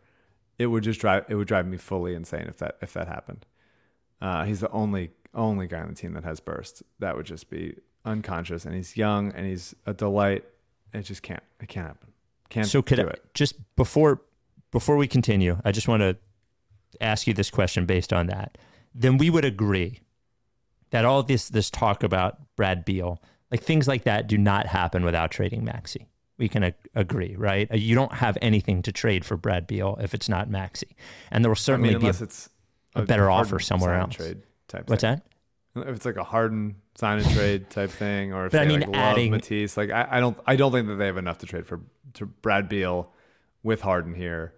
it 0.59 0.69
would 0.69 0.85
just 0.85 1.01
drive 1.01 1.27
it 1.29 1.35
would 1.35 1.49
drive 1.49 1.67
me 1.67 1.77
fully 1.77 2.15
insane 2.15 2.47
if 2.49 2.57
that 2.57 2.79
if 2.81 2.95
that 2.95 3.09
happened. 3.09 3.45
Uh, 4.23 4.45
he's 4.45 4.61
the 4.61 4.71
only 4.71 5.11
only 5.37 5.67
guy 5.67 5.81
on 5.81 5.89
the 5.89 5.95
team 5.95 6.15
that 6.15 6.25
has 6.25 6.41
burst. 6.41 6.83
That 6.99 7.17
would 7.17 7.27
just 7.27 7.49
be 7.51 7.77
unconscious, 8.05 8.65
and 8.65 8.75
he's 8.75 8.97
young 8.97 9.33
and 9.33 9.47
he's 9.47 9.75
a 9.85 9.93
delight. 9.93 10.45
It 10.93 11.03
just 11.03 11.23
can't. 11.23 11.43
It 11.61 11.69
can't 11.69 11.89
happen. 11.89 12.09
Can't 12.49 12.67
so 12.67 12.83
could 12.83 12.97
do 12.97 13.07
I, 13.07 13.11
it. 13.11 13.23
just 13.35 13.55
before 13.77 14.23
before 14.71 14.97
we 14.97 15.07
continue, 15.07 15.61
I 15.65 15.73
just 15.73 15.89
want 15.89 16.01
to 16.01 16.17
ask 17.01 17.27
you 17.27 17.35
this 17.35 17.51
question 17.51 17.87
based 17.87 18.13
on 18.13 18.27
that. 18.27 18.59
Then 18.95 19.19
we 19.19 19.31
would 19.31 19.45
agree 19.45 20.01
that 20.91 21.05
all 21.05 21.23
this 21.23 21.49
this 21.49 21.71
talk 21.71 22.03
about 22.03 22.39
Brad 22.57 22.85
Beal, 22.85 23.21
like 23.51 23.63
things 23.63 23.87
like 23.87 24.05
that, 24.05 24.27
do 24.27 24.39
not 24.39 24.67
happen 24.67 25.05
without 25.05 25.31
trading 25.31 25.65
Maxey. 25.65 26.07
We 26.39 26.49
can 26.49 26.65
ag- 26.65 26.75
agree, 26.95 27.35
right? 27.37 27.73
You 27.75 27.95
don't 27.95 28.13
have 28.13 28.37
anything 28.43 28.83
to 28.83 28.93
trade 28.93 29.25
for 29.25 29.37
Brad 29.37 29.67
Beal 29.67 29.99
if 30.01 30.15
it's 30.15 30.29
not 30.29 30.51
Maxey, 30.51 30.97
and 31.31 31.45
there 31.45 31.51
will 31.51 31.57
I 31.57 31.59
certainly 31.59 31.91
mean, 31.91 32.01
be 32.01 32.07
a, 32.07 32.11
it's 32.11 32.49
a 32.95 33.03
better 33.03 33.31
offer 33.31 33.59
somewhere 33.59 33.95
else. 33.95 34.15
Trade 34.17 34.43
type. 34.69 34.89
What's 34.91 35.03
thing. 35.03 35.21
that? 35.75 35.89
If 35.89 35.97
it's 35.97 36.07
like 36.07 36.17
a 36.17 36.25
Harden 36.25 36.77
sign 36.95 37.19
and 37.19 37.31
trade 37.33 37.69
type 37.71 37.91
thing, 37.91 38.33
or 38.33 38.47
if 38.47 38.53
But 38.53 38.63
I 38.63 38.65
they 38.65 38.69
mean, 38.71 38.81
like 38.81 38.89
love 38.89 38.97
adding- 38.97 39.31
Matisse, 39.31 39.77
like 39.77 39.91
I, 39.91 40.09
I 40.13 40.21
don't, 40.21 40.39
I 40.47 40.57
don't 40.57 40.73
think 40.73 40.89
that 40.89 40.95
they 40.95 41.07
have 41.07 41.19
enough 41.19 41.39
to 41.39 41.47
trade 41.47 41.67
for 41.67 41.81
to 42.15 42.25
Brad 42.27 42.69
Beal 42.69 43.13
with 43.63 43.83
Harden 43.83 44.15
here, 44.15 44.55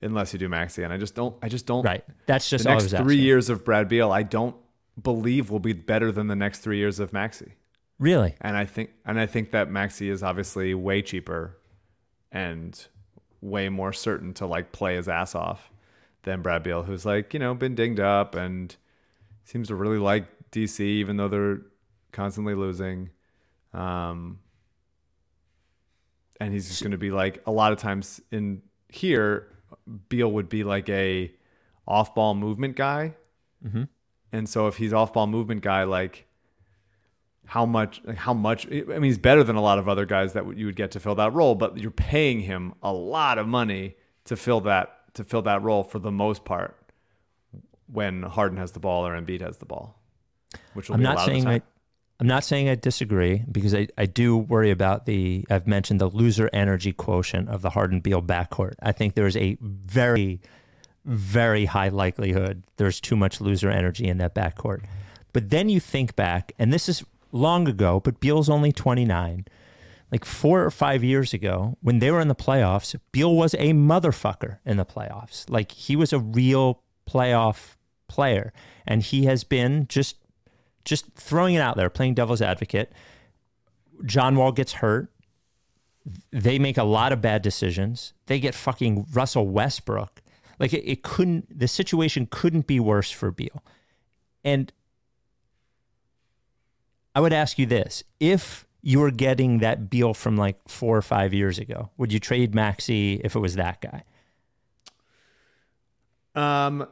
unless 0.00 0.32
you 0.32 0.38
do 0.38 0.48
Maxey, 0.48 0.84
and 0.84 0.92
I 0.92 0.96
just 0.96 1.14
don't, 1.16 1.34
I 1.42 1.48
just 1.48 1.66
don't. 1.66 1.84
Right. 1.84 2.04
That's 2.26 2.48
just 2.48 2.64
the 2.64 2.70
next 2.70 2.90
three 2.96 3.16
years 3.18 3.50
of 3.50 3.64
Brad 3.64 3.88
Beal. 3.88 4.12
I 4.12 4.22
don't 4.22 4.54
believe 5.02 5.50
will 5.50 5.58
be 5.58 5.72
better 5.72 6.12
than 6.12 6.28
the 6.28 6.36
next 6.36 6.60
three 6.60 6.78
years 6.78 7.00
of 7.00 7.12
Maxey, 7.12 7.54
Really? 7.98 8.34
and 8.40 8.56
I 8.56 8.64
think, 8.66 8.90
and 9.04 9.18
I 9.18 9.26
think 9.26 9.50
that 9.50 9.70
Maxey 9.70 10.08
is 10.08 10.22
obviously 10.22 10.72
way 10.74 11.02
cheaper 11.02 11.56
and 12.30 12.86
way 13.40 13.68
more 13.68 13.92
certain 13.92 14.34
to 14.34 14.46
like 14.46 14.70
play 14.72 14.94
his 14.96 15.08
ass 15.08 15.34
off 15.34 15.70
than 16.22 16.42
Brad 16.42 16.62
Beal, 16.62 16.82
who's 16.84 17.04
like 17.04 17.32
you 17.34 17.40
know 17.40 17.54
been 17.54 17.74
dinged 17.74 17.98
up 18.00 18.34
and 18.36 18.76
seems 19.50 19.68
to 19.68 19.74
really 19.74 19.98
like 19.98 20.26
DC, 20.52 20.80
even 20.80 21.16
though 21.16 21.28
they're 21.28 21.60
constantly 22.12 22.54
losing. 22.54 23.10
Um, 23.74 24.38
and 26.40 26.52
he's 26.52 26.68
just 26.68 26.82
going 26.82 26.92
to 26.92 26.98
be 26.98 27.10
like 27.10 27.42
a 27.46 27.50
lot 27.52 27.72
of 27.72 27.78
times 27.78 28.20
in 28.30 28.62
here, 28.88 29.48
Beal 30.08 30.30
would 30.32 30.48
be 30.48 30.64
like 30.64 30.88
a 30.88 31.32
off-ball 31.86 32.34
movement 32.34 32.76
guy, 32.76 33.14
Mhm. 33.66 33.88
and 34.32 34.48
so 34.48 34.66
if 34.68 34.76
he's 34.76 34.92
off-ball 34.92 35.26
movement 35.26 35.62
guy, 35.62 35.82
like 35.84 36.26
how 37.46 37.66
much, 37.66 38.00
like 38.04 38.16
how 38.16 38.32
much? 38.32 38.66
I 38.68 38.82
mean, 38.84 39.02
he's 39.02 39.18
better 39.18 39.42
than 39.42 39.56
a 39.56 39.60
lot 39.60 39.78
of 39.78 39.88
other 39.88 40.06
guys 40.06 40.32
that 40.34 40.56
you 40.56 40.66
would 40.66 40.76
get 40.76 40.92
to 40.92 41.00
fill 41.00 41.16
that 41.16 41.32
role, 41.34 41.54
but 41.56 41.76
you're 41.78 41.90
paying 41.90 42.40
him 42.40 42.74
a 42.82 42.92
lot 42.92 43.38
of 43.38 43.48
money 43.48 43.96
to 44.24 44.36
fill 44.36 44.60
that 44.62 45.12
to 45.14 45.24
fill 45.24 45.42
that 45.42 45.60
role 45.62 45.82
for 45.82 45.98
the 45.98 46.12
most 46.12 46.44
part 46.44 46.76
when 47.92 48.22
Harden 48.22 48.58
has 48.58 48.72
the 48.72 48.80
ball 48.80 49.06
or 49.06 49.12
Embiid 49.20 49.40
has 49.40 49.58
the 49.58 49.66
ball, 49.66 49.98
which 50.74 50.88
will 50.88 50.94
I'm 50.94 51.00
be 51.00 51.04
not 51.04 51.14
a 51.14 51.18
lot 51.18 51.26
saying 51.26 51.46
I. 51.46 51.62
I'm 52.18 52.26
not 52.26 52.44
saying 52.44 52.68
I 52.68 52.74
disagree 52.74 53.44
because 53.50 53.74
I, 53.74 53.88
I 53.96 54.04
do 54.04 54.36
worry 54.36 54.70
about 54.70 55.06
the 55.06 55.46
I've 55.48 55.66
mentioned 55.66 56.02
the 56.02 56.08
loser 56.08 56.50
energy 56.52 56.92
quotient 56.92 57.48
of 57.48 57.62
the 57.62 57.70
Harden 57.70 58.00
Beal 58.00 58.20
backcourt. 58.20 58.74
I 58.82 58.92
think 58.92 59.14
there's 59.14 59.36
a 59.38 59.56
very 59.60 60.40
very 61.06 61.64
high 61.64 61.88
likelihood 61.88 62.62
there's 62.76 63.00
too 63.00 63.16
much 63.16 63.40
loser 63.40 63.70
energy 63.70 64.06
in 64.06 64.18
that 64.18 64.34
backcourt. 64.34 64.84
But 65.32 65.50
then 65.50 65.68
you 65.68 65.80
think 65.80 66.16
back, 66.16 66.52
and 66.58 66.72
this 66.72 66.88
is 66.88 67.04
long 67.32 67.68
ago, 67.68 68.00
but 68.00 68.20
Beal's 68.20 68.48
only 68.48 68.72
29. 68.72 69.46
Like 70.10 70.24
four 70.24 70.64
or 70.64 70.72
five 70.72 71.04
years 71.04 71.32
ago, 71.32 71.78
when 71.82 72.00
they 72.00 72.10
were 72.10 72.20
in 72.20 72.28
the 72.28 72.34
playoffs, 72.34 72.98
Beal 73.12 73.34
was 73.34 73.54
a 73.54 73.72
motherfucker 73.72 74.58
in 74.66 74.76
the 74.76 74.84
playoffs. 74.84 75.48
Like 75.48 75.70
he 75.70 75.94
was 75.94 76.12
a 76.12 76.18
real 76.18 76.82
playoff 77.08 77.76
player, 78.10 78.52
and 78.86 79.02
he 79.02 79.24
has 79.24 79.44
been 79.44 79.86
just 79.88 80.16
just 80.84 81.06
throwing 81.14 81.54
it 81.54 81.60
out 81.60 81.76
there, 81.76 81.88
playing 81.88 82.14
devil's 82.14 82.42
advocate. 82.42 82.92
John 84.04 84.36
Wall 84.36 84.52
gets 84.52 84.74
hurt. 84.74 85.12
They 86.32 86.58
make 86.58 86.78
a 86.78 86.84
lot 86.84 87.12
of 87.12 87.20
bad 87.20 87.42
decisions. 87.42 88.12
They 88.26 88.40
get 88.40 88.54
fucking 88.54 89.06
Russell 89.12 89.46
Westbrook. 89.46 90.22
Like 90.58 90.72
it, 90.72 90.84
it 90.90 91.02
couldn't, 91.02 91.58
the 91.58 91.68
situation 91.68 92.26
couldn't 92.30 92.66
be 92.66 92.80
worse 92.80 93.10
for 93.10 93.30
Beal. 93.30 93.62
And 94.44 94.72
I 97.14 97.20
would 97.20 97.32
ask 97.32 97.58
you 97.58 97.66
this 97.66 98.02
if 98.18 98.66
you 98.82 99.00
were 99.00 99.10
getting 99.10 99.58
that 99.58 99.90
Beal 99.90 100.14
from 100.14 100.36
like 100.36 100.56
four 100.66 100.96
or 100.96 101.02
five 101.02 101.34
years 101.34 101.58
ago, 101.58 101.90
would 101.96 102.12
you 102.12 102.18
trade 102.18 102.54
Maxey 102.54 103.20
if 103.22 103.36
it 103.36 103.40
was 103.40 103.56
that 103.56 103.80
guy? 103.80 104.02
Um, 106.34 106.86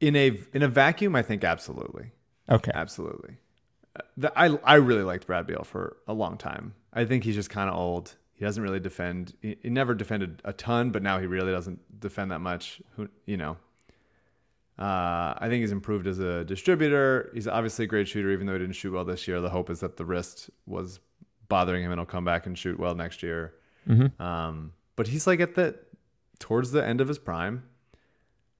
in 0.00 0.16
a 0.16 0.38
in 0.52 0.62
a 0.62 0.68
vacuum, 0.68 1.14
I 1.14 1.22
think 1.22 1.44
absolutely, 1.44 2.12
Okay. 2.48 2.70
absolutely. 2.74 3.36
The, 4.16 4.32
I 4.38 4.46
I 4.64 4.74
really 4.76 5.02
liked 5.02 5.26
Brad 5.26 5.46
Beal 5.46 5.62
for 5.64 5.96
a 6.08 6.14
long 6.14 6.36
time. 6.38 6.74
I 6.92 7.04
think 7.04 7.24
he's 7.24 7.34
just 7.34 7.50
kind 7.50 7.68
of 7.68 7.76
old. 7.76 8.16
He 8.34 8.44
doesn't 8.44 8.62
really 8.62 8.80
defend. 8.80 9.34
He, 9.42 9.56
he 9.62 9.68
never 9.68 9.94
defended 9.94 10.40
a 10.44 10.52
ton, 10.52 10.90
but 10.90 11.02
now 11.02 11.18
he 11.18 11.26
really 11.26 11.52
doesn't 11.52 12.00
defend 12.00 12.30
that 12.30 12.38
much. 12.40 12.80
Who 12.96 13.08
you 13.26 13.36
know. 13.36 13.56
Uh, 14.78 15.34
I 15.36 15.48
think 15.48 15.60
he's 15.60 15.72
improved 15.72 16.06
as 16.06 16.18
a 16.20 16.42
distributor. 16.44 17.30
He's 17.34 17.46
obviously 17.46 17.84
a 17.84 17.88
great 17.88 18.08
shooter, 18.08 18.30
even 18.30 18.46
though 18.46 18.54
he 18.54 18.60
didn't 18.60 18.76
shoot 18.76 18.92
well 18.92 19.04
this 19.04 19.28
year. 19.28 19.40
The 19.42 19.50
hope 19.50 19.68
is 19.68 19.80
that 19.80 19.98
the 19.98 20.06
wrist 20.06 20.48
was 20.64 21.00
bothering 21.48 21.84
him 21.84 21.90
and 21.90 21.98
he'll 21.98 22.06
come 22.06 22.24
back 22.24 22.46
and 22.46 22.56
shoot 22.56 22.78
well 22.78 22.94
next 22.94 23.22
year. 23.22 23.52
Um, 24.20 24.72
but 24.96 25.08
he's 25.08 25.26
like 25.26 25.40
at 25.40 25.54
the 25.56 25.76
towards 26.38 26.70
the 26.70 26.82
end 26.86 27.00
of 27.02 27.08
his 27.08 27.18
prime 27.18 27.64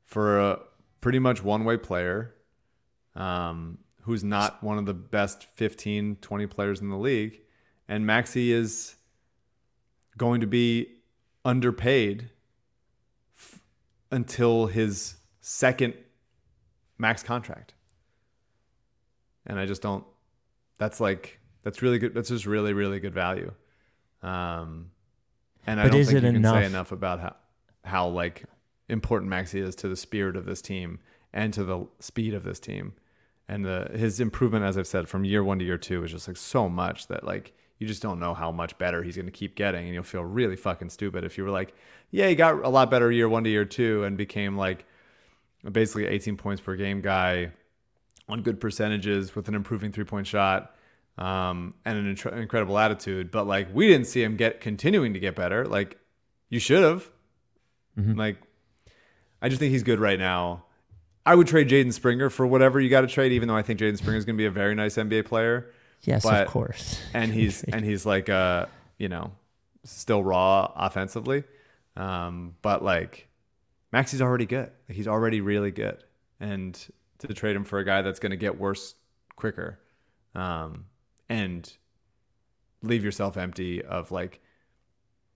for 0.04 0.40
a 0.40 0.58
pretty 1.00 1.18
much 1.18 1.42
one 1.42 1.64
way 1.64 1.76
player 1.76 2.34
um, 3.14 3.78
who's 4.02 4.22
not 4.24 4.62
one 4.62 4.78
of 4.78 4.86
the 4.86 4.94
best 4.94 5.44
15, 5.54 6.16
20 6.20 6.46
players 6.46 6.80
in 6.80 6.88
the 6.90 6.96
league. 6.96 7.40
And 7.88 8.06
Maxey 8.06 8.52
is 8.52 8.96
going 10.16 10.40
to 10.42 10.46
be 10.46 10.88
underpaid 11.44 12.30
f- 13.36 13.60
until 14.10 14.66
his 14.66 15.16
second 15.40 15.94
max 16.98 17.22
contract. 17.22 17.74
And 19.46 19.58
I 19.58 19.66
just 19.66 19.82
don't, 19.82 20.04
that's 20.78 21.00
like, 21.00 21.40
that's 21.62 21.82
really 21.82 21.98
good. 21.98 22.14
That's 22.14 22.28
just 22.28 22.46
really, 22.46 22.72
really 22.72 23.00
good 23.00 23.14
value. 23.14 23.52
Um, 24.22 24.90
and 25.66 25.80
I 25.80 25.84
But 25.84 25.92
don't 25.92 26.00
is 26.02 26.06
think 26.08 26.18
it 26.18 26.22
you 26.24 26.28
can 26.28 26.36
enough? 26.36 26.54
say 26.56 26.66
enough 26.66 26.92
about 26.92 27.20
how, 27.20 27.36
how 27.84 28.08
like 28.08 28.44
important 28.90 29.30
Maxey 29.30 29.60
is 29.60 29.74
to 29.76 29.88
the 29.88 29.96
spirit 29.96 30.36
of 30.36 30.44
this 30.44 30.60
team 30.60 30.98
and 31.32 31.52
to 31.54 31.64
the 31.64 31.86
speed 32.00 32.34
of 32.34 32.44
this 32.44 32.60
team. 32.60 32.94
And 33.48 33.64
the 33.64 33.90
his 33.92 34.20
improvement, 34.20 34.64
as 34.64 34.78
I've 34.78 34.86
said, 34.86 35.08
from 35.08 35.24
year 35.24 35.42
one 35.42 35.58
to 35.58 35.64
year 35.64 35.78
two 35.78 36.04
is 36.04 36.12
just 36.12 36.28
like 36.28 36.36
so 36.36 36.68
much 36.68 37.08
that 37.08 37.24
like 37.24 37.52
you 37.78 37.86
just 37.86 38.02
don't 38.02 38.20
know 38.20 38.34
how 38.34 38.52
much 38.52 38.76
better 38.78 39.02
he's 39.02 39.16
going 39.16 39.26
to 39.26 39.32
keep 39.32 39.56
getting, 39.56 39.86
and 39.86 39.94
you'll 39.94 40.04
feel 40.04 40.24
really 40.24 40.56
fucking 40.56 40.90
stupid 40.90 41.24
if 41.24 41.38
you 41.38 41.44
were 41.44 41.50
like, 41.50 41.74
yeah, 42.10 42.28
he 42.28 42.34
got 42.34 42.62
a 42.64 42.68
lot 42.68 42.90
better 42.90 43.10
year 43.10 43.28
one 43.28 43.42
to 43.44 43.50
year 43.50 43.64
two 43.64 44.04
and 44.04 44.16
became 44.16 44.56
like 44.56 44.84
basically 45.70 46.06
18 46.06 46.36
points 46.36 46.60
per 46.60 46.76
game 46.76 47.00
guy 47.00 47.50
on 48.28 48.42
good 48.42 48.60
percentages 48.60 49.34
with 49.34 49.48
an 49.48 49.54
improving 49.54 49.90
three 49.90 50.04
point 50.04 50.26
shot 50.26 50.74
um, 51.18 51.74
and 51.84 51.98
an 51.98 52.38
incredible 52.38 52.78
attitude. 52.78 53.30
But 53.30 53.46
like 53.46 53.68
we 53.74 53.88
didn't 53.88 54.06
see 54.06 54.22
him 54.22 54.36
get 54.36 54.60
continuing 54.60 55.14
to 55.14 55.18
get 55.18 55.34
better. 55.34 55.66
Like 55.66 55.98
you 56.48 56.60
should 56.60 56.84
have. 56.84 57.10
Like 58.16 58.36
I 59.42 59.48
just 59.48 59.58
think 59.58 59.72
he's 59.72 59.82
good 59.82 60.00
right 60.00 60.18
now. 60.18 60.64
I 61.24 61.34
would 61.34 61.46
trade 61.46 61.68
Jaden 61.68 61.92
Springer 61.92 62.30
for 62.30 62.46
whatever 62.46 62.80
you 62.80 62.88
got 62.88 63.02
to 63.02 63.06
trade, 63.06 63.32
even 63.32 63.48
though 63.48 63.56
I 63.56 63.62
think 63.62 63.78
Jaden 63.80 63.98
Springer 63.98 64.18
is 64.18 64.24
going 64.24 64.36
to 64.36 64.40
be 64.40 64.46
a 64.46 64.50
very 64.50 64.74
nice 64.74 64.96
NBA 64.96 65.26
player. 65.26 65.70
Yes, 66.02 66.22
But- 66.24 66.46
of 66.46 66.48
course. 66.48 67.00
and 67.14 67.32
he's 67.38 67.62
and 67.64 67.84
he's 67.84 68.06
like 68.06 68.28
uh 68.28 68.66
you 68.98 69.08
know 69.08 69.32
still 69.84 70.22
raw 70.24 70.70
offensively 70.76 71.42
um 71.96 72.54
but 72.62 72.82
like 72.84 73.28
Maxey's 73.92 74.20
already 74.22 74.46
good 74.46 74.70
he's 74.88 75.08
already 75.08 75.40
really 75.40 75.70
good 75.70 76.02
and 76.38 76.78
to 77.18 77.28
trade 77.34 77.56
him 77.56 77.64
for 77.64 77.78
a 77.78 77.84
guy 77.84 78.02
that's 78.02 78.18
going 78.20 78.30
to 78.30 78.36
get 78.36 78.58
worse 78.58 78.94
quicker 79.36 79.78
um 80.34 80.84
and 81.28 81.72
leave 82.82 83.02
yourself 83.04 83.36
empty 83.36 83.82
of 83.82 84.10
like 84.12 84.40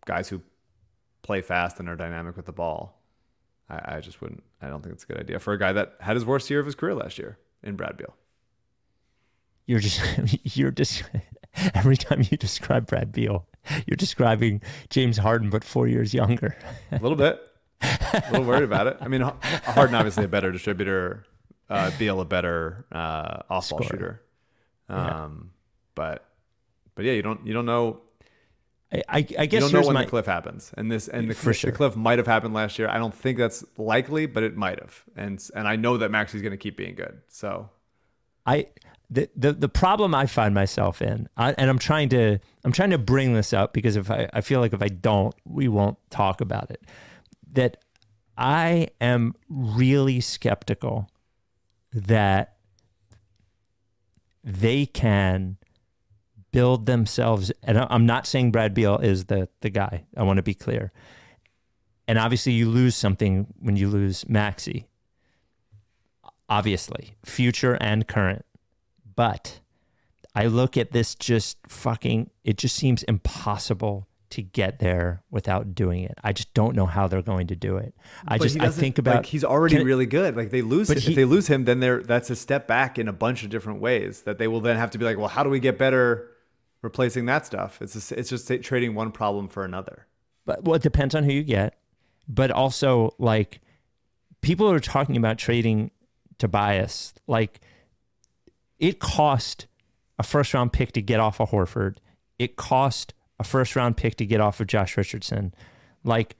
guys 0.06 0.28
who 0.28 0.40
play 1.22 1.40
fast 1.42 1.80
and 1.80 1.88
are 1.88 1.96
dynamic 1.96 2.36
with 2.36 2.46
the 2.46 2.52
ball 2.52 3.02
I, 3.68 3.96
I 3.96 4.00
just 4.00 4.20
wouldn't 4.20 4.42
I 4.60 4.68
don't 4.68 4.82
think 4.82 4.94
it's 4.94 5.04
a 5.04 5.06
good 5.06 5.18
idea 5.18 5.38
for 5.38 5.52
a 5.52 5.58
guy 5.58 5.72
that 5.72 5.94
had 6.00 6.16
his 6.16 6.24
worst 6.24 6.50
year 6.50 6.60
of 6.60 6.66
his 6.66 6.74
career 6.74 6.94
last 6.94 7.18
year 7.18 7.38
in 7.62 7.76
Brad 7.76 7.96
Beal 7.96 8.14
You're 9.66 9.80
just 9.80 10.00
you're 10.56 10.70
just 10.70 11.02
every 11.74 11.96
time 11.96 12.22
you 12.30 12.36
describe 12.36 12.86
Brad 12.86 13.12
Beal, 13.12 13.46
you're 13.86 13.96
describing 13.96 14.60
James 14.90 15.18
Harden 15.18 15.50
but 15.50 15.64
four 15.64 15.86
years 15.88 16.12
younger. 16.12 16.56
a 16.92 16.98
little 16.98 17.16
bit 17.16 17.40
a 17.82 18.22
little 18.30 18.46
worried 18.46 18.62
about 18.64 18.86
it. 18.86 18.96
I 19.00 19.08
mean, 19.08 19.20
Harden 19.20 19.94
obviously 19.94 20.24
a 20.24 20.28
better 20.28 20.50
distributor, 20.52 21.24
uh, 21.68 21.90
Beal 21.98 22.20
a 22.20 22.24
better 22.24 22.86
uh, 22.92 23.42
off 23.50 23.68
ball 23.68 23.78
Scorer. 23.78 23.84
shooter. 23.84 24.22
Um, 24.88 25.50
but 25.94 26.24
but 26.94 27.04
yeah, 27.04 27.12
you 27.12 27.22
don't 27.22 27.46
you 27.46 27.52
don't 27.52 27.66
know 27.66 28.00
I, 29.08 29.18
I, 29.18 29.26
I 29.38 29.42
you 29.42 29.48
guess 29.48 29.62
don't 29.62 29.72
know 29.72 29.86
when 29.86 29.94
my 29.94 30.04
the 30.04 30.10
cliff 30.10 30.26
happens, 30.26 30.72
and 30.76 30.90
this 30.90 31.08
and 31.08 31.30
the, 31.30 31.34
For 31.34 31.52
cl- 31.52 31.54
sure. 31.54 31.70
the 31.70 31.76
cliff 31.76 31.96
might 31.96 32.18
have 32.18 32.26
happened 32.26 32.54
last 32.54 32.78
year. 32.78 32.88
I 32.88 32.98
don't 32.98 33.14
think 33.14 33.38
that's 33.38 33.64
likely, 33.78 34.26
but 34.26 34.42
it 34.42 34.56
might 34.56 34.80
have, 34.80 35.02
and 35.16 35.42
and 35.54 35.66
I 35.66 35.76
know 35.76 35.96
that 35.96 36.10
Maxey's 36.10 36.42
going 36.42 36.52
to 36.52 36.56
keep 36.58 36.76
being 36.76 36.94
good. 36.94 37.20
So 37.28 37.70
I 38.46 38.68
the, 39.10 39.28
the 39.36 39.52
the 39.52 39.68
problem 39.68 40.14
I 40.14 40.26
find 40.26 40.54
myself 40.54 41.02
in, 41.02 41.28
I, 41.36 41.52
and 41.52 41.70
I'm 41.70 41.78
trying 41.78 42.08
to 42.10 42.38
I'm 42.64 42.72
trying 42.72 42.90
to 42.90 42.98
bring 42.98 43.34
this 43.34 43.52
up 43.52 43.72
because 43.72 43.96
if 43.96 44.10
I, 44.10 44.28
I 44.32 44.40
feel 44.40 44.60
like 44.60 44.72
if 44.72 44.82
I 44.82 44.88
don't, 44.88 45.34
we 45.44 45.68
won't 45.68 45.98
talk 46.10 46.40
about 46.40 46.70
it. 46.70 46.82
That 47.52 47.76
I 48.36 48.88
am 49.00 49.34
really 49.48 50.20
skeptical 50.20 51.08
that 51.92 52.56
they 54.42 54.84
can 54.86 55.56
build 56.54 56.86
themselves. 56.86 57.52
And 57.62 57.78
I'm 57.78 58.06
not 58.06 58.26
saying 58.26 58.52
Brad 58.52 58.72
Beal 58.72 58.96
is 58.96 59.26
the 59.26 59.48
the 59.60 59.70
guy. 59.70 60.04
I 60.16 60.22
want 60.22 60.38
to 60.38 60.42
be 60.42 60.54
clear. 60.54 60.92
And 62.06 62.18
obviously, 62.18 62.52
you 62.52 62.68
lose 62.68 62.94
something 62.94 63.46
when 63.58 63.76
you 63.76 63.88
lose 63.88 64.28
Maxey 64.28 64.86
obviously, 66.48 67.16
future 67.24 67.76
and 67.80 68.06
current. 68.06 68.44
But 69.16 69.60
I 70.34 70.46
look 70.46 70.76
at 70.76 70.92
this 70.92 71.14
just 71.14 71.58
fucking, 71.68 72.30
it 72.42 72.58
just 72.58 72.76
seems 72.76 73.02
impossible 73.04 74.08
to 74.30 74.42
get 74.42 74.80
there 74.80 75.22
without 75.30 75.74
doing 75.74 76.02
it. 76.02 76.18
I 76.24 76.32
just 76.32 76.52
don't 76.54 76.74
know 76.74 76.86
how 76.86 77.06
they're 77.06 77.22
going 77.22 77.46
to 77.48 77.56
do 77.56 77.76
it. 77.76 77.94
I 78.26 78.38
But 78.38 78.44
just, 78.44 78.60
I 78.60 78.68
think 78.68 78.98
about, 78.98 79.16
like 79.16 79.26
he's 79.26 79.44
already 79.44 79.76
Can- 79.76 79.86
really 79.86 80.06
good. 80.06 80.36
Like 80.36 80.50
they 80.50 80.62
lose 80.62 80.88
But 80.88 80.96
if 80.96 81.14
they 81.14 81.24
lose 81.24 81.46
him, 81.46 81.64
then 81.64 81.78
they're 81.78 82.02
that's 82.02 82.30
a 82.30 82.36
step 82.36 82.66
back 82.66 82.98
in 82.98 83.06
a 83.06 83.12
bunch 83.12 83.44
of 83.44 83.50
different 83.50 83.80
ways 83.80 84.22
that 84.22 84.38
they 84.38 84.48
will 84.48 84.60
then 84.60 84.76
have 84.76 84.90
to 84.90 84.98
be 84.98 85.04
like, 85.04 85.18
well, 85.18 85.28
how 85.28 85.44
do 85.44 85.50
we 85.50 85.60
get 85.60 85.78
better 85.78 86.30
replacing 86.84 87.26
that 87.26 87.46
stuff? 87.46 87.82
It's 87.82 87.94
just, 87.94 88.12
it's 88.12 88.28
just 88.28 88.50
trading 88.62 88.94
one 88.94 89.10
problem 89.10 89.48
for 89.48 89.64
another. 89.64 90.06
but 90.44 90.62
well, 90.62 90.76
it 90.76 90.82
depends 90.82 91.14
on 91.14 91.24
who 91.24 91.32
you 91.32 91.42
get. 91.42 91.78
But 92.28 92.50
also, 92.50 93.14
like, 93.18 93.60
people 94.40 94.70
are 94.70 94.80
talking 94.80 95.16
about 95.16 95.38
trading 95.38 95.90
Tobias. 96.38 97.14
Like, 97.26 97.60
it 98.78 99.00
cost 99.00 99.66
a 100.18 100.22
first 100.22 100.54
round 100.54 100.72
pick 100.72 100.92
to 100.92 101.02
get 101.02 101.20
off 101.20 101.40
of 101.40 101.50
Horford. 101.50 101.96
It 102.38 102.56
cost 102.56 103.14
a 103.38 103.44
first 103.44 103.74
round 103.74 103.96
pick 103.96 104.16
to 104.16 104.26
get 104.26 104.40
off 104.40 104.60
of 104.60 104.66
Josh 104.66 104.96
Richardson. 104.96 105.54
Like, 106.04 106.36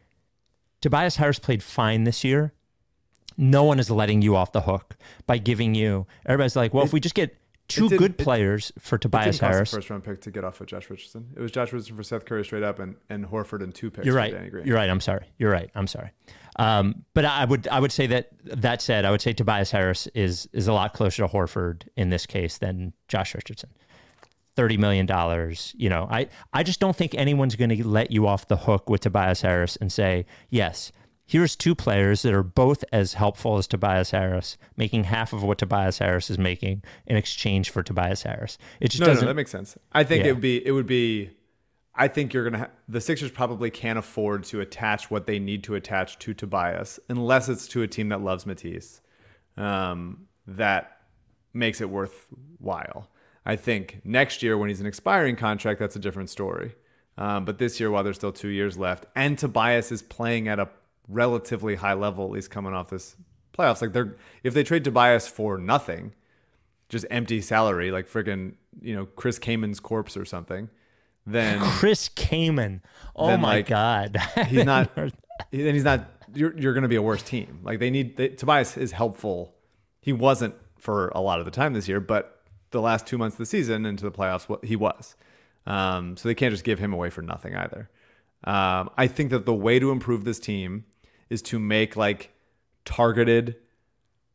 Tobias 0.80 1.16
Harris 1.16 1.38
played 1.38 1.62
fine 1.62 2.05
this 2.05 2.24
year. 2.24 2.53
No 3.36 3.64
one 3.64 3.78
is 3.78 3.90
letting 3.90 4.22
you 4.22 4.36
off 4.36 4.53
the 4.53 4.62
hook 4.62 4.97
by 5.26 5.38
giving 5.38 5.74
you. 5.74 6.07
Everybody's 6.24 6.57
like, 6.57 6.72
well, 6.72 6.84
if 6.84 6.92
we 6.92 7.01
just 7.01 7.14
get 7.14 7.36
two 7.69 7.89
good 7.89 8.12
it- 8.12 8.19
players 8.19 8.73
for 8.79 8.99
Tobias 8.99 9.39
Harris, 9.39 9.73
a 9.73 9.77
first 9.77 9.91
round 9.91 10.05
pick 10.05 10.21
to 10.23 10.31
get 10.31 10.45
off 10.45 10.61
of 10.61 10.67
Josh 10.67 10.91
Richardson. 10.91 11.29
It 11.37 11.41
was 11.41 11.51
Josh 11.51 11.73
Richardson 11.73 11.97
for 11.97 12.03
Seth 12.03 12.25
Curry 12.25 12.45
straight 12.45 12.62
up, 12.62 12.79
and 12.79 12.97
and 13.09 13.27
Horford 13.27 13.62
and 13.62 13.75
two 13.75 13.91
picks. 13.91 14.07
You're 14.07 14.17
right. 14.17 14.35
You're 14.65 14.77
right. 14.77 14.91
I'm 14.91 15.01
sorry. 15.01 15.27
You're 15.39 15.51
right. 15.51 15.71
I'm 15.75 15.87
sorry. 15.87 16.11
Um, 16.57 17.05
but 17.15 17.25
I 17.25 17.45
would 17.45 17.67
I 17.69 17.81
would 17.81 17.93
say 17.93 18.07
that 18.09 18.31
that 18.45 18.81
said, 18.81 19.05
I 19.05 19.11
would 19.11 19.21
say 19.21 19.33
Tobias 19.33 19.71
Harris 19.71 20.07
is 20.15 20.49
is 20.53 20.69
a 20.69 20.73
lot 20.73 20.95
closer 20.95 21.27
to 21.27 21.29
Horford 21.29 21.89
in 21.97 22.11
this 22.11 22.27
case 22.27 22.59
than 22.59 22.93
Josh 23.09 23.35
Richardson. 23.35 23.71
Thirty 24.55 24.77
million 24.77 25.05
dollars. 25.07 25.75
You 25.77 25.89
know, 25.89 26.07
I 26.11 26.29
I 26.53 26.62
just 26.62 26.79
don't 26.79 26.95
think 26.95 27.15
anyone's 27.15 27.57
going 27.57 27.71
to 27.71 27.87
let 27.87 28.12
you 28.12 28.27
off 28.27 28.47
the 28.47 28.57
hook 28.57 28.89
with 28.89 29.01
Tobias 29.01 29.43
Harris 29.43 29.77
and 29.77 29.91
say 29.91 30.27
yes. 30.49 30.93
Here's 31.27 31.57
two 31.57 31.75
players 31.75 32.22
that 32.22 32.35
are 32.35 32.43
both 32.43 32.85
as 32.93 33.14
helpful 33.14 33.57
as 33.57 33.66
Tobias 33.66 34.11
Harris, 34.11 34.59
making 34.77 35.05
half 35.05 35.33
of 35.33 35.43
what 35.43 35.57
Tobias 35.59 35.99
Harris 35.99 36.29
is 36.29 36.39
making 36.39 36.83
in 37.07 37.16
exchange 37.16 37.70
for 37.70 37.83
Tobias 37.83 38.22
Harris. 38.25 38.59
It 38.81 38.89
just 38.89 39.01
No, 39.01 39.07
doesn't. 39.07 39.25
no, 39.25 39.29
that 39.29 39.35
makes 39.35 39.51
sense. 39.51 39.79
I 39.93 40.05
think 40.05 40.25
Yeah. 40.25 40.31
it 40.31 40.33
would 40.35 40.43
be 40.43 40.66
it 40.66 40.72
would 40.72 40.87
be. 40.87 41.31
I 41.95 42.09
think 42.09 42.35
you're 42.35 42.45
gonna. 42.45 42.59
Ha- 42.64 42.70
the 42.89 43.01
Sixers 43.01 43.31
probably 43.31 43.70
can't 43.70 43.99
afford 43.99 44.45
to 44.45 44.61
attach 44.61 45.11
what 45.11 45.27
they 45.27 45.39
need 45.39 45.64
to 45.64 45.75
attach 45.77 46.18
to 46.20 46.35
Tobias 46.35 46.99
unless 47.09 47.49
it's 47.49 47.68
to 47.68 47.83
a 47.83 47.87
team 47.89 48.09
that 48.11 48.20
loves 48.20 48.45
Matisse. 48.47 49.01
Um, 49.57 50.27
that 50.47 50.99
makes 51.55 51.81
it 51.81 51.89
worthwhile. 51.89 53.09
I 53.47 53.57
think 53.57 54.01
next 54.05 54.43
year 54.43 54.59
when 54.59 54.68
he's 54.68 54.81
an 54.81 54.87
expiring 54.87 55.37
contract, 55.37 55.79
that's 55.79 55.97
a 55.97 56.01
different 56.01 56.31
story. 56.31 56.75
Um, 57.16 57.45
but 57.45 57.59
this 57.59 57.79
year, 57.79 57.91
while 57.91 58.03
there's 58.03 58.16
still 58.16 58.33
two 58.33 58.49
years 58.49 58.77
left, 58.77 59.07
and 59.14 59.39
Tobias 59.39 59.93
is 59.93 60.03
playing 60.03 60.49
at 60.49 60.59
a 60.59 60.68
relatively 61.09 61.77
high 61.77 61.95
level, 61.95 62.25
at 62.27 62.31
least 62.31 62.51
coming 62.51 62.73
off 62.75 62.89
this 62.89 63.17
playoffs, 63.57 63.81
like 63.81 63.93
they're 63.93 64.17
if 64.43 64.55
they 64.55 64.63
trade 64.63 64.85
Tobias 64.85 65.29
for 65.29 65.59
nothing, 65.59 66.15
just 66.89 67.07
empty 67.11 67.41
salary, 67.41 67.91
like 67.91 68.09
friggin' 68.09 68.55
you 68.81 68.95
know 68.95 69.07
Chris 69.07 69.39
Kaman's 69.39 69.81
corpse 69.81 70.17
or 70.17 70.25
something, 70.25 70.69
then 71.27 71.61
Chris 71.63 72.09
Kaman. 72.09 72.83
Oh 73.17 73.29
Then, 73.29 73.41
my 73.41 73.57
like, 73.57 73.67
God. 73.67 74.17
he's 74.49 74.65
not. 74.65 74.95
then 74.95 75.13
he's 75.51 75.85
not. 75.85 76.09
You're 76.35 76.57
you're 76.59 76.73
going 76.73 76.83
to 76.83 76.89
be 76.89 76.97
a 76.97 77.03
worse 77.03 77.23
team. 77.23 77.61
Like 77.63 77.79
they 77.79 77.91
need 77.91 78.17
they, 78.17 78.29
Tobias 78.29 78.77
is 78.77 78.93
helpful. 78.93 79.55
He 80.01 80.13
wasn't 80.13 80.55
for 80.79 81.09
a 81.15 81.21
lot 81.21 81.39
of 81.39 81.45
the 81.45 81.51
time 81.51 81.73
this 81.73 81.89
year, 81.89 82.01
but 82.01 82.43
the 82.71 82.81
last 82.81 83.07
two 83.07 83.17
months 83.17 83.35
of 83.35 83.39
the 83.39 83.47
season 83.47 83.87
into 83.87 84.05
the 84.05 84.11
playoffs, 84.11 84.49
what 84.49 84.65
he 84.65 84.77
was. 84.77 85.17
Um, 85.67 86.17
so 86.17 86.29
they 86.29 86.35
can't 86.35 86.53
just 86.53 86.65
give 86.65 86.79
him 86.79 86.93
away 86.93 87.09
for 87.09 87.23
nothing 87.23 87.57
either. 87.57 87.89
Um, 88.45 88.91
I 88.99 89.07
think 89.07 89.31
that 89.31 89.47
the 89.47 89.55
way 89.55 89.79
to 89.79 89.91
improve 89.91 90.25
this 90.25 90.39
team 90.39 90.85
is 91.35 91.43
to 91.43 91.59
make 91.59 91.97
like 91.97 92.32
targeted, 92.87 93.57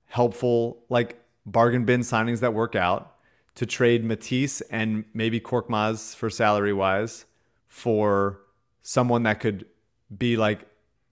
helpful, 0.07 0.83
like 0.89 1.19
bargain 1.45 1.85
bin 1.85 2.01
signings 2.01 2.41
that 2.41 2.53
work 2.53 2.75
out. 2.75 3.15
To 3.55 3.65
trade 3.65 4.05
Matisse 4.05 4.61
and 4.69 5.03
maybe 5.13 5.39
Korkmaz 5.41 6.15
for 6.15 6.29
salary 6.29 6.71
wise 6.71 7.25
for 7.67 8.39
someone 8.83 9.23
that 9.23 9.41
could 9.41 9.65
be 10.15 10.37
like 10.37 10.65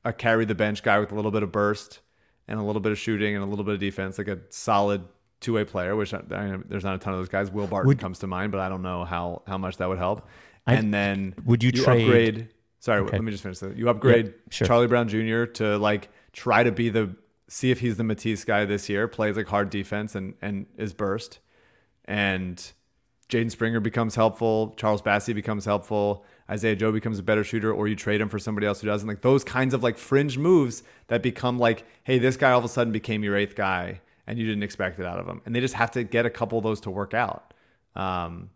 a 0.05 0.13
carry 0.13 0.45
the 0.45 0.55
bench 0.55 0.81
guy 0.81 0.97
with 0.99 1.11
a 1.11 1.15
little 1.15 1.31
bit 1.31 1.43
of 1.43 1.51
burst 1.51 1.99
and 2.47 2.57
a 2.57 2.63
little 2.63 2.79
bit 2.79 2.93
of 2.93 2.97
shooting 2.99 3.35
and 3.35 3.43
a 3.43 3.47
little 3.47 3.65
bit 3.65 3.73
of 3.73 3.81
defense, 3.81 4.17
like 4.17 4.29
a 4.29 4.39
solid 4.49 5.03
two 5.41 5.53
way 5.53 5.65
player. 5.65 5.93
Which 5.97 6.13
I, 6.13 6.21
I 6.31 6.45
mean, 6.45 6.63
there's 6.69 6.85
not 6.85 6.95
a 6.95 6.99
ton 6.99 7.13
of 7.13 7.19
those 7.19 7.27
guys. 7.27 7.51
Will 7.51 7.67
Barton 7.67 7.87
Would- 7.87 7.99
comes 7.99 8.19
to 8.19 8.27
mind, 8.27 8.53
but 8.53 8.61
I 8.61 8.69
don't 8.69 8.81
know 8.83 9.03
how 9.03 9.41
how 9.45 9.57
much 9.57 9.75
that 9.77 9.89
would 9.89 9.97
help. 9.97 10.25
I- 10.65 10.75
and 10.75 10.93
then 10.93 11.35
would 11.43 11.63
you 11.63 11.71
trade- 11.73 12.05
upgrade? 12.07 12.49
Sorry, 12.79 13.01
Okay. 13.01 13.11
let 13.17 13.23
me 13.23 13.31
just 13.31 13.43
finish 13.43 13.59
that. 13.59 13.75
You 13.75 13.89
upgrade 13.89 14.33
sure. 14.49 14.67
Charlie 14.67 14.87
Brown 14.87 15.07
Jr. 15.07 15.45
to 15.45 15.77
like 15.77 16.09
try 16.33 16.63
to 16.63 16.71
be 16.71 16.89
the 16.89 17.15
see 17.47 17.71
if 17.71 17.79
he's 17.79 17.97
the 17.97 18.03
Matisse 18.03 18.43
guy 18.45 18.65
this 18.65 18.87
year. 18.89 19.07
Plays 19.07 19.35
like 19.37 19.47
hard 19.47 19.69
defense 19.69 20.15
and 20.15 20.35
and 20.41 20.65
is 20.77 20.93
burst 20.93 21.39
and 22.05 22.71
Jaden 23.29 23.51
Springer 23.51 23.81
becomes 23.81 24.15
helpful, 24.15 24.73
Charles 24.77 25.01
Bassey 25.01 25.35
becomes 25.35 25.65
helpful, 25.65 26.23
Isaiah 26.49 26.77
Joe 26.77 26.93
becomes 26.93 27.19
a 27.19 27.23
better 27.23 27.43
shooter, 27.43 27.73
or 27.73 27.89
you 27.89 27.95
trade 27.95 28.21
him 28.21 28.29
for 28.29 28.39
somebody 28.39 28.65
else 28.65 28.79
who 28.79 28.87
doesn't. 28.87 29.05
Like 29.07 29.19
those 29.21 29.43
kinds 29.43 29.73
of 29.73 29.83
like 29.83 29.97
fringe 29.97 30.37
moves 30.37 30.81
that 31.07 31.21
become 31.21 31.59
like, 31.59 31.85
hey, 32.05 32.19
this 32.19 32.37
guy 32.37 32.51
all 32.51 32.59
of 32.59 32.63
a 32.63 32.69
sudden 32.69 32.93
became 32.93 33.25
your 33.25 33.35
eighth 33.35 33.53
guy, 33.55 33.99
and 34.27 34.39
you 34.39 34.45
didn't 34.45 34.63
expect 34.63 34.97
it 34.99 35.05
out 35.05 35.19
of 35.19 35.27
him, 35.27 35.41
and 35.45 35.53
they 35.53 35.59
just 35.59 35.73
have 35.73 35.91
to 35.91 36.05
get 36.05 36.25
a 36.25 36.29
couple 36.29 36.57
of 36.57 36.63
those 36.63 36.79
to 36.81 36.89
work 36.89 37.13
out. 37.13 37.53
Um, 37.97 38.49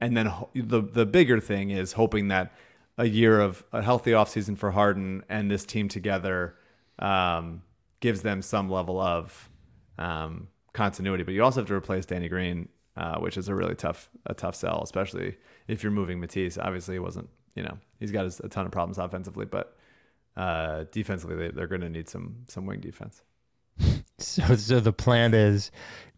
and 0.00 0.16
then 0.16 0.26
ho- 0.26 0.50
the 0.54 0.80
the 0.80 1.04
bigger 1.06 1.40
thing 1.40 1.70
is 1.70 1.94
hoping 1.94 2.28
that 2.28 2.52
a 2.98 3.06
year 3.06 3.40
of 3.40 3.64
a 3.72 3.80
healthy 3.80 4.10
offseason 4.10 4.58
for 4.58 4.72
Harden 4.72 5.22
and 5.28 5.50
this 5.50 5.64
team 5.64 5.88
together 5.88 6.56
um, 6.98 7.62
gives 8.00 8.22
them 8.22 8.42
some 8.42 8.68
level 8.68 9.00
of 9.00 9.48
um, 9.98 10.48
continuity. 10.72 11.22
But 11.22 11.34
you 11.34 11.44
also 11.44 11.60
have 11.60 11.68
to 11.68 11.74
replace 11.74 12.04
Danny 12.04 12.28
Green, 12.28 12.68
uh, 12.96 13.18
which 13.20 13.36
is 13.36 13.48
a 13.48 13.54
really 13.54 13.76
tough 13.76 14.10
a 14.26 14.34
tough 14.34 14.56
sell, 14.56 14.82
especially 14.82 15.36
if 15.68 15.82
you're 15.82 15.92
moving 15.92 16.20
Matisse. 16.20 16.58
Obviously, 16.58 16.96
he 16.96 16.98
wasn't. 16.98 17.28
You 17.54 17.62
know, 17.64 17.78
he's 17.98 18.12
got 18.12 18.26
a 18.26 18.48
ton 18.48 18.66
of 18.66 18.72
problems 18.72 18.98
offensively, 18.98 19.44
but 19.44 19.76
uh, 20.36 20.84
defensively, 20.92 21.34
they, 21.34 21.48
they're 21.48 21.66
going 21.66 21.80
to 21.80 21.88
need 21.88 22.08
some 22.08 22.44
some 22.48 22.66
wing 22.66 22.80
defense. 22.80 23.22
So, 24.20 24.56
so 24.56 24.80
the 24.80 24.92
plan 24.92 25.32
is 25.32 25.70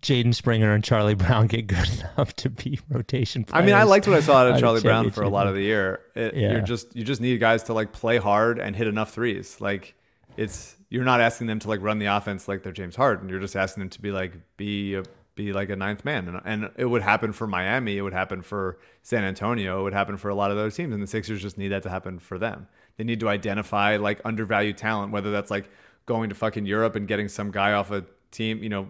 Jaden 0.03 0.35
Springer 0.35 0.73
and 0.73 0.83
Charlie 0.83 1.15
Brown 1.15 1.47
get 1.47 1.67
good 1.67 1.89
enough 2.17 2.35
to 2.37 2.49
be 2.49 2.81
rotation 2.89 3.45
players. 3.45 3.63
I 3.63 3.67
mean, 3.67 3.75
I 3.75 3.83
liked 3.83 4.09
what 4.09 4.17
I 4.17 4.21
saw 4.21 4.39
out 4.39 4.51
of 4.51 4.59
Charlie 4.59 4.81
Brown 4.81 5.11
for 5.11 5.23
a 5.23 5.29
lot 5.29 5.47
of 5.47 5.55
the 5.55 5.61
year. 5.61 6.01
It, 6.15 6.35
Yeah. 6.35 6.53
You're 6.53 6.63
just 6.63 6.97
you 6.97 7.05
just 7.05 7.21
need 7.21 7.39
guys 7.41 7.65
to 7.65 7.75
like 7.75 7.93
play 7.93 8.17
hard 8.17 8.59
and 8.59 8.75
hit 8.75 8.87
enough 8.87 9.13
threes. 9.13 9.61
Like 9.61 9.95
it's 10.39 10.77
you're 10.89 11.05
not 11.05 11.21
asking 11.21 11.47
them 11.47 11.59
to 11.59 11.69
like 11.69 11.83
run 11.83 11.99
the 11.99 12.07
offense 12.07 12.49
like 12.49 12.63
they're 12.63 12.73
James 12.73 12.97
Harden. 12.97 13.29
You're 13.29 13.41
just 13.41 13.55
asking 13.55 13.83
them 13.83 13.91
to 13.91 14.01
be 14.01 14.11
like 14.11 14.33
be 14.57 14.95
a, 14.95 15.03
be 15.35 15.53
like 15.53 15.69
a 15.69 15.77
ninth 15.77 16.05
man. 16.05 16.29
And, 16.29 16.41
and 16.45 16.71
it 16.77 16.87
would 16.87 17.03
happen 17.03 17.33
for 17.33 17.47
Miami. 17.47 17.99
It 17.99 18.03
would 18.03 18.15
happen 18.15 18.41
for 18.41 18.79
San 19.03 19.25
Antonio. 19.25 19.81
It 19.81 19.83
would 19.83 19.93
happen 19.93 20.17
for 20.17 20.31
a 20.31 20.35
lot 20.35 20.51
of 20.51 20.57
those 20.57 20.75
teams. 20.75 20.95
And 20.95 21.03
the 21.03 21.07
Sixers 21.07 21.43
just 21.43 21.59
need 21.59 21.69
that 21.69 21.83
to 21.83 21.91
happen 21.91 22.19
for 22.19 22.39
them. 22.39 22.67
They 22.97 23.05
need 23.05 23.21
to 23.21 23.29
identify 23.29 23.97
like 23.97 24.21
undervalued 24.25 24.79
talent, 24.79 25.13
whether 25.13 25.31
that's 25.31 25.51
like 25.51 25.71
going 26.07 26.29
to 26.29 26.35
fucking 26.35 26.67
Europe 26.67 26.97
and 26.97 27.07
getting 27.07 27.29
some 27.29 27.51
guy 27.51 27.73
off 27.73 27.91
a 27.91 28.05
team, 28.31 28.63
you 28.63 28.69
know, 28.69 28.89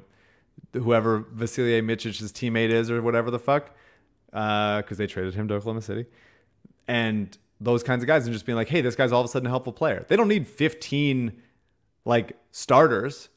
whoever 0.72 1.20
Vasilije 1.22 1.84
Micic's 1.84 2.32
teammate 2.32 2.70
is 2.70 2.90
or 2.90 3.02
whatever 3.02 3.30
the 3.30 3.38
fuck, 3.38 3.70
uh, 4.32 4.78
because 4.78 4.98
they 4.98 5.06
traded 5.06 5.34
him 5.34 5.48
to 5.48 5.54
Oklahoma 5.54 5.82
City, 5.82 6.06
and 6.86 7.36
those 7.61 7.82
kinds 7.82 8.02
of 8.02 8.06
guys 8.06 8.24
and 8.24 8.32
just 8.32 8.46
being 8.46 8.56
like, 8.56 8.68
hey, 8.68 8.80
this 8.80 8.96
guy's 8.96 9.12
all 9.12 9.20
of 9.20 9.26
a 9.26 9.28
sudden 9.28 9.46
a 9.46 9.50
helpful 9.50 9.72
player. 9.72 10.04
They 10.08 10.16
don't 10.16 10.28
need 10.28 10.48
15 10.48 11.32
like 12.04 12.36
starters. 12.50 13.28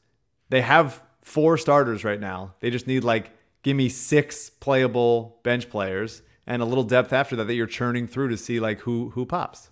They 0.49 0.61
have 0.61 1.03
four 1.21 1.57
starters 1.57 2.03
right 2.03 2.19
now. 2.19 2.53
They 2.61 2.69
just 2.69 2.87
need 2.87 3.03
like 3.03 3.31
give 3.63 3.75
me 3.75 3.89
six 3.89 4.49
playable 4.49 5.39
bench 5.43 5.69
players 5.69 6.21
and 6.47 6.61
a 6.61 6.65
little 6.65 6.83
depth 6.83 7.13
after 7.13 7.35
that 7.35 7.45
that 7.45 7.53
you're 7.53 7.67
churning 7.67 8.07
through 8.07 8.29
to 8.29 8.37
see 8.37 8.59
like 8.59 8.81
who 8.81 9.09
who 9.11 9.25
pops. 9.25 9.69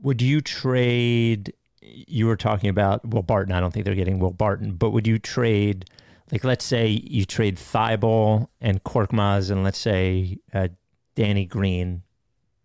Would 0.00 0.22
you 0.22 0.40
trade? 0.40 1.52
You 1.80 2.26
were 2.26 2.36
talking 2.36 2.70
about 2.70 3.08
Will 3.08 3.22
Barton. 3.22 3.52
I 3.52 3.60
don't 3.60 3.72
think 3.72 3.84
they're 3.84 3.94
getting 3.94 4.18
Will 4.18 4.32
Barton, 4.32 4.72
but 4.72 4.90
would 4.90 5.06
you 5.06 5.18
trade? 5.18 5.84
Like, 6.32 6.44
let's 6.44 6.64
say 6.64 6.88
you 6.88 7.24
trade 7.24 7.56
Thybulle 7.56 8.48
and 8.60 8.82
Korkmaz, 8.84 9.50
and 9.50 9.64
let's 9.64 9.78
say 9.78 10.38
uh, 10.52 10.68
Danny 11.14 11.46
Green, 11.46 12.02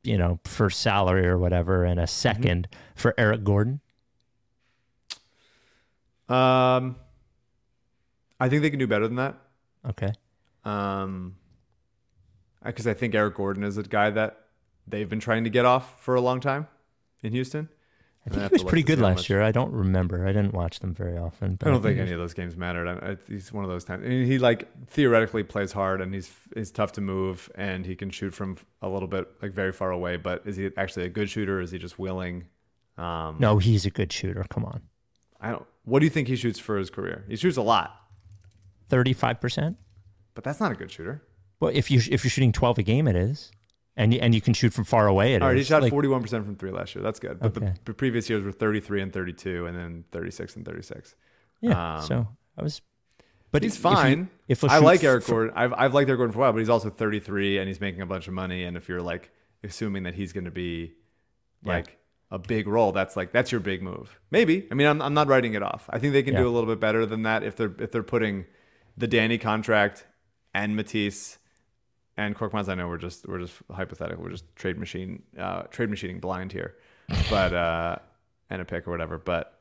you 0.03 0.17
know, 0.17 0.39
for 0.43 0.69
salary 0.69 1.25
or 1.27 1.37
whatever, 1.37 1.85
and 1.85 1.99
a 1.99 2.03
2nd 2.03 2.65
for 2.95 3.13
Eric 3.17 3.43
Gordon. 3.43 3.79
Um 6.29 6.95
I 8.39 8.49
think 8.49 8.61
they 8.61 8.69
can 8.69 8.79
do 8.79 8.87
better 8.87 9.07
than 9.07 9.17
that. 9.17 9.35
Okay. 9.89 10.13
Um 10.65 11.35
because 12.63 12.87
I 12.87 12.93
think 12.93 13.13
Eric 13.13 13.35
Gordon 13.35 13.63
is 13.63 13.77
a 13.77 13.83
guy 13.83 14.09
that 14.09 14.39
they've 14.87 15.09
been 15.09 15.19
trying 15.19 15.43
to 15.43 15.49
get 15.49 15.65
off 15.65 16.01
for 16.01 16.15
a 16.15 16.21
long 16.21 16.39
time 16.39 16.67
in 17.21 17.33
Houston. 17.33 17.69
I 18.25 18.29
think 18.29 18.43
he 18.51 18.53
was 18.53 18.63
pretty 18.63 18.83
good 18.83 18.99
last 18.99 19.29
year. 19.29 19.41
I 19.41 19.51
don't 19.51 19.73
remember. 19.73 20.25
I 20.25 20.31
didn't 20.31 20.53
watch 20.53 20.79
them 20.79 20.93
very 20.93 21.17
often. 21.17 21.55
But 21.55 21.67
I 21.67 21.71
don't 21.71 21.81
think 21.81 21.99
any 21.99 22.13
of 22.13 22.19
those 22.19 22.33
games 22.33 22.55
mattered. 22.55 22.87
I, 22.87 23.11
I, 23.11 23.17
he's 23.27 23.51
one 23.51 23.65
of 23.65 23.69
those 23.69 23.83
times. 23.83 24.05
I 24.05 24.07
mean, 24.09 24.25
he 24.25 24.39
like 24.39 24.69
theoretically 24.87 25.43
plays 25.43 25.73
hard 25.73 25.99
and 25.99 26.13
he's 26.13 26.31
he's 26.55 26.71
tough 26.71 26.93
to 26.93 27.01
move 27.01 27.51
and 27.55 27.85
he 27.85 27.95
can 27.97 28.09
shoot 28.09 28.33
from 28.33 28.57
a 28.81 28.87
little 28.87 29.09
bit 29.09 29.27
like 29.41 29.51
very 29.51 29.73
far 29.73 29.91
away. 29.91 30.15
But 30.15 30.43
is 30.45 30.55
he 30.55 30.69
actually 30.77 31.05
a 31.05 31.09
good 31.09 31.29
shooter? 31.29 31.59
Is 31.59 31.71
he 31.71 31.77
just 31.77 31.99
willing? 31.99 32.45
Um, 32.97 33.37
No, 33.39 33.57
he's 33.57 33.85
a 33.85 33.89
good 33.89 34.13
shooter. 34.13 34.45
Come 34.49 34.63
on, 34.65 34.81
I 35.41 35.51
don't. 35.51 35.65
What 35.83 35.99
do 35.99 36.05
you 36.05 36.09
think 36.09 36.29
he 36.29 36.37
shoots 36.37 36.59
for 36.59 36.77
his 36.77 36.89
career? 36.89 37.25
He 37.27 37.35
shoots 37.35 37.57
a 37.57 37.61
lot, 37.61 37.93
thirty-five 38.89 39.41
percent. 39.41 39.77
but 40.33 40.43
that's 40.45 40.59
not 40.59 40.71
a 40.71 40.75
good 40.75 40.91
shooter. 40.91 41.21
Well, 41.59 41.71
if 41.73 41.89
you 41.91 41.99
if 42.09 42.23
you're 42.23 42.31
shooting 42.31 42.51
twelve 42.53 42.77
a 42.77 42.83
game, 42.83 43.07
it 43.07 43.15
is, 43.15 43.51
and 43.95 44.13
you, 44.13 44.19
and 44.19 44.33
you 44.33 44.41
can 44.41 44.53
shoot 44.53 44.73
from 44.73 44.83
far 44.85 45.07
away. 45.07 45.33
It 45.35 45.41
All 45.41 45.49
right, 45.49 45.57
he 45.57 45.63
shot 45.63 45.87
forty 45.89 46.07
one 46.07 46.21
percent 46.21 46.45
from 46.45 46.55
three 46.55 46.71
last 46.71 46.95
year. 46.95 47.03
That's 47.03 47.19
good. 47.19 47.39
But 47.39 47.55
Okay. 47.57 47.65
the, 47.67 47.79
the 47.85 47.93
previous 47.93 48.29
years 48.29 48.43
were 48.43 48.51
thirty 48.51 48.79
three 48.79 49.01
and 49.01 49.11
thirty 49.13 49.33
two, 49.33 49.65
and 49.67 49.77
then 49.77 50.03
thirty 50.11 50.31
six 50.31 50.55
and 50.55 50.65
thirty 50.65 50.81
six. 50.81 51.15
Yeah. 51.61 51.97
Um, 51.97 52.01
so 52.05 52.27
I 52.57 52.63
was, 52.63 52.81
but 53.51 53.63
he's 53.63 53.75
if 53.75 53.81
fine. 53.81 54.29
If, 54.47 54.61
he'll 54.61 54.69
I 54.71 54.79
like 54.79 55.03
Eric 55.03 55.25
Gordon. 55.25 55.53
I've 55.55 55.73
I've 55.73 55.93
liked 55.93 56.09
Eric 56.09 56.19
Gordon 56.19 56.33
for 56.33 56.39
a 56.39 56.41
while, 56.41 56.53
but 56.53 56.59
he's 56.59 56.69
also 56.69 56.89
33 56.89 57.59
and 57.59 57.67
he's 57.67 57.79
making 57.79 58.01
a 58.01 58.05
bunch 58.05 58.27
of 58.27 58.33
money. 58.33 58.63
And 58.63 58.75
if 58.75 58.89
you're 58.89 59.01
like 59.01 59.31
assuming 59.63 60.03
that 60.03 60.13
he's 60.15 60.33
going 60.33 60.45
to 60.45 60.51
be 60.51 60.93
Yeah. 61.63 61.73
like 61.73 61.97
a 62.31 62.39
big 62.39 62.67
role, 62.67 62.91
that's 62.91 63.15
like 63.15 63.31
that's 63.31 63.51
your 63.51 63.61
big 63.61 63.81
move. 63.83 64.19
Maybe. 64.31 64.67
I 64.71 64.73
mean, 64.73 64.87
I'm 64.87 65.01
I'm 65.01 65.13
not 65.13 65.27
writing 65.27 65.53
it 65.53 65.61
off. 65.63 65.87
I 65.89 65.99
think 65.99 66.13
they 66.13 66.23
can 66.23 66.33
Yeah. 66.33 66.41
do 66.41 66.47
a 66.47 66.49
little 66.51 66.67
bit 66.69 66.79
better 66.79 67.05
than 67.05 67.21
that 67.23 67.43
if 67.43 67.55
they're 67.55 67.73
if 67.79 67.91
they're 67.91 68.01
putting 68.03 68.45
the 68.97 69.07
Danny 69.07 69.37
contract 69.37 70.05
and 70.53 70.75
Matisse 70.75 71.37
and 72.17 72.35
Korkmaz. 72.35 72.69
I 72.69 72.75
know 72.75 72.87
we're 72.87 72.97
just 72.97 73.27
we're 73.27 73.39
just 73.39 73.55
hypothetical. 73.71 74.23
We're 74.23 74.31
just 74.31 74.45
trade 74.55 74.77
machine 74.77 75.23
uh, 75.37 75.63
trade 75.63 75.89
machining 75.89 76.19
blind 76.19 76.51
here, 76.51 76.75
but 77.29 77.53
uh, 77.53 77.95
and 78.49 78.61
a 78.61 78.65
pick 78.65 78.87
or 78.87 78.91
whatever. 78.91 79.17
But 79.17 79.59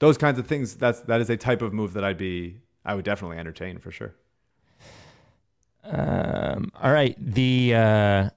those 0.00 0.18
kinds 0.18 0.38
of 0.38 0.46
things. 0.46 0.74
That's 0.76 1.00
that 1.02 1.20
is 1.20 1.30
a 1.30 1.36
type 1.36 1.62
of 1.62 1.72
move 1.72 1.92
that 1.94 2.04
I'd 2.04 2.18
be 2.18 2.60
I 2.84 2.94
would 2.94 3.04
definitely 3.04 3.38
entertain 3.38 3.78
for 3.78 3.90
sure. 3.90 4.14
Um. 5.84 6.70
All 6.82 6.92
right. 6.92 7.16
The 7.18 7.74
uh, 7.74 8.30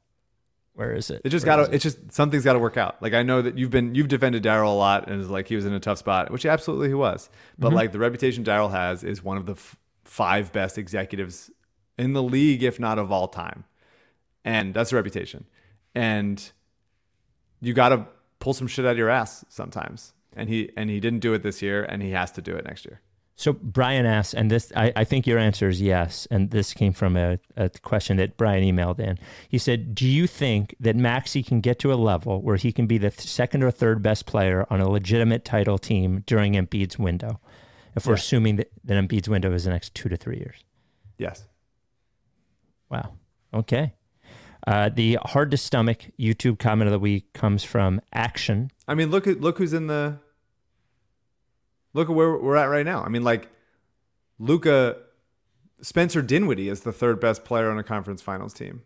where 0.74 0.94
is 0.94 1.10
it? 1.10 1.22
It 1.26 1.30
just 1.30 1.46
got 1.46 1.58
to. 1.58 1.74
It's 1.74 1.84
just 1.84 2.12
something's 2.12 2.44
got 2.44 2.54
to 2.54 2.60
work 2.60 2.78
out. 2.78 3.02
Like 3.02 3.14
I 3.14 3.24
know 3.24 3.42
that 3.42 3.58
you've 3.58 3.72
been 3.72 3.94
you've 3.96 4.08
defended 4.08 4.44
Daryl 4.44 4.68
a 4.68 4.70
lot 4.70 5.10
and 5.10 5.30
like 5.30 5.48
he 5.48 5.56
was 5.56 5.66
in 5.66 5.74
a 5.74 5.80
tough 5.80 5.98
spot, 5.98 6.32
which 6.32 6.46
absolutely 6.46 6.88
he 6.90 6.94
was. 6.94 7.30
But 7.58 7.68
Mm-hmm. 7.70 7.76
like 7.76 7.92
the 7.92 8.00
reputation 8.00 8.44
Daryl 8.44 8.72
has 8.72 9.04
is 9.04 9.24
one 9.24 9.38
of 9.38 9.46
the 9.46 9.54
f- 9.54 9.76
five 10.06 10.52
best 10.54 10.78
executives 10.78 11.52
in 11.98 12.14
the 12.14 12.24
league, 12.24 12.64
if 12.64 12.80
not 12.80 12.98
of 13.00 13.12
all 13.12 13.28
time, 13.28 13.66
and 14.44 14.74
that's 14.74 14.92
a 14.92 14.96
reputation. 14.96 15.46
And 15.94 16.52
you 17.62 17.74
got 17.74 17.90
to 17.90 18.06
pull 18.40 18.54
some 18.54 18.68
shit 18.68 18.86
out 18.86 18.92
of 18.94 18.98
your 18.98 19.10
ass 19.10 19.46
sometimes. 19.50 20.14
And 20.34 20.48
he 20.48 20.72
and 20.78 20.90
he 20.90 21.00
didn't 21.02 21.20
do 21.20 21.34
it 21.34 21.44
this 21.44 21.62
year, 21.62 21.84
and 21.84 22.02
he 22.02 22.12
has 22.12 22.32
to 22.32 22.42
do 22.42 22.56
it 22.56 22.64
next 22.66 22.86
year. 22.86 23.02
So 23.36 23.54
Brian 23.54 24.06
asks, 24.06 24.34
and 24.34 24.50
this 24.50 24.72
I, 24.76 24.94
I 24.96 25.04
think 25.04 25.28
your 25.28 25.38
answer 25.40 25.68
is 25.68 25.82
yes, 25.82 26.26
and 26.32 26.52
this 26.52 26.74
came 26.74 26.94
from 26.94 27.18
a, 27.18 27.38
a 27.58 27.70
question 27.70 28.16
that 28.18 28.38
Brian 28.38 28.64
emailed 28.64 29.00
in. 29.00 29.18
He 29.50 29.58
said, 29.58 29.94
"Do 29.94 30.08
you 30.08 30.28
think 30.28 30.74
that 30.80 30.96
Maxey 30.96 31.44
can 31.44 31.60
get 31.60 31.80
to 31.80 31.92
a 31.92 31.96
level 31.96 32.42
where 32.42 32.56
he 32.56 32.72
can 32.72 32.88
be 32.88 32.98
the 32.98 33.10
th- 33.10 33.28
second 33.28 33.64
or 33.64 33.72
third 33.72 34.02
best 34.02 34.26
player 34.26 34.66
on 34.70 34.80
a 34.80 34.90
legitimate 34.90 35.44
title 35.44 35.78
team 35.78 36.24
during 36.26 36.54
Embiid's 36.54 36.98
window? 36.98 37.42
If 37.94 38.06
we're 38.06 38.14
Yeah. 38.14 38.20
assuming 38.20 38.56
that, 38.56 38.72
that 38.86 38.94
Embiid's 38.94 39.28
window 39.28 39.52
is 39.54 39.66
the 39.66 39.72
next 39.72 39.94
two 39.94 40.08
to 40.08 40.16
three 40.16 40.38
years." 40.38 40.64
Yes. 41.18 41.46
Wow. 42.92 43.14
Okay. 43.54 43.94
Uh, 44.68 44.90
the 44.90 45.18
hard 45.24 45.50
to 45.52 45.58
stomach 45.58 46.06
YouTube 46.20 46.60
comment 46.60 46.88
of 46.88 46.92
the 46.92 47.00
week 47.00 47.34
comes 47.34 47.64
from 47.64 48.00
Action. 48.14 48.70
I 48.88 48.94
mean, 48.94 49.10
look 49.10 49.26
at 49.26 49.42
look 49.42 49.58
who's 49.58 49.74
in 49.74 49.88
the. 49.88 50.20
Look 51.94 52.10
at 52.10 52.16
where 52.16 52.38
we're 52.38 52.56
at 52.56 52.66
right 52.66 52.86
now. 52.86 53.04
I 53.04 53.10
mean, 53.10 53.24
like, 53.24 53.50
Luka, 54.40 54.98
Spencer 55.82 56.22
Dinwiddie 56.22 56.70
is 56.70 56.82
the 56.82 56.94
third 56.94 57.20
best 57.20 57.44
player 57.44 57.70
on 57.70 57.78
a 57.80 57.84
conference 57.84 58.22
finals 58.22 58.54
team, 58.54 58.84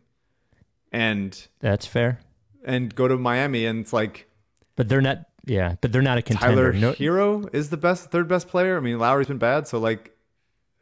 and 0.92 1.48
That's 1.60 1.86
fair, 1.86 2.22
and 2.64 2.96
go 2.96 3.08
to 3.08 3.18
Miami 3.18 3.66
and 3.66 3.82
it's 3.82 3.94
like 3.94 4.28
but 4.76 4.90
they're 4.90 5.02
not. 5.02 5.26
Yeah, 5.46 5.76
but 5.82 5.92
they're 5.92 6.02
not 6.02 6.18
a 6.18 6.22
contender. 6.22 6.72
Tyler 6.72 6.74
No, 6.74 6.94
Herro 6.94 7.54
is 7.54 7.70
the 7.70 7.78
best 7.78 8.12
third 8.12 8.28
best 8.28 8.48
player. 8.48 8.78
I 8.78 8.80
mean, 8.80 8.98
Lowry's 8.98 9.28
been 9.28 9.38
bad, 9.38 9.68
so 9.68 9.78
like 9.78 10.16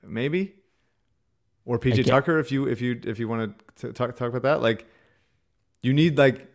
maybe 0.01 0.55
or 1.65 1.79
PJ 1.79 2.05
Tucker 2.05 2.39
if 2.39 2.51
you 2.51 2.67
if 2.67 2.81
you 2.81 2.99
if 3.03 3.19
you 3.19 3.27
want 3.27 3.57
to 3.77 3.93
talk 3.93 4.15
talk 4.15 4.29
about 4.29 4.43
that. 4.43 4.61
Like, 4.61 4.85
you 5.81 5.93
need 5.93 6.17
like 6.17 6.47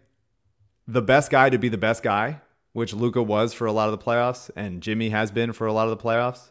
the 0.87 1.03
best 1.03 1.31
guy 1.31 1.51
to 1.51 1.59
be 1.59 1.69
the 1.69 1.79
best 1.79 2.03
guy, 2.03 2.41
which 2.73 2.93
Luka 2.95 3.23
was 3.23 3.53
for 3.53 3.67
a 3.67 3.73
lot 3.73 3.89
of 3.89 3.99
the 3.99 4.05
playoffs, 4.05 4.51
and 4.57 4.83
Jimmy 4.83 5.11
has 5.11 5.31
been 5.31 5.53
for 5.53 5.67
a 5.67 5.73
lot 5.73 5.89
of 5.89 5.99
the 5.99 6.03
playoffs. 6.03 6.51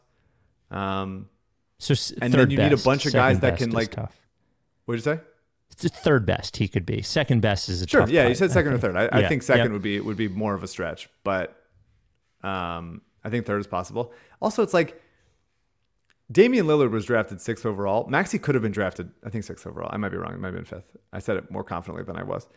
Um, 0.71 1.29
so 1.79 1.93
and 2.21 2.33
then 2.33 2.49
you 2.49 2.57
need 2.57 2.73
a 2.73 2.77
bunch 2.77 3.05
of 3.05 3.13
guys 3.13 3.39
that 3.41 3.57
can 3.57 3.71
like. 3.71 3.91
tough. 3.91 4.15
What'd 4.85 5.05
you 5.05 5.13
say? 5.15 5.21
It's 5.69 5.83
the 5.83 5.89
third 5.89 6.25
best 6.25 6.57
he 6.57 6.67
could 6.67 6.85
be. 6.85 7.01
Second 7.01 7.41
best 7.41 7.69
is 7.69 7.81
a 7.81 7.87
Sure. 7.87 8.01
tough 8.01 8.09
Yeah, 8.09 8.23
you 8.23 8.29
fight, 8.29 8.37
said 8.37 8.49
I 8.51 8.53
second 8.53 8.73
or 8.73 8.77
third. 8.79 8.95
I, 8.95 9.09
I 9.11 9.27
think 9.27 9.43
second 9.43 9.65
yep. 9.65 9.71
would 9.73 9.81
be 9.81 9.99
would 9.99 10.17
be 10.17 10.27
more 10.27 10.53
of 10.53 10.63
a 10.63 10.67
stretch, 10.67 11.09
but 11.23 11.61
um, 12.41 13.01
I 13.23 13.29
think 13.29 13.45
third 13.45 13.59
is 13.59 13.67
possible. 13.67 14.13
Also, 14.41 14.63
it's 14.63 14.73
like 14.73 15.01
Damian 16.29 16.65
Lillard 16.65 16.91
was 16.91 17.05
drafted 17.05 17.39
sixth 17.39 17.65
overall. 17.65 18.05
Maxey 18.09 18.37
could 18.37 18.55
have 18.55 18.61
been 18.61 18.71
drafted, 18.71 19.11
I 19.25 19.29
think 19.29 19.45
sixth 19.45 19.65
overall. 19.65 19.89
I 19.93 19.97
might 19.97 20.09
be 20.09 20.17
wrong. 20.17 20.33
It 20.33 20.39
might 20.39 20.47
have 20.47 20.55
been 20.55 20.65
fifth. 20.65 20.97
I 21.13 21.19
said 21.19 21.37
it 21.37 21.49
more 21.49 21.63
confidently 21.63 22.03
than 22.03 22.17
I 22.17 22.23
was, 22.23 22.47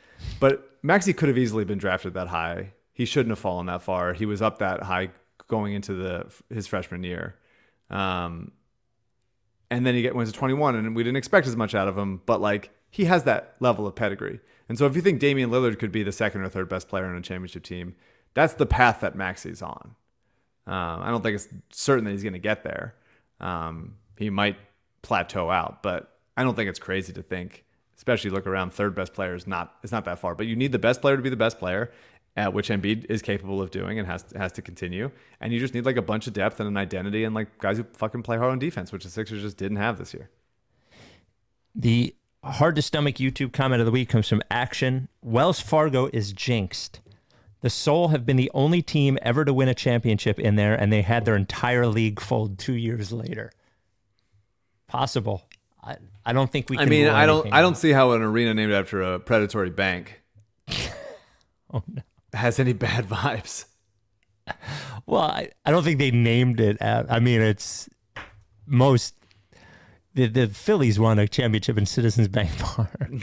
but 0.40 0.78
Maxey 0.82 1.12
could 1.12 1.28
have 1.28 1.38
easily 1.38 1.64
been 1.64 1.78
drafted 1.78 2.14
that 2.14 2.28
high. 2.28 2.72
He 2.92 3.04
shouldn't 3.04 3.30
have 3.30 3.38
fallen 3.38 3.66
that 3.66 3.82
far. 3.82 4.12
He 4.12 4.26
was 4.26 4.42
up 4.42 4.58
that 4.58 4.82
high 4.82 5.10
going 5.46 5.74
into 5.74 5.94
the 5.94 6.26
his 6.48 6.66
freshman 6.66 7.04
year. 7.04 7.36
Um, 7.90 8.52
and 9.70 9.86
then 9.86 9.94
he 9.94 10.02
get, 10.02 10.14
went 10.14 10.28
to 10.28 10.34
21 10.34 10.74
and 10.74 10.96
we 10.96 11.02
didn't 11.02 11.16
expect 11.16 11.46
as 11.46 11.56
much 11.56 11.74
out 11.74 11.88
of 11.88 11.96
him 11.96 12.20
but 12.26 12.40
like 12.40 12.70
he 12.90 13.04
has 13.04 13.24
that 13.24 13.54
level 13.60 13.86
of 13.86 13.94
pedigree 13.94 14.40
and 14.68 14.76
so 14.78 14.86
if 14.86 14.96
you 14.96 15.02
think 15.02 15.20
Damian 15.20 15.50
Lillard 15.50 15.78
could 15.78 15.92
be 15.92 16.02
the 16.02 16.12
second 16.12 16.42
or 16.42 16.48
third 16.48 16.68
best 16.68 16.88
player 16.88 17.04
on 17.04 17.16
a 17.16 17.20
championship 17.20 17.62
team 17.62 17.94
that's 18.34 18.54
the 18.54 18.66
path 18.66 19.00
that 19.00 19.14
Maxey's 19.14 19.62
on 19.62 19.94
um, 20.66 21.02
I 21.02 21.10
don't 21.10 21.22
think 21.22 21.36
it's 21.36 21.48
certain 21.70 22.04
that 22.04 22.10
he's 22.10 22.22
going 22.22 22.34
to 22.34 22.38
get 22.38 22.64
there 22.64 22.94
um, 23.40 23.96
he 24.18 24.30
might 24.30 24.56
plateau 25.02 25.50
out 25.50 25.82
but 25.82 26.18
I 26.36 26.44
don't 26.44 26.54
think 26.54 26.68
it's 26.68 26.78
crazy 26.78 27.12
to 27.12 27.22
think 27.22 27.64
especially 27.96 28.30
look 28.30 28.46
around 28.46 28.72
third 28.72 28.94
best 28.94 29.14
player 29.14 29.34
is 29.34 29.46
not 29.46 29.76
it's 29.82 29.92
not 29.92 30.04
that 30.04 30.18
far 30.18 30.34
but 30.34 30.46
you 30.46 30.56
need 30.56 30.72
the 30.72 30.78
best 30.78 31.00
player 31.00 31.16
to 31.16 31.22
be 31.22 31.30
the 31.30 31.36
best 31.36 31.58
player 31.58 31.90
at 32.36 32.52
which 32.52 32.68
Embiid 32.68 33.06
is 33.08 33.22
capable 33.22 33.60
of 33.60 33.70
doing 33.70 33.98
and 33.98 34.06
has 34.06 34.24
has 34.36 34.52
to 34.52 34.62
continue. 34.62 35.10
And 35.40 35.52
you 35.52 35.58
just 35.58 35.74
need 35.74 35.84
like 35.84 35.96
a 35.96 36.02
bunch 36.02 36.26
of 36.26 36.32
depth 36.32 36.60
and 36.60 36.68
an 36.68 36.76
identity 36.76 37.24
and 37.24 37.34
like 37.34 37.58
guys 37.58 37.76
who 37.76 37.84
fucking 37.92 38.22
play 38.22 38.36
hard 38.36 38.52
on 38.52 38.58
defense, 38.58 38.92
which 38.92 39.04
the 39.04 39.10
Sixers 39.10 39.42
just 39.42 39.56
didn't 39.56 39.78
have 39.78 39.98
this 39.98 40.14
year. 40.14 40.30
The 41.74 42.14
hard 42.44 42.76
to 42.76 42.82
stomach 42.82 43.16
YouTube 43.16 43.52
comment 43.52 43.80
of 43.80 43.86
the 43.86 43.92
week 43.92 44.08
comes 44.08 44.28
from 44.28 44.42
Action. 44.50 45.08
Wells 45.22 45.60
Fargo 45.60 46.08
is 46.12 46.32
jinxed. 46.32 47.00
The 47.62 47.70
Soul 47.70 48.08
have 48.08 48.24
been 48.24 48.36
the 48.36 48.50
only 48.54 48.80
team 48.82 49.18
ever 49.20 49.44
to 49.44 49.52
win 49.52 49.68
a 49.68 49.74
championship 49.74 50.38
in 50.38 50.56
there, 50.56 50.74
and 50.74 50.92
they 50.92 51.02
had 51.02 51.24
their 51.24 51.36
entire 51.36 51.86
league 51.86 52.20
fold 52.20 52.58
two 52.58 52.72
years 52.72 53.12
later. 53.12 53.52
Possible. 54.88 55.42
I, 55.82 55.96
I 56.24 56.32
don't 56.32 56.50
think 56.50 56.70
we. 56.70 56.78
I 56.78 56.86
mean, 56.86 57.06
I 57.08 57.26
don't 57.26 57.52
I 57.52 57.60
don't 57.60 57.76
see 57.76 57.90
how 57.90 58.12
an 58.12 58.22
arena 58.22 58.54
named 58.54 58.72
after 58.72 59.02
a 59.02 59.18
predatory 59.20 59.70
bank 59.70 60.20
Oh, 61.72 61.82
no. 61.86 62.02
has 62.32 62.58
any 62.58 62.72
bad 62.72 63.06
vibes. 63.08 63.66
Well, 65.06 65.22
I, 65.22 65.50
I 65.64 65.70
don't 65.70 65.84
think 65.84 65.98
they 65.98 66.10
named 66.10 66.60
it. 66.60 66.76
At, 66.80 67.10
I 67.10 67.20
mean, 67.20 67.40
it's 67.40 67.88
most. 68.66 69.14
The, 70.14 70.26
the 70.26 70.48
Phillies 70.48 70.98
won 70.98 71.18
a 71.20 71.28
championship 71.28 71.78
in 71.78 71.86
Citizens 71.86 72.26
Bank 72.28 72.50
Park. 72.58 72.90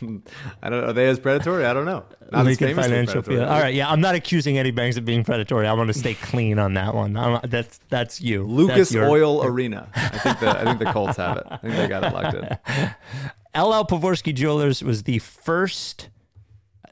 I 0.62 0.70
don't. 0.70 0.84
Are 0.84 0.92
they 0.92 1.06
as 1.08 1.18
predatory? 1.18 1.64
I 1.64 1.72
don't 1.72 1.84
know. 1.84 2.04
Not 2.30 2.44
Lincoln 2.44 2.74
Financial. 2.74 3.22
Field. 3.22 3.40
All 3.40 3.60
right, 3.60 3.74
yeah, 3.74 3.90
I'm 3.90 4.00
not 4.00 4.14
accusing 4.14 4.58
any 4.58 4.70
banks 4.70 4.96
of 4.96 5.04
being 5.04 5.24
predatory. 5.24 5.66
I 5.66 5.72
want 5.72 5.88
to 5.88 5.98
stay 5.98 6.14
clean 6.14 6.58
on 6.58 6.74
that 6.74 6.94
one. 6.94 7.16
I'm, 7.16 7.40
that's 7.44 7.80
that's 7.88 8.20
you, 8.20 8.44
Lucas 8.44 8.76
That's 8.76 8.92
your- 8.92 9.08
Oil 9.08 9.44
Arena. 9.44 9.88
I 9.94 10.18
think 10.18 10.40
the 10.40 10.60
I 10.60 10.64
think 10.64 10.78
the 10.78 10.92
Colts 10.92 11.16
have 11.16 11.38
it. 11.38 11.46
I 11.50 11.56
think 11.58 11.74
they 11.74 11.88
got 11.88 12.04
it 12.04 12.12
locked 12.12 12.34
in. 12.36 12.44
LL 13.60 13.84
Pavorsky 13.86 14.34
Jewelers 14.34 14.82
was 14.82 15.04
the 15.04 15.18
first 15.20 16.10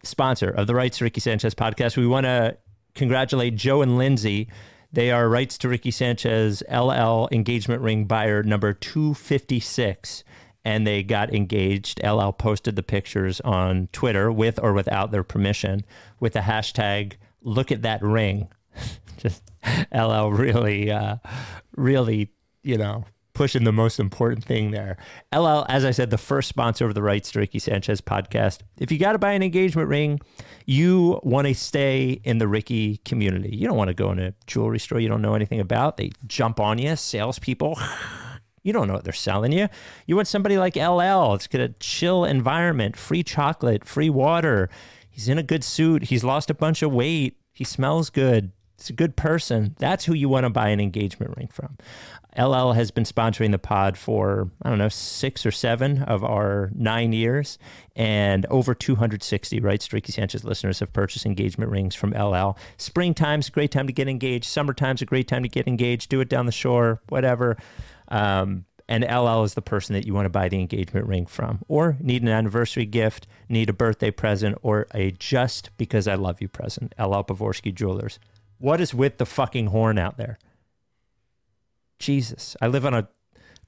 sponsor 0.02 0.48
of 0.50 0.66
the 0.66 0.74
Rights 0.74 0.98
to 0.98 1.04
Ricky 1.04 1.20
Sanchez 1.20 1.54
podcast. 1.54 1.96
We 1.96 2.06
want 2.06 2.24
to 2.24 2.56
congratulate 2.94 3.56
Joe 3.56 3.82
and 3.82 3.98
Lindsay. 3.98 4.48
They 4.92 5.10
are 5.10 5.28
Rights 5.28 5.58
to 5.58 5.68
Ricky 5.68 5.90
Sanchez 5.90 6.62
LL 6.72 7.28
engagement 7.30 7.82
ring 7.82 8.06
buyer 8.06 8.42
number 8.42 8.72
256. 8.72 10.24
And 10.66 10.84
they 10.84 11.04
got 11.04 11.32
engaged. 11.32 12.00
LL 12.04 12.30
posted 12.30 12.74
the 12.74 12.82
pictures 12.82 13.40
on 13.42 13.88
Twitter 13.92 14.32
with 14.32 14.58
or 14.60 14.72
without 14.72 15.12
their 15.12 15.22
permission 15.22 15.84
with 16.18 16.32
the 16.32 16.40
hashtag 16.40 17.12
look 17.40 17.70
at 17.70 17.82
that 17.82 18.02
ring. 18.02 18.48
Just 19.16 19.44
LL 19.94 20.30
really, 20.30 20.90
uh, 20.90 21.18
really, 21.76 22.32
you 22.64 22.76
know, 22.76 23.04
pushing 23.32 23.62
the 23.62 23.72
most 23.72 24.00
important 24.00 24.44
thing 24.44 24.72
there. 24.72 24.96
LL, 25.32 25.64
as 25.68 25.84
I 25.84 25.92
said, 25.92 26.10
the 26.10 26.18
first 26.18 26.48
sponsor 26.48 26.84
of 26.86 26.94
the 26.94 27.02
Rights 27.02 27.30
to 27.32 27.38
Ricky 27.38 27.60
Sanchez 27.60 28.00
podcast. 28.00 28.60
If 28.78 28.90
you 28.90 28.98
got 28.98 29.12
to 29.12 29.18
buy 29.18 29.32
an 29.32 29.42
engagement 29.42 29.88
ring, 29.88 30.20
you 30.64 31.20
want 31.22 31.46
to 31.46 31.54
stay 31.54 32.20
in 32.24 32.38
the 32.38 32.48
Ricky 32.48 32.96
community. 33.04 33.54
You 33.54 33.68
don't 33.68 33.76
want 33.76 33.88
to 33.88 33.94
go 33.94 34.10
in 34.10 34.18
a 34.18 34.34
jewelry 34.46 34.80
store 34.80 34.98
you 34.98 35.08
don't 35.08 35.22
know 35.22 35.34
anything 35.34 35.60
about. 35.60 35.96
They 35.96 36.10
jump 36.26 36.58
on 36.58 36.78
you, 36.78 36.96
salespeople. 36.96 37.78
You 38.66 38.72
don't 38.72 38.88
know 38.88 38.94
what 38.94 39.04
they're 39.04 39.12
selling 39.12 39.52
you. 39.52 39.68
You 40.06 40.16
want 40.16 40.26
somebody 40.26 40.58
like 40.58 40.74
LL. 40.74 41.34
It's 41.34 41.46
got 41.46 41.60
a 41.60 41.68
chill 41.78 42.24
environment, 42.24 42.96
free 42.96 43.22
chocolate, 43.22 43.84
free 43.84 44.10
water. 44.10 44.68
He's 45.08 45.28
in 45.28 45.38
a 45.38 45.44
good 45.44 45.62
suit. 45.62 46.04
He's 46.04 46.24
lost 46.24 46.50
a 46.50 46.54
bunch 46.54 46.82
of 46.82 46.92
weight. 46.92 47.36
He 47.52 47.62
smells 47.62 48.10
good. 48.10 48.50
He's 48.76 48.90
a 48.90 48.92
good 48.92 49.14
person. 49.14 49.76
That's 49.78 50.04
who 50.04 50.14
you 50.14 50.28
want 50.28 50.44
to 50.44 50.50
buy 50.50 50.70
an 50.70 50.80
engagement 50.80 51.36
ring 51.36 51.48
from. 51.52 51.78
LL 52.36 52.72
has 52.72 52.90
been 52.90 53.04
sponsoring 53.04 53.52
the 53.52 53.58
pod 53.58 53.96
for, 53.96 54.50
I 54.62 54.68
don't 54.68 54.78
know, 54.78 54.88
six 54.88 55.46
or 55.46 55.52
seven 55.52 56.02
of 56.02 56.24
our 56.24 56.70
nine 56.74 57.12
years. 57.12 57.58
And 57.94 58.44
over 58.46 58.74
260 58.74 59.60
right? 59.60 59.92
Ricky 59.92 60.10
Sanchez 60.10 60.42
listeners 60.44 60.80
have 60.80 60.92
purchased 60.92 61.24
engagement 61.24 61.70
rings 61.70 61.94
from 61.94 62.10
LL. 62.10 62.58
Springtime's 62.78 63.46
a 63.46 63.52
great 63.52 63.70
time 63.70 63.86
to 63.86 63.92
get 63.92 64.08
engaged. 64.08 64.46
Summertime's 64.46 65.02
a 65.02 65.06
great 65.06 65.28
time 65.28 65.44
to 65.44 65.48
get 65.48 65.68
engaged. 65.68 66.10
Do 66.10 66.20
it 66.20 66.28
down 66.28 66.46
the 66.46 66.52
shore, 66.52 67.00
whatever. 67.08 67.56
Um, 68.08 68.64
and 68.88 69.04
LL 69.04 69.42
is 69.42 69.54
the 69.54 69.62
person 69.62 69.94
that 69.94 70.06
you 70.06 70.14
want 70.14 70.26
to 70.26 70.30
buy 70.30 70.48
the 70.48 70.60
engagement 70.60 71.06
ring 71.06 71.26
from, 71.26 71.60
or 71.66 71.96
need 72.00 72.22
an 72.22 72.28
anniversary 72.28 72.86
gift, 72.86 73.26
need 73.48 73.68
a 73.68 73.72
birthday 73.72 74.10
present, 74.10 74.56
or 74.62 74.86
a 74.94 75.10
just 75.12 75.70
because 75.76 76.06
I 76.06 76.14
love 76.14 76.40
you 76.40 76.48
present. 76.48 76.94
LL 76.98 77.24
Pavorsky 77.24 77.74
Jewelers. 77.74 78.18
What 78.58 78.80
is 78.80 78.94
with 78.94 79.18
the 79.18 79.26
fucking 79.26 79.68
horn 79.68 79.98
out 79.98 80.18
there? 80.18 80.38
Jesus, 81.98 82.56
I 82.62 82.68
live 82.68 82.86
on 82.86 82.94
a 82.94 83.08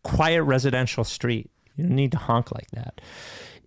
quiet 0.04 0.42
residential 0.42 1.04
street. 1.04 1.50
You 1.74 1.84
don't 1.84 1.96
need 1.96 2.12
to 2.12 2.18
honk 2.18 2.52
like 2.52 2.70
that. 2.72 3.00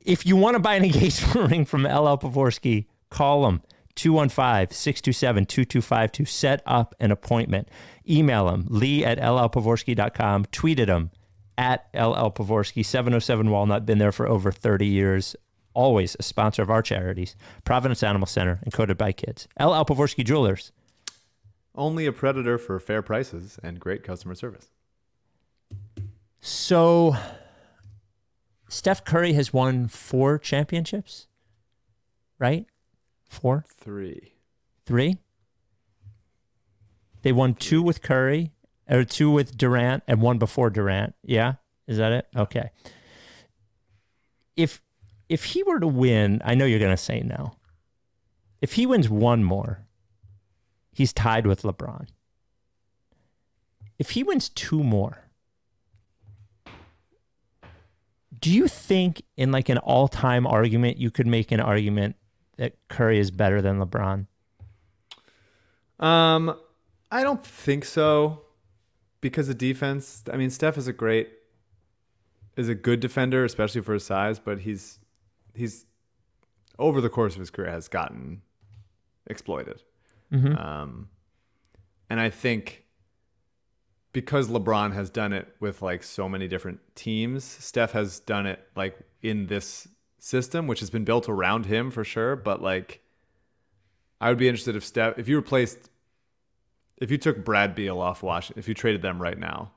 If 0.04 0.26
you 0.26 0.36
want 0.36 0.56
to 0.56 0.60
buy 0.60 0.76
an 0.76 0.86
engagement 0.86 1.52
ring 1.52 1.66
from 1.66 1.84
LL 1.84 2.18
Pavorsky, 2.18 2.86
call 3.10 3.44
them 3.44 3.62
215 3.96 4.74
627 4.76 5.46
2252. 5.46 6.26
Set 6.26 6.62
up 6.66 6.96
an 7.00 7.12
appointment. 7.12 7.68
Email 8.12 8.50
him, 8.50 8.66
lee 8.70 9.06
at 9.06 9.18
llpavorsky.com. 9.20 10.46
Tweet 10.52 10.80
at 10.80 10.90
him 10.90 11.12
at 11.58 11.92
llpavorsky, 11.94 12.86
707 12.86 13.50
Walnut. 13.50 13.86
Been 13.86 13.98
there 14.00 14.12
for 14.12 14.28
over 14.28 14.52
30 14.52 14.86
years. 14.86 15.36
Always 15.74 16.18
a 16.20 16.24
sponsor 16.24 16.62
of 16.62 16.70
our 16.70 16.82
charities, 16.82 17.36
Providence 17.64 18.04
Animal 18.04 18.28
Center, 18.28 18.60
and 18.64 18.74
Coded 18.74 18.98
by 18.98 19.14
Kids. 19.14 19.48
LL 19.58 19.84
Pavorsky 19.86 20.26
Jewelers. 20.26 20.74
Only 21.74 22.06
a 22.06 22.12
predator 22.12 22.58
for 22.58 22.78
fair 22.82 23.02
prices 23.02 23.58
and 23.64 23.80
great 23.80 24.04
customer 24.04 24.36
service. 24.36 24.70
So, 26.42 27.16
Steph 28.68 29.06
Curry 29.06 29.34
has 29.34 29.54
won 29.54 29.88
four 29.88 30.38
championships, 30.38 31.28
right? 32.40 32.66
Four, 33.30 33.64
Three. 33.70 34.34
three. 34.86 35.18
They 37.22 37.32
won 37.32 37.54
two 37.56 37.82
with 37.82 38.02
Curry, 38.02 38.52
or 38.90 39.04
two 39.04 39.32
with 39.32 39.58
Durant, 39.58 40.04
and 40.08 40.22
one 40.22 40.38
before 40.38 40.70
Durant. 40.70 41.16
Yeah, 41.24 41.56
is 41.88 41.98
that 41.98 42.12
it? 42.12 42.28
Okay. 42.36 42.72
If 44.56 44.82
if 45.30 45.46
he 45.46 45.64
were 45.64 45.80
to 45.80 45.88
win, 45.88 46.42
I 46.44 46.56
know 46.56 46.66
you're 46.66 46.80
going 46.80 46.92
to 46.92 46.98
say 46.98 47.22
no. 47.22 47.56
If 48.60 48.74
he 48.74 48.86
wins 48.86 49.10
one 49.10 49.44
more, 49.44 49.88
he's 50.92 51.14
tied 51.14 51.48
with 51.48 51.64
LeBron. 51.64 52.08
If 53.98 54.12
he 54.12 54.24
wins 54.24 54.50
two 54.50 54.84
more, 54.84 55.30
do 58.40 58.52
you 58.52 58.68
think 58.68 59.22
in 59.38 59.52
like 59.52 59.70
an 59.70 59.78
all-time 59.78 60.46
argument 60.46 60.98
you 60.98 61.12
could 61.12 61.28
make 61.28 61.52
an 61.52 61.60
argument 61.60 62.16
that 62.58 62.76
Curry 62.90 63.20
is 63.20 63.32
better 63.32 63.62
than 63.62 63.80
LeBron? 63.80 64.28
Um, 66.00 66.56
I 67.12 67.24
don't 67.24 67.46
think 67.46 67.84
so, 67.86 68.44
because 69.20 69.48
the 69.48 69.54
defense. 69.54 70.24
I 70.32 70.38
mean, 70.38 70.50
Steph 70.50 70.78
is 70.78 70.88
a 70.88 70.94
great, 70.94 71.30
is 72.56 72.70
a 72.70 72.76
good 72.76 73.00
defender, 73.02 73.44
especially 73.44 73.82
for 73.82 73.94
his 73.94 74.06
size. 74.06 74.40
But 74.40 74.62
he's, 74.62 75.00
he's, 75.54 75.86
over 76.80 77.02
the 77.02 77.10
course 77.10 77.34
of 77.34 77.40
his 77.40 77.50
career 77.50 77.70
has 77.70 77.88
gotten 77.88 78.42
exploited. 79.28 79.84
Um, 80.56 81.10
and 82.10 82.20
I 82.20 82.30
think 82.30 82.86
because 84.14 84.50
LeBron 84.50 84.94
has 84.94 85.10
done 85.10 85.34
it 85.34 85.48
with 85.60 85.82
like 85.82 86.04
so 86.04 86.28
many 86.28 86.48
different 86.48 86.80
teams, 86.96 87.44
Steph 87.44 87.92
has 87.92 88.20
done 88.20 88.46
it 88.46 88.60
like 88.76 88.98
in 89.22 89.48
this 89.48 89.88
system, 90.20 90.68
which 90.68 90.80
has 90.80 90.90
been 90.90 91.04
built 91.04 91.30
around 91.30 91.66
him 91.66 91.92
for 91.92 92.04
sure. 92.04 92.36
But 92.36 92.62
like, 92.62 93.02
I 94.20 94.30
would 94.30 94.38
be 94.38 94.48
interested 94.48 94.76
if 94.76 94.86
Steph, 94.86 95.18
if 95.18 95.28
you 95.28 95.36
replaced, 95.36 95.90
if 97.02 97.10
you 97.12 97.18
took 97.18 97.44
Brad 97.44 97.76
Beal 97.76 98.00
off 98.00 98.24
Washington, 98.24 98.60
if 98.60 98.68
you 98.68 98.74
traded 98.74 99.02
them 99.02 99.22
right 99.22 99.38
now, 99.38 99.72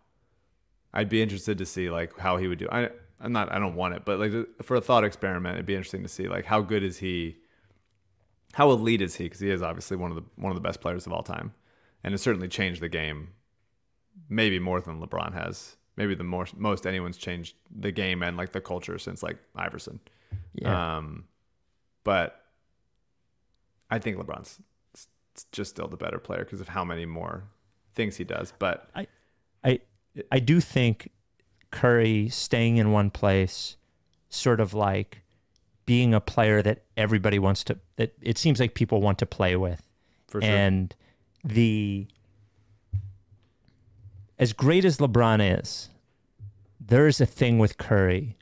I'd 0.92 1.08
be 1.08 1.22
interested 1.22 1.58
to 1.58 1.66
see 1.66 1.90
like 1.90 2.16
how 2.18 2.36
he 2.36 2.46
would 2.46 2.58
do. 2.58 2.68
I, 2.70 2.90
I'm 3.20 3.32
not, 3.32 3.50
I 3.50 3.58
don't 3.58 3.74
want 3.74 3.94
it, 3.94 4.04
but 4.04 4.20
like 4.20 4.32
for 4.62 4.76
a 4.76 4.80
thought 4.80 5.02
experiment, 5.02 5.54
it'd 5.54 5.66
be 5.66 5.74
interesting 5.74 6.02
to 6.02 6.08
see 6.08 6.28
like 6.28 6.44
how 6.44 6.60
good 6.60 6.84
is 6.84 6.98
he, 6.98 7.38
how 8.52 8.70
elite 8.70 9.00
is 9.00 9.16
he? 9.16 9.24
Because 9.24 9.40
he 9.40 9.50
is 9.50 9.62
obviously 9.62 9.96
one 9.96 10.10
of 10.10 10.16
the 10.16 10.24
one 10.36 10.52
of 10.52 10.54
the 10.54 10.60
best 10.60 10.80
players 10.80 11.06
of 11.06 11.12
all 11.12 11.22
time, 11.22 11.54
and 12.04 12.12
has 12.12 12.22
certainly 12.22 12.46
changed 12.46 12.82
the 12.82 12.88
game, 12.88 13.30
maybe 14.28 14.58
more 14.58 14.80
than 14.80 15.00
LeBron 15.00 15.32
has. 15.32 15.76
Maybe 15.96 16.14
the 16.14 16.24
more 16.24 16.46
most 16.56 16.86
anyone's 16.86 17.16
changed 17.16 17.56
the 17.74 17.90
game 17.90 18.22
and 18.22 18.36
like 18.36 18.52
the 18.52 18.60
culture 18.60 18.98
since 18.98 19.22
like 19.22 19.38
Iverson. 19.56 20.00
Yeah. 20.52 20.98
Um, 20.98 21.24
but 22.02 22.40
I 23.90 23.98
think 23.98 24.18
LeBron's 24.18 24.60
just 25.52 25.70
still 25.70 25.88
the 25.88 25.96
better 25.96 26.18
player 26.18 26.44
because 26.44 26.60
of 26.60 26.68
how 26.68 26.84
many 26.84 27.06
more 27.06 27.44
things 27.94 28.16
he 28.16 28.24
does. 28.24 28.52
But 28.58 28.88
I, 28.94 29.06
I, 29.64 29.80
I 30.30 30.38
do 30.38 30.60
think 30.60 31.10
Curry 31.70 32.28
staying 32.28 32.76
in 32.76 32.92
one 32.92 33.10
place, 33.10 33.76
sort 34.28 34.60
of 34.60 34.74
like 34.74 35.22
being 35.86 36.14
a 36.14 36.20
player 36.20 36.62
that 36.62 36.82
everybody 36.96 37.38
wants 37.38 37.64
to, 37.64 37.78
that 37.96 38.14
it 38.20 38.38
seems 38.38 38.60
like 38.60 38.74
people 38.74 39.00
want 39.00 39.18
to 39.18 39.26
play 39.26 39.56
with. 39.56 39.82
for 40.28 40.40
sure, 40.40 40.50
And 40.50 40.94
the, 41.42 42.06
as 44.38 44.52
great 44.52 44.84
as 44.84 44.98
LeBron 44.98 45.60
is, 45.60 45.90
there 46.80 47.06
is 47.06 47.20
a 47.20 47.26
thing 47.26 47.58
with 47.58 47.76
Curry 47.78 48.36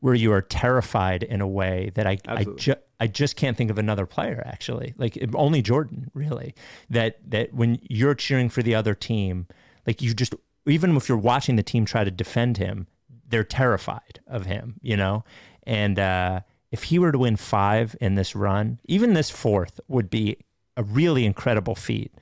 where 0.00 0.14
you 0.14 0.32
are 0.32 0.42
terrified 0.42 1.22
in 1.22 1.40
a 1.40 1.46
way 1.48 1.90
that 1.94 2.06
I, 2.06 2.18
I, 2.28 2.34
Absolutely. 2.36 2.60
ju- 2.62 2.74
I 2.98 3.06
just 3.06 3.36
can't 3.36 3.56
think 3.56 3.70
of 3.70 3.78
another 3.78 4.06
player 4.06 4.42
actually. 4.46 4.94
Like 4.96 5.18
only 5.34 5.62
Jordan 5.62 6.10
really. 6.14 6.54
That 6.90 7.18
that 7.30 7.52
when 7.52 7.78
you're 7.82 8.14
cheering 8.14 8.48
for 8.48 8.62
the 8.62 8.74
other 8.74 8.94
team, 8.94 9.46
like 9.86 10.02
you 10.02 10.14
just 10.14 10.34
even 10.66 10.96
if 10.96 11.08
you're 11.08 11.18
watching 11.18 11.56
the 11.56 11.62
team 11.62 11.84
try 11.84 12.04
to 12.04 12.10
defend 12.10 12.58
him, 12.58 12.86
they're 13.28 13.44
terrified 13.44 14.20
of 14.26 14.46
him, 14.46 14.76
you 14.82 14.96
know? 14.96 15.24
And 15.64 15.98
uh 15.98 16.40
if 16.72 16.84
he 16.84 16.98
were 16.98 17.12
to 17.12 17.18
win 17.18 17.36
5 17.36 17.96
in 18.00 18.16
this 18.16 18.34
run, 18.34 18.80
even 18.86 19.14
this 19.14 19.30
fourth 19.30 19.78
would 19.88 20.10
be 20.10 20.38
a 20.76 20.82
really 20.82 21.24
incredible 21.24 21.74
feat 21.74 22.12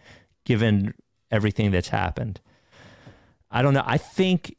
given 0.45 0.95
everything 1.31 1.71
that's 1.71 1.89
happened. 1.89 2.41
I 3.51 3.63
don't 3.63 3.75
know. 3.75 3.85
I 3.87 3.99
think 3.99 4.57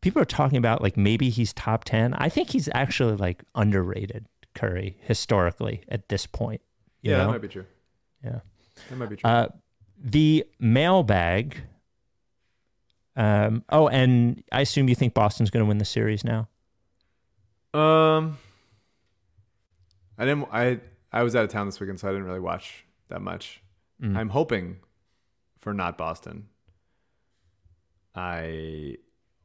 people 0.00 0.20
are 0.20 0.26
talking 0.26 0.58
about 0.58 0.82
like 0.82 0.96
maybe 0.96 1.30
he's 1.30 1.52
top 1.52 1.84
10. 1.84 2.14
I 2.14 2.28
think 2.28 2.50
he's 2.50 2.68
actually 2.74 3.16
like 3.16 3.44
underrated 3.54 4.26
Curry 4.58 4.96
historically 5.00 5.82
at 5.88 6.08
this 6.08 6.26
point. 6.26 6.60
you 7.02 7.12
yeah, 7.12 7.18
know? 7.18 7.24
that 7.26 7.32
might 7.32 7.42
be 7.42 7.48
true. 7.48 7.66
Yeah. 8.24 8.40
That 8.90 8.96
might 8.96 9.08
be 9.08 9.16
true. 9.16 9.30
Uh, 9.30 9.48
the 10.02 10.44
mailbag. 10.58 11.56
Um, 13.16 13.64
oh, 13.70 13.88
and 13.88 14.42
I 14.52 14.60
assume 14.60 14.88
you 14.88 14.94
think 14.94 15.14
Boston's 15.14 15.50
going 15.50 15.64
to 15.64 15.68
win 15.68 15.78
the 15.78 15.84
series 15.84 16.24
now. 16.24 16.48
Um, 17.74 18.38
I 20.16 20.24
didn't. 20.24 20.48
I 20.52 20.80
I 21.12 21.22
was 21.22 21.34
out 21.36 21.44
of 21.44 21.50
town 21.50 21.66
this 21.66 21.78
weekend, 21.80 22.00
so 22.00 22.08
I 22.08 22.12
didn't 22.12 22.26
really 22.26 22.40
watch 22.40 22.84
that 23.08 23.20
much. 23.20 23.62
Mm. 24.02 24.16
I'm 24.16 24.28
hoping 24.28 24.78
for 25.58 25.72
not 25.74 25.98
Boston. 25.98 26.48
I 28.14 28.96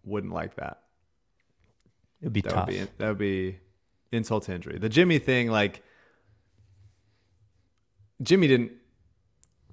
wouldn't 0.03 0.33
like 0.33 0.55
that. 0.55 0.81
It 2.21 2.25
would 2.25 2.33
be 2.33 2.41
That 2.41 2.51
tough. 2.53 2.67
would 2.67 2.73
be 2.73 2.87
that 2.97 3.07
would 3.07 3.17
be 3.17 3.57
insult 4.13 4.43
to 4.43 4.53
injury. 4.53 4.77
The 4.77 4.89
Jimmy 4.89 5.19
thing, 5.19 5.49
like 5.49 5.83
Jimmy 8.21 8.47
didn't 8.47 8.71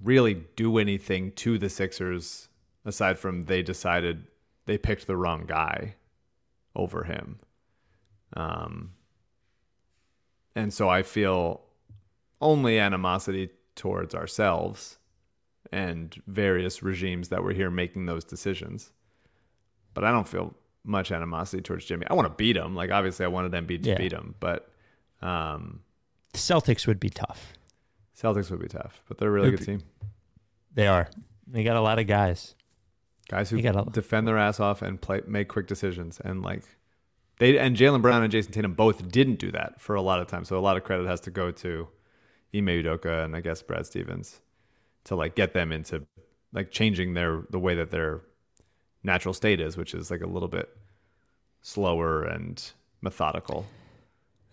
really 0.01 0.45
do 0.55 0.77
anything 0.77 1.31
to 1.33 1.57
the 1.57 1.69
Sixers 1.69 2.49
aside 2.85 3.19
from 3.19 3.43
they 3.43 3.61
decided 3.61 4.25
they 4.65 4.77
picked 4.77 5.07
the 5.07 5.15
wrong 5.15 5.45
guy 5.45 5.95
over 6.75 7.03
him. 7.03 7.39
Um, 8.33 8.93
and 10.55 10.73
so 10.73 10.89
I 10.89 11.03
feel 11.03 11.61
only 12.39 12.79
animosity 12.79 13.49
towards 13.75 14.15
ourselves 14.15 14.97
and 15.71 16.21
various 16.27 16.83
regimes 16.83 17.29
that 17.29 17.43
were 17.43 17.53
here 17.53 17.69
making 17.69 18.05
those 18.05 18.23
decisions. 18.23 18.91
But 19.93 20.03
I 20.03 20.11
don't 20.11 20.27
feel 20.27 20.55
much 20.83 21.11
animosity 21.11 21.61
towards 21.61 21.85
Jimmy. 21.85 22.05
I 22.09 22.13
want 22.13 22.27
to 22.27 22.33
beat 22.33 22.57
him. 22.57 22.75
Like 22.75 22.91
obviously 22.91 23.25
I 23.25 23.29
wanted 23.29 23.51
Embiid 23.51 23.83
to 23.83 23.89
Yeah. 23.89 23.97
beat 23.97 24.11
him, 24.13 24.35
but 24.39 24.69
um, 25.21 25.81
the 26.33 26.39
Celtics 26.39 26.87
would 26.87 26.99
be 26.99 27.09
tough. 27.09 27.53
Celtics 28.19 28.49
would 28.51 28.59
be 28.59 28.67
tough. 28.67 29.01
But 29.07 29.17
they're 29.17 29.29
a 29.29 29.31
really 29.31 29.47
It'd 29.49 29.59
good 29.59 29.65
be- 29.65 29.77
team. 29.77 29.83
They 30.73 30.87
are. 30.87 31.09
They 31.47 31.63
got 31.63 31.75
a 31.75 31.81
lot 31.81 31.99
of 31.99 32.07
guys. 32.07 32.55
Guys 33.29 33.49
who 33.49 33.61
gotta- 33.61 33.89
defend 33.91 34.27
their 34.27 34.37
ass 34.37 34.59
off 34.59 34.81
and 34.81 34.99
play 35.01 35.21
make 35.27 35.47
quick 35.47 35.67
decisions 35.67 36.19
and 36.23 36.41
like 36.41 36.63
they 37.39 37.57
and 37.57 37.75
Jaylen 37.75 38.01
Brown 38.01 38.23
and 38.23 38.31
Jayson 38.31 38.51
Tatum 38.51 38.73
both 38.73 39.09
didn't 39.11 39.39
do 39.39 39.51
that 39.51 39.79
for 39.81 39.95
a 39.95 40.01
lot 40.01 40.19
of 40.19 40.27
time. 40.27 40.45
So 40.45 40.57
a 40.57 40.61
lot 40.61 40.77
of 40.77 40.83
credit 40.83 41.07
has 41.07 41.21
to 41.21 41.31
go 41.31 41.49
to 41.51 41.87
Ime 42.55 42.65
Udoka 42.67 43.23
and 43.25 43.35
I 43.35 43.41
guess 43.41 43.61
Brad 43.61 43.85
Stevens 43.85 44.41
to 45.05 45.15
like 45.15 45.35
get 45.35 45.53
them 45.53 45.71
into 45.71 46.05
like 46.53 46.71
changing 46.71 47.13
their 47.13 47.43
the 47.49 47.59
way 47.59 47.75
that 47.75 47.89
their 47.91 48.21
natural 49.03 49.33
state 49.33 49.59
is, 49.59 49.77
which 49.77 49.93
is 49.93 50.11
like 50.11 50.21
a 50.21 50.27
little 50.27 50.47
bit 50.49 50.69
slower 51.61 52.23
and 52.23 52.71
methodical. 53.01 53.65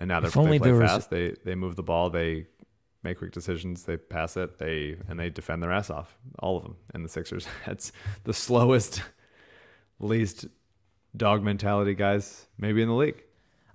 And 0.01 0.09
now 0.09 0.20
they're 0.20 0.28
If 0.28 0.34
they 0.34 0.59
play 0.59 0.72
was- 0.72 0.90
fast. 0.90 1.11
They 1.11 1.34
they 1.44 1.55
move 1.55 1.76
the 1.76 1.82
ball. 1.82 2.11
They 2.11 2.46
make 3.03 3.18
quick 3.18 3.32
decisions. 3.32 3.84
They 3.84 3.96
pass 3.96 4.36
it. 4.36 4.59
They 4.59 4.96
and 5.09 5.18
they 5.18 5.30
defend 5.30 5.62
their 5.62 5.72
ass 5.72 5.90
off. 5.90 6.16
All 6.38 6.57
of 6.57 6.62
them. 6.62 6.76
And 6.94 7.05
the 7.05 7.09
Sixers. 7.09 7.46
That's 7.66 7.92
the 8.24 8.32
slowest, 8.34 9.03
least 9.99 10.46
dog 11.16 11.42
mentality 11.42 11.94
guys 11.94 12.46
maybe 12.59 12.82
in 12.82 12.88
the 12.88 12.94
league. 12.94 13.22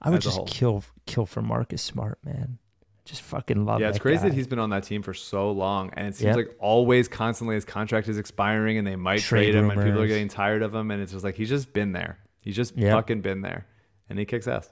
I 0.01 0.09
would 0.09 0.21
just 0.21 0.45
kill 0.47 0.83
kill 1.05 1.25
for 1.25 1.41
Marcus 1.41 1.81
Smart, 1.81 2.19
man. 2.23 2.57
Just 3.05 3.21
fucking 3.23 3.65
love 3.65 3.81
yeah, 3.81 3.87
that 3.87 3.95
it's 3.95 3.99
crazy 4.01 4.23
guy. 4.23 4.29
that 4.29 4.35
he's 4.35 4.47
been 4.47 4.59
on 4.59 4.69
that 4.69 4.83
team 4.83 5.01
for 5.01 5.13
so 5.13 5.51
long, 5.51 5.89
and 5.97 6.07
it 6.07 6.15
seems 6.15 6.27
Yep. 6.27 6.35
like 6.37 6.55
always, 6.59 7.09
constantly, 7.09 7.55
his 7.55 7.65
contract 7.65 8.07
is 8.07 8.17
expiring, 8.17 8.77
and 8.77 8.87
they 8.87 8.95
might 8.95 9.19
Trade 9.19 9.51
trade 9.51 9.55
him, 9.55 9.65
and 9.69 9.73
people 9.73 9.89
are 9.89 9.93
rumors. 9.95 10.07
getting 10.09 10.27
tired 10.29 10.61
of 10.61 10.73
him, 10.73 10.89
and 10.89 11.01
it's 11.01 11.11
just 11.11 11.23
like 11.23 11.35
he's 11.35 11.49
just 11.49 11.73
been 11.73 11.91
there. 11.91 12.19
He's 12.39 12.55
just 12.55 12.77
Yep. 12.77 12.93
fucking 12.93 13.21
been 13.21 13.41
there, 13.41 13.65
and 14.09 14.17
he 14.17 14.23
kicks 14.25 14.47
ass. 14.47 14.69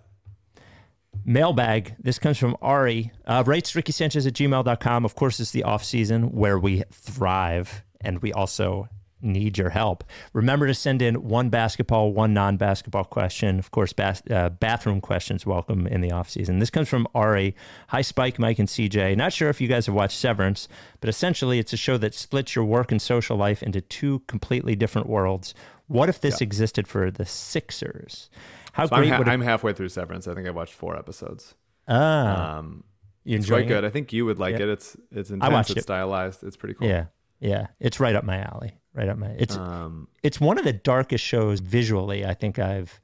Mailbag. 1.25 1.95
This 1.99 2.19
comes 2.19 2.37
from 2.37 2.55
Ari. 2.61 3.11
Uh, 3.25 3.43
rights 3.45 3.75
Ricky 3.75 3.91
Sanchez 3.91 4.25
at 4.25 4.33
gmail.com. 4.33 5.05
Of 5.05 5.15
course, 5.15 5.39
it's 5.39 5.51
the 5.51 5.63
off 5.63 5.83
season 5.83 6.31
where 6.31 6.57
we 6.57 6.83
thrive 6.91 7.83
and 7.99 8.21
we 8.21 8.31
also 8.33 8.87
need 9.23 9.57
your 9.57 9.69
help. 9.69 10.03
Remember 10.33 10.67
to 10.67 10.73
send 10.73 11.01
in 11.01 11.23
one 11.27 11.49
basketball, 11.49 12.13
one 12.13 12.33
non 12.33 12.57
basketball 12.57 13.03
question. 13.05 13.59
Of 13.59 13.71
course, 13.71 13.93
bas- 13.93 14.23
uh, 14.29 14.49
bathroom 14.49 15.01
questions 15.01 15.45
welcome 15.45 15.87
in 15.87 16.01
the 16.01 16.11
off 16.11 16.29
season. 16.29 16.59
This 16.59 16.69
comes 16.69 16.89
from 16.89 17.07
Ari. 17.15 17.55
Hi, 17.89 18.01
Spike, 18.01 18.39
Mike, 18.39 18.59
and 18.59 18.67
CJ. 18.67 19.15
Not 19.15 19.33
sure 19.33 19.49
if 19.49 19.59
you 19.61 19.67
guys 19.67 19.85
have 19.85 19.95
watched 19.95 20.17
Severance, 20.17 20.67
but 20.99 21.09
essentially 21.09 21.59
it's 21.59 21.73
a 21.73 21.77
show 21.77 21.97
that 21.97 22.13
splits 22.13 22.55
your 22.55 22.65
work 22.65 22.91
and 22.91 23.01
social 23.01 23.37
life 23.37 23.61
into 23.63 23.81
two 23.81 24.19
completely 24.27 24.75
different 24.75 25.07
worlds. 25.07 25.53
What 25.87 26.07
if 26.09 26.21
this 26.21 26.39
existed 26.41 26.87
for 26.87 27.11
the 27.11 27.25
Sixers? 27.25 28.29
How 28.73 28.85
So 28.87 28.95
I'm, 28.95 29.01
great 29.01 29.11
ha- 29.11 29.17
would 29.19 29.27
it 29.27 29.31
I'm 29.31 29.41
halfway 29.41 29.73
through 29.73 29.89
Severance. 29.89 30.27
I 30.27 30.33
think 30.33 30.47
I 30.47 30.51
watched 30.51 30.73
four 30.73 30.95
episodes. 30.97 31.55
Ah, 31.87 32.57
Um, 32.59 32.83
you 33.25 33.35
it's 33.37 33.45
quite 33.47 33.63
enjoying 33.63 33.67
good. 33.67 33.83
it? 33.83 33.87
I 33.87 33.89
think 33.91 34.13
you 34.13 34.25
would 34.25 34.39
like 34.39 34.57
Yeah. 34.57 34.63
it. 34.63 34.69
It's 34.69 34.97
it's 35.11 35.29
intense. 35.29 35.69
It's 35.71 35.79
it. 35.79 35.83
stylized. 35.83 36.43
It's 36.43 36.55
pretty 36.55 36.75
cool. 36.75 36.87
Yeah, 36.87 37.05
yeah, 37.39 37.67
it's 37.79 37.99
right 37.99 38.15
up 38.15 38.23
my 38.23 38.37
alley. 38.39 38.71
Right 38.93 39.07
up 39.07 39.17
my. 39.17 39.27
It's 39.37 39.55
Um, 39.55 40.07
it's 40.23 40.39
one 40.41 40.57
of 40.57 40.65
the 40.65 40.73
darkest 40.73 41.23
shows 41.23 41.59
visually 41.61 42.25
I 42.25 42.33
think 42.33 42.59
I've 42.59 42.99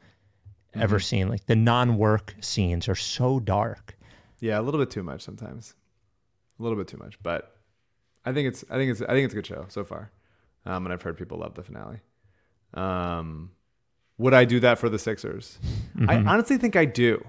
ever 0.74 0.98
Mhm. 0.98 1.04
seen. 1.04 1.30
Like 1.30 1.46
the 1.46 1.56
non-work 1.56 2.36
scenes 2.42 2.88
are 2.90 2.96
so 2.96 3.40
dark. 3.40 3.98
yeah, 4.40 4.60
a 4.60 4.62
little 4.62 4.80
bit 4.80 4.92
too 4.92 5.02
much 5.04 5.22
sometimes. 5.24 5.74
A 6.60 6.64
little 6.64 6.78
bit 6.78 6.88
too 6.88 6.98
much, 6.98 7.18
but 7.24 7.56
I 8.26 8.34
think 8.34 8.48
it's 8.50 8.64
I 8.70 8.76
think 8.76 8.92
it's 8.92 9.02
I 9.02 9.08
think 9.14 9.26
it's 9.26 9.34
a 9.34 9.38
good 9.38 9.46
show 9.48 9.66
so 9.70 9.84
far. 9.84 10.12
Um, 10.66 10.86
and 10.86 10.92
I've 10.94 11.02
heard 11.02 11.18
people 11.18 11.38
love 11.40 11.56
the 11.56 11.64
finale. 11.64 12.02
Um, 12.74 13.52
would 14.18 14.34
I 14.34 14.46
do 14.46 14.60
that 14.60 14.78
for 14.80 14.90
the 14.90 15.00
Sixers? 15.00 15.58
I 16.08 16.16
Mhm. 16.18 16.28
honestly 16.28 16.58
think 16.58 16.76
I 16.76 16.86
do. 16.86 17.26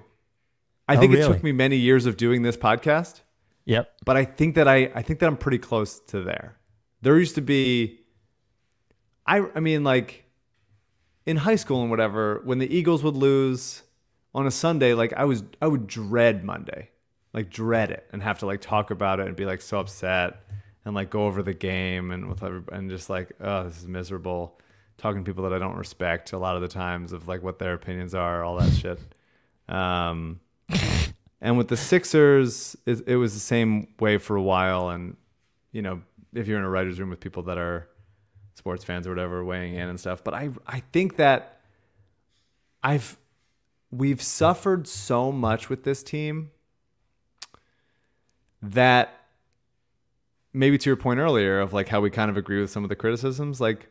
I 0.88 0.96
Oh, 0.96 1.00
think 1.00 1.12
it 1.12 1.18
really? 1.18 1.32
took 1.34 1.42
me 1.44 1.52
many 1.52 1.76
years 1.76 2.06
of 2.06 2.16
doing 2.16 2.42
this 2.42 2.56
podcast. 2.56 3.20
Yep. 3.66 3.90
But 4.04 4.16
I 4.16 4.24
think 4.24 4.54
that 4.56 4.66
I 4.66 4.90
I 4.94 5.02
think 5.02 5.20
that 5.20 5.26
I'm 5.26 5.36
pretty 5.36 5.58
close 5.58 6.00
to 6.08 6.22
there. 6.22 6.56
There 7.02 7.16
used 7.18 7.36
to 7.36 7.42
be 7.42 8.00
I 9.28 9.46
I 9.54 9.60
mean 9.60 9.84
like 9.84 10.24
in 11.26 11.36
high 11.36 11.56
school 11.56 11.82
and 11.82 11.90
whatever, 11.90 12.40
when 12.44 12.58
the 12.58 12.74
Eagles 12.74 13.04
would 13.04 13.16
lose 13.16 13.82
on 14.34 14.46
a 14.46 14.50
Sunday, 14.50 14.94
like 14.94 15.12
I 15.12 15.24
was 15.24 15.44
I 15.60 15.66
would 15.66 15.86
dread 15.86 16.42
Monday. 16.42 16.90
Like 17.34 17.50
dread 17.50 17.90
it 17.90 18.08
and 18.10 18.22
have 18.22 18.38
to 18.38 18.46
like 18.46 18.62
talk 18.62 18.90
about 18.90 19.20
it 19.20 19.26
and 19.26 19.36
be 19.36 19.44
like 19.44 19.60
so 19.60 19.78
upset 19.78 20.40
and 20.86 20.94
like 20.94 21.10
go 21.10 21.26
over 21.26 21.42
the 21.42 21.52
game 21.52 22.10
and 22.10 22.26
with 22.26 22.42
every, 22.42 22.62
and 22.72 22.88
just 22.88 23.10
like, 23.10 23.32
oh, 23.40 23.64
this 23.64 23.76
is 23.76 23.86
miserable. 23.86 24.58
Talking 24.96 25.22
to 25.22 25.28
people 25.30 25.44
that 25.44 25.52
I 25.52 25.58
don't 25.58 25.76
respect 25.76 26.32
a 26.32 26.38
lot 26.38 26.56
of 26.56 26.62
the 26.62 26.68
times 26.68 27.12
of 27.12 27.28
like 27.28 27.42
what 27.42 27.58
their 27.58 27.74
opinions 27.74 28.14
are, 28.14 28.42
all 28.42 28.56
that 28.56 28.72
shit. 28.72 28.98
Um 29.68 30.40
and 31.40 31.58
with 31.58 31.68
the 31.68 31.76
Sixers, 31.76 32.76
it, 32.86 33.06
it 33.06 33.16
was 33.16 33.34
the 33.34 33.40
same 33.40 33.88
way 34.00 34.16
for 34.16 34.36
a 34.36 34.42
while. 34.42 34.88
And, 34.88 35.16
you 35.72 35.82
know, 35.82 36.00
if 36.34 36.48
you're 36.48 36.58
in 36.58 36.64
a 36.64 36.70
writer's 36.70 36.98
room 36.98 37.10
with 37.10 37.20
people 37.20 37.42
that 37.44 37.58
are 37.58 37.88
sports 38.58 38.84
fans 38.84 39.06
or 39.06 39.10
whatever 39.10 39.44
weighing 39.44 39.74
in 39.74 39.88
and 39.88 39.98
stuff. 39.98 40.22
But 40.22 40.34
I, 40.34 40.50
I 40.66 40.80
think 40.92 41.16
that 41.16 41.60
I've, 42.82 43.16
we've 43.90 44.20
suffered 44.20 44.86
so 44.86 45.32
much 45.32 45.70
with 45.70 45.84
this 45.84 46.02
team 46.02 46.50
that 48.60 49.14
maybe 50.52 50.76
to 50.76 50.90
your 50.90 50.96
point 50.96 51.20
earlier 51.20 51.60
of 51.60 51.72
like 51.72 51.88
how 51.88 52.00
we 52.00 52.10
kind 52.10 52.30
of 52.30 52.36
agree 52.36 52.60
with 52.60 52.70
some 52.70 52.82
of 52.82 52.90
the 52.90 52.96
criticisms, 52.96 53.60
like, 53.60 53.88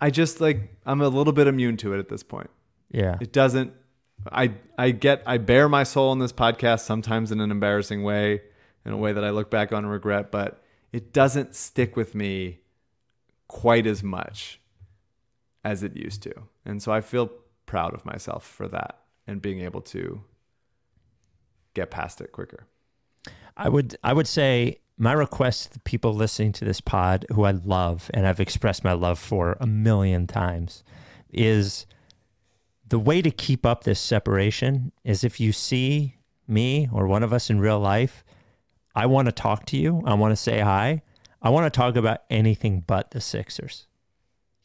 I 0.00 0.10
just 0.10 0.40
like, 0.40 0.76
I'm 0.86 1.00
a 1.00 1.08
little 1.08 1.32
bit 1.32 1.46
immune 1.46 1.76
to 1.78 1.92
it 1.92 1.98
at 1.98 2.08
this 2.08 2.22
point. 2.22 2.50
Yeah. 2.90 3.18
It 3.20 3.32
doesn't 3.32 3.72
I 4.32 4.54
I 4.76 4.90
get 4.90 5.22
I 5.26 5.38
bear 5.38 5.68
my 5.68 5.82
soul 5.82 6.12
in 6.12 6.18
this 6.18 6.32
podcast 6.32 6.80
sometimes 6.80 7.30
in 7.30 7.40
an 7.40 7.50
embarrassing 7.50 8.02
way, 8.02 8.42
in 8.84 8.92
a 8.92 8.96
way 8.96 9.12
that 9.12 9.24
I 9.24 9.30
look 9.30 9.50
back 9.50 9.72
on 9.72 9.84
and 9.84 9.92
regret, 9.92 10.30
but 10.30 10.62
it 10.92 11.12
doesn't 11.12 11.54
stick 11.54 11.96
with 11.96 12.14
me 12.14 12.60
quite 13.48 13.86
as 13.86 14.02
much 14.02 14.60
as 15.64 15.82
it 15.82 15.96
used 15.96 16.22
to. 16.22 16.32
And 16.64 16.82
so 16.82 16.92
I 16.92 17.00
feel 17.00 17.30
proud 17.66 17.94
of 17.94 18.04
myself 18.04 18.46
for 18.46 18.68
that 18.68 19.00
and 19.26 19.42
being 19.42 19.60
able 19.60 19.82
to 19.82 20.22
get 21.74 21.90
past 21.90 22.20
it 22.20 22.32
quicker. 22.32 22.66
I 23.56 23.68
would 23.68 23.96
I 24.04 24.12
would 24.12 24.28
say 24.28 24.78
my 24.96 25.12
request 25.12 25.64
to 25.64 25.72
the 25.74 25.80
people 25.80 26.14
listening 26.14 26.52
to 26.52 26.64
this 26.64 26.80
pod 26.80 27.26
who 27.32 27.44
I 27.44 27.50
love 27.50 28.10
and 28.14 28.26
I've 28.26 28.40
expressed 28.40 28.84
my 28.84 28.92
love 28.92 29.18
for 29.18 29.56
a 29.60 29.66
million 29.66 30.26
times 30.26 30.82
is 31.30 31.86
the 32.86 32.98
way 32.98 33.20
to 33.20 33.30
keep 33.30 33.66
up 33.66 33.84
this 33.84 34.00
separation 34.00 34.92
is 35.04 35.24
if 35.24 35.40
you 35.40 35.52
see 35.52 36.16
me 36.46 36.88
or 36.92 37.06
one 37.06 37.22
of 37.22 37.32
us 37.32 37.50
in 37.50 37.60
real 37.60 37.78
life, 37.78 38.24
I 38.94 39.06
want 39.06 39.26
to 39.26 39.32
talk 39.32 39.66
to 39.66 39.76
you. 39.76 40.02
I 40.06 40.14
want 40.14 40.32
to 40.32 40.36
say 40.36 40.60
hi. 40.60 41.02
I 41.40 41.50
want 41.50 41.72
to 41.72 41.76
talk 41.76 41.96
about 41.96 42.22
anything 42.30 42.84
but 42.86 43.10
the 43.12 43.20
Sixers. 43.20 43.86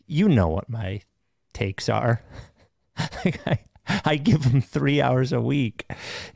You 0.08 0.28
know 0.28 0.48
what 0.48 0.70
my 0.70 1.02
takes 1.54 1.88
are. 1.90 2.22
like 3.26 3.40
I, 3.48 3.60
I 4.06 4.16
give 4.16 4.52
them 4.52 4.62
three 4.62 5.02
hours 5.02 5.32
a 5.32 5.42
week. 5.42 5.86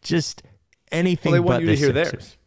Just 0.02 0.44
anything 0.92 1.32
Well, 1.32 1.42
they 1.42 1.46
want 1.46 1.58
but 1.58 1.62
you 1.62 1.68
to 1.68 1.72
the 1.72 1.78
hear 1.78 1.94
Sixers. 2.06 2.12
theirs. 2.12 2.38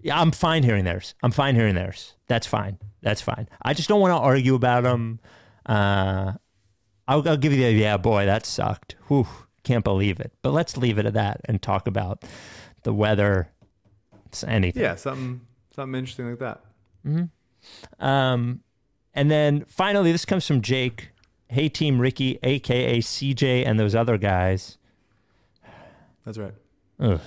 Yeah, 0.00 0.20
I'm 0.20 0.30
fine 0.30 0.62
hearing 0.62 0.84
theirs. 0.84 1.14
I'm 1.22 1.30
fine 1.30 1.54
hearing 1.56 1.74
theirs. 1.74 2.14
That's 2.26 2.46
fine. 2.46 2.78
That's 3.02 3.20
fine. 3.20 3.48
I 3.62 3.74
just 3.74 3.88
don't 3.88 4.00
want 4.00 4.12
to 4.12 4.18
argue 4.18 4.54
about 4.54 4.82
them. 4.84 5.20
Uh, 5.64 6.32
I'll, 7.08 7.28
I'll 7.28 7.36
give 7.36 7.52
you 7.52 7.58
the 7.58 7.72
yeah, 7.72 7.96
boy, 7.96 8.26
that 8.26 8.46
sucked. 8.46 8.96
Whew, 9.08 9.26
can't 9.62 9.84
believe 9.84 10.20
it. 10.20 10.32
But 10.42 10.52
let's 10.52 10.76
leave 10.76 10.98
it 10.98 11.06
at 11.06 11.14
that 11.14 11.40
and 11.46 11.60
talk 11.60 11.86
about 11.86 12.24
the 12.82 12.92
weather. 12.92 13.50
It's 14.26 14.44
anything. 14.44 14.82
Yeah, 14.82 14.96
something 14.96 15.40
something 15.74 15.98
interesting 15.98 16.30
like 16.30 16.38
that. 16.40 16.60
Mm-hmm. 17.06 18.04
Um, 18.04 18.60
and 19.14 19.30
then 19.30 19.64
finally, 19.68 20.12
this 20.12 20.24
comes 20.24 20.46
from 20.46 20.60
Jake. 20.60 21.10
Hey, 21.48 21.68
Team 21.68 22.00
Ricky, 22.00 22.38
aka 22.42 22.98
CJ, 22.98 23.66
and 23.66 23.78
those 23.78 23.94
other 23.94 24.18
guys. 24.18 24.78
That's 26.24 26.38
right. 26.38 26.54
Ugh. 26.98 27.20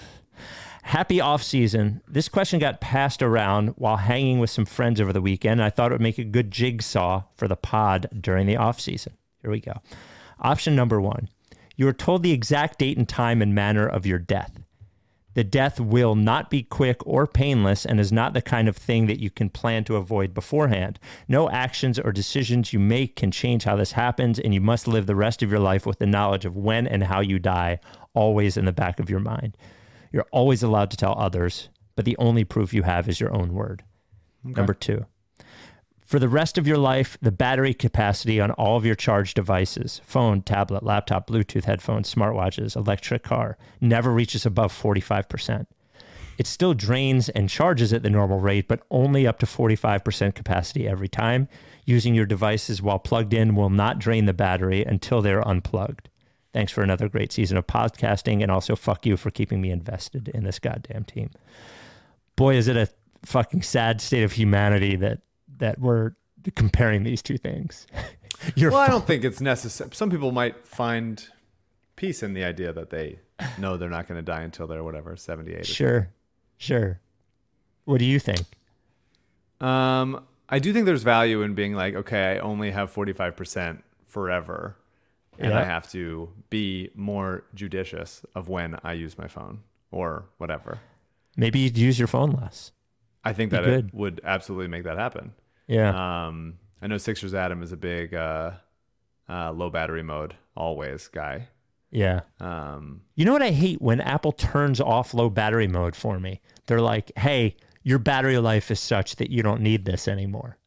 Happy 0.83 1.21
off 1.21 1.43
season. 1.43 2.01
This 2.07 2.27
question 2.27 2.59
got 2.59 2.81
passed 2.81 3.21
around 3.21 3.69
while 3.77 3.97
hanging 3.97 4.39
with 4.39 4.49
some 4.49 4.65
friends 4.65 4.99
over 4.99 5.13
the 5.13 5.21
weekend. 5.21 5.61
I 5.61 5.69
thought 5.69 5.91
it 5.91 5.93
would 5.93 6.01
make 6.01 6.17
a 6.17 6.23
good 6.23 6.51
jigsaw 6.51 7.23
for 7.35 7.47
the 7.47 7.55
pod 7.55 8.09
during 8.19 8.47
the 8.47 8.57
off 8.57 8.79
season. 8.79 9.13
Here 9.41 9.51
we 9.51 9.59
go. 9.59 9.81
Option 10.39 10.75
number 10.75 10.99
one 10.99 11.29
You 11.75 11.87
are 11.87 11.93
told 11.93 12.23
the 12.23 12.31
exact 12.31 12.79
date 12.79 12.97
and 12.97 13.07
time 13.07 13.41
and 13.41 13.53
manner 13.53 13.87
of 13.87 14.05
your 14.05 14.19
death. 14.19 14.59
The 15.39 15.45
death 15.45 15.79
will 15.79 16.15
not 16.15 16.49
be 16.49 16.63
quick 16.63 16.97
or 17.07 17.25
painless 17.25 17.85
and 17.85 17.97
is 17.97 18.11
not 18.11 18.33
the 18.33 18.41
kind 18.41 18.67
of 18.67 18.75
thing 18.75 19.05
that 19.05 19.21
you 19.21 19.29
can 19.29 19.49
plan 19.49 19.85
to 19.85 19.95
avoid 19.95 20.33
beforehand. 20.33 20.99
No 21.29 21.49
actions 21.49 21.97
or 21.97 22.11
decisions 22.11 22.73
you 22.73 22.79
make 22.79 23.15
can 23.15 23.31
change 23.31 23.63
how 23.63 23.77
this 23.77 23.93
happens, 23.93 24.37
and 24.37 24.53
you 24.53 24.59
must 24.59 24.85
live 24.85 25.05
the 25.05 25.15
rest 25.15 25.41
of 25.41 25.49
your 25.49 25.61
life 25.61 25.85
with 25.85 25.99
the 25.99 26.05
knowledge 26.05 26.43
of 26.43 26.57
when 26.57 26.85
and 26.85 27.05
how 27.05 27.21
you 27.21 27.39
die 27.39 27.79
always 28.13 28.57
in 28.57 28.65
the 28.65 28.73
back 28.73 28.99
of 28.99 29.09
your 29.09 29.21
mind. 29.21 29.55
You're 30.11 30.27
always 30.33 30.61
allowed 30.61 30.91
to 30.91 30.97
tell 30.97 31.17
others, 31.17 31.69
but 31.95 32.03
the 32.03 32.17
only 32.17 32.43
proof 32.43 32.73
you 32.73 32.83
have 32.83 33.07
is 33.07 33.21
your 33.21 33.33
own 33.33 33.53
word. 33.53 33.85
Number 34.43 34.73
two, 34.73 35.05
for 36.09 36.17
the 36.17 36.27
rest 36.27 36.57
of 36.57 36.65
your 36.65 36.79
life, 36.79 37.19
the 37.21 37.31
battery 37.31 37.71
capacity 37.71 38.41
on 38.41 38.49
all 38.49 38.75
of 38.75 38.83
your 38.83 38.95
charged 38.95 39.35
devices 39.35 40.01
phone, 40.03 40.41
tablet, 40.41 40.81
laptop, 40.81 41.29
Bluetooth 41.29 41.65
headphones, 41.65 42.11
smartwatches, 42.11 42.75
electric 42.75 43.21
car 43.21 43.59
never 43.79 44.11
reaches 44.11 44.43
above 44.43 44.73
45%. 44.73 45.67
It 46.39 46.47
still 46.47 46.73
drains 46.73 47.29
and 47.29 47.47
charges 47.47 47.93
at 47.93 48.01
the 48.01 48.09
normal 48.09 48.39
rate, 48.39 48.67
but 48.67 48.81
only 48.89 49.27
up 49.27 49.37
to 49.37 49.45
45% 49.45 50.33
capacity 50.33 50.87
every 50.87 51.07
time. 51.07 51.47
Using 51.85 52.15
your 52.15 52.25
devices 52.25 52.81
while 52.81 52.97
plugged 52.97 53.35
in 53.35 53.53
will 53.53 53.69
not 53.69 53.99
drain 53.99 54.25
the 54.25 54.33
battery 54.33 54.83
until 54.83 55.21
they're 55.21 55.47
unplugged. 55.47 56.09
Thanks 56.53 56.71
for 56.71 56.81
another 56.81 57.07
great 57.07 57.31
season 57.31 57.55
of 57.55 57.67
podcasting, 57.67 58.41
and 58.41 58.49
also 58.49 58.75
fuck 58.75 59.05
you 59.05 59.15
for 59.15 59.29
keeping 59.29 59.61
me 59.61 59.69
invested 59.69 60.29
in 60.29 60.43
this 60.43 60.57
goddamn 60.57 61.03
team. 61.03 61.29
Boy, 62.35 62.55
is 62.55 62.67
it 62.67 62.77
a 62.77 62.89
fucking 63.23 63.61
sad 63.61 64.01
state 64.01 64.23
of 64.23 64.31
humanity 64.31 64.95
that 64.95 65.19
that 65.59 65.79
we're 65.79 66.11
comparing 66.55 67.03
these 67.03 67.21
two 67.21 67.37
things. 67.37 67.87
Well, 68.55 68.77
I 68.77 68.87
don't 68.87 69.05
think 69.05 69.25
it's 69.25 69.41
necessary. 69.41 69.89
Some 69.93 70.09
people 70.09 70.31
might 70.31 70.65
find 70.65 71.27
peace 71.97 72.23
in 72.23 72.33
the 72.33 72.45
idea 72.45 72.71
that 72.71 72.89
they 72.89 73.19
know 73.57 73.75
they're 73.75 73.89
not 73.89 74.07
going 74.07 74.17
to 74.17 74.23
die 74.23 74.41
until 74.41 74.65
they're 74.65 74.83
whatever 74.83 75.15
78. 75.17 75.65
sure, 75.65 76.09
sure. 76.57 77.01
What 77.83 77.99
do 77.99 78.05
you 78.05 78.17
think? 78.17 78.45
Um, 79.59 80.23
I 80.47 80.59
do 80.59 80.71
think 80.71 80.85
there's 80.85 81.03
value 81.03 81.41
in 81.41 81.53
being 81.53 81.73
like, 81.73 81.95
okay, 81.95 82.35
I 82.35 82.39
only 82.39 82.71
have 82.71 82.93
45% 82.93 83.81
forever, 84.05 84.77
and 85.37 85.53
I 85.53 85.63
have 85.63 85.91
to 85.91 86.29
be 86.49 86.91
more 86.95 87.43
judicious 87.53 88.25
of 88.35 88.47
when 88.47 88.77
I 88.83 88.93
use 88.93 89.17
my 89.17 89.27
phone 89.27 89.59
or 89.91 90.25
whatever. 90.37 90.79
Maybe 91.35 91.59
you'd 91.59 91.77
use 91.77 91.99
your 91.99 92.07
phone 92.07 92.31
less. 92.31 92.71
I 93.23 93.33
think 93.33 93.51
that 93.51 93.65
it 93.65 93.93
would 93.93 94.21
absolutely 94.23 94.67
make 94.67 94.85
that 94.85 94.97
happen. 94.97 95.33
Yeah. 95.69 96.25
Um, 96.27 96.55
I 96.81 96.87
know 96.87 96.97
Sixers 96.97 97.33
Adam 97.33 97.61
is 97.63 97.71
a 97.71 97.77
big 97.77 98.13
uh, 98.13 98.51
uh, 99.29 99.51
low 99.51 99.69
battery 99.69 100.03
mode 100.03 100.35
always 100.55 101.07
guy. 101.07 101.47
Yeah. 101.91 102.21
Um, 102.39 103.01
You 103.15 103.25
know 103.25 103.33
what 103.33 103.41
I 103.41 103.51
hate 103.51 103.81
when 103.81 104.01
Apple 104.01 104.31
turns 104.31 104.81
off 104.81 105.13
low 105.13 105.29
battery 105.29 105.67
mode 105.67 105.95
for 105.95 106.19
me? 106.19 106.41
They're 106.67 106.81
like, 106.81 107.11
hey, 107.17 107.55
your 107.83 107.99
battery 107.99 108.37
life 108.39 108.69
is 108.71 108.79
such 108.79 109.15
that 109.17 109.29
you 109.31 109.41
don't 109.43 109.61
need 109.61 109.85
this 109.85 110.07
anymore. 110.07 110.57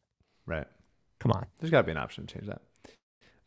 right. 0.45 0.67
Come 1.19 1.31
on. 1.31 1.45
There's 1.59 1.71
got 1.71 1.81
to 1.81 1.83
be 1.85 1.91
an 1.91 1.97
option 1.97 2.25
to 2.27 2.33
change 2.33 2.47
that. 2.47 2.61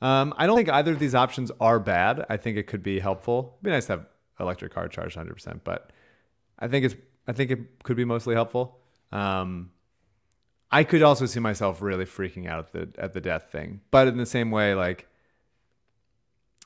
Um, 0.00 0.32
I 0.38 0.46
don't 0.46 0.56
think 0.56 0.70
either 0.70 0.92
of 0.92 0.98
these 0.98 1.14
options 1.14 1.50
are 1.60 1.78
bad. 1.78 2.24
I 2.30 2.36
think 2.38 2.56
it 2.56 2.66
could 2.66 2.82
be 2.82 2.98
helpful. 3.00 3.54
It'd 3.56 3.64
be 3.64 3.70
nice 3.70 3.86
to 3.86 3.92
have 3.92 4.06
electric 4.40 4.72
car 4.72 4.88
charged 4.88 5.16
100%, 5.16 5.60
but 5.64 5.90
I 6.58 6.68
think 6.68 6.84
it's 6.86 6.94
I 7.28 7.32
think 7.32 7.50
it 7.50 7.82
could 7.82 7.96
be 7.96 8.04
mostly 8.04 8.34
helpful. 8.34 8.78
Um, 9.12 9.70
I 10.70 10.82
could 10.84 11.02
also 11.02 11.26
see 11.26 11.40
myself 11.40 11.80
really 11.80 12.04
freaking 12.04 12.48
out 12.48 12.58
at 12.58 12.72
the 12.72 13.02
at 13.02 13.12
the 13.12 13.20
death 13.20 13.50
thing, 13.52 13.80
but 13.90 14.08
in 14.08 14.16
the 14.16 14.26
same 14.26 14.50
way, 14.50 14.74
like 14.74 15.08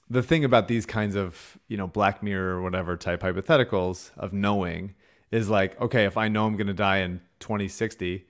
the 0.09 0.22
thing 0.22 0.44
about 0.44 0.68
these 0.68 0.86
kinds 0.86 1.14
of 1.14 1.59
you 1.68 1.76
know 1.76 1.86
Black 1.86 2.22
Mirror 2.22 2.57
or 2.57 2.62
whatever 2.62 2.96
type 2.96 3.20
hypotheticals 3.22 4.11
of 4.16 4.32
knowing 4.32 4.94
is 5.30 5.48
like, 5.48 5.80
okay, 5.80 6.05
if 6.07 6.16
I 6.16 6.28
know 6.28 6.46
I'm 6.46 6.57
gonna 6.57 6.72
die 6.72 6.98
in 6.98 7.20
2060, 7.40 8.26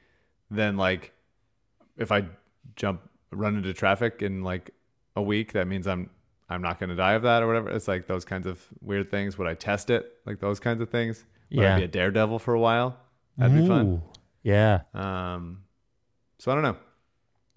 then 0.51 0.77
like 0.77 1.12
if 1.97 2.12
I 2.12 2.25
jump 2.77 3.09
run 3.31 3.57
into 3.57 3.73
traffic 3.73 4.23
in 4.23 4.43
like 4.43 4.71
a 5.16 5.23
week, 5.23 5.53
that 5.53 5.66
means 5.66 5.87
I'm 5.87 6.11
I'm 6.49 6.62
not 6.62 6.81
gonna 6.81 6.97
die 6.97 7.12
of 7.12 7.23
that 7.23 7.43
or 7.43 7.47
whatever. 7.47 7.71
It's 7.71 7.87
like 7.89 8.07
those 8.09 8.25
kinds 8.25 8.47
of 8.47 8.61
weird 8.83 9.11
things. 9.11 9.39
Would 9.39 9.47
I 9.47 9.55
test 9.55 9.89
it? 9.89 10.14
Like 10.27 10.41
those 10.41 10.59
kinds 10.61 10.81
of 10.81 10.91
things. 10.91 11.25
Would 11.53 11.62
Yeah. 11.62 11.77
I 11.77 11.79
be 11.79 11.85
a 11.85 11.89
daredevil 11.89 12.41
for 12.41 12.55
a 12.55 12.61
while? 12.61 12.99
That'd 13.39 13.57
be 13.57 13.66
fun. 13.66 14.03
Yeah. 14.43 14.80
Um, 14.95 15.62
so 16.38 16.51
I 16.51 16.55
don't 16.55 16.62
know. 16.64 16.76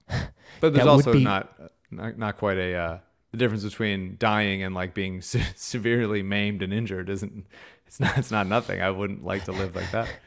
But 0.60 0.74
there's 0.74 0.86
also 0.88 1.14
be- 1.14 1.24
not, 1.24 1.54
not 1.92 2.18
not 2.18 2.38
quite 2.38 2.58
a 2.58 2.74
uh, 2.76 2.98
the 3.32 3.38
difference 3.38 3.64
between 3.64 4.16
dying 4.20 4.64
and 4.64 4.74
like 4.76 4.94
being 4.94 5.22
se- 5.32 5.54
severely 5.56 6.24
maimed 6.24 6.62
and 6.62 6.72
injured 6.74 7.10
isn't 7.10 7.46
it's 7.88 8.00
not 8.00 8.18
it's 8.18 8.32
not 8.32 8.48
nothing. 8.48 8.82
I 8.82 8.90
wouldn't 8.92 9.24
like 9.26 9.46
to 9.46 9.52
live 9.52 9.76
like 9.76 9.92
that. 9.92 10.08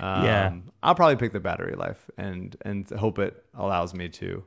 Um, 0.00 0.24
Yeah. 0.24 0.54
I'll 0.82 0.94
probably 0.94 1.16
pick 1.16 1.32
the 1.32 1.38
battery 1.40 1.76
life 1.76 2.10
and 2.16 2.56
and 2.62 2.88
hope 2.90 3.18
it 3.20 3.44
allows 3.54 3.94
me 3.94 4.08
to 4.08 4.42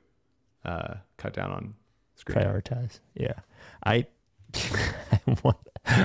uh, 0.65 0.95
cut 1.17 1.33
down 1.33 1.51
on 1.51 1.75
screen. 2.15 2.39
Prioritize. 2.43 2.99
Yeah. 3.13 3.33
I 3.85 4.07
want 5.43 5.57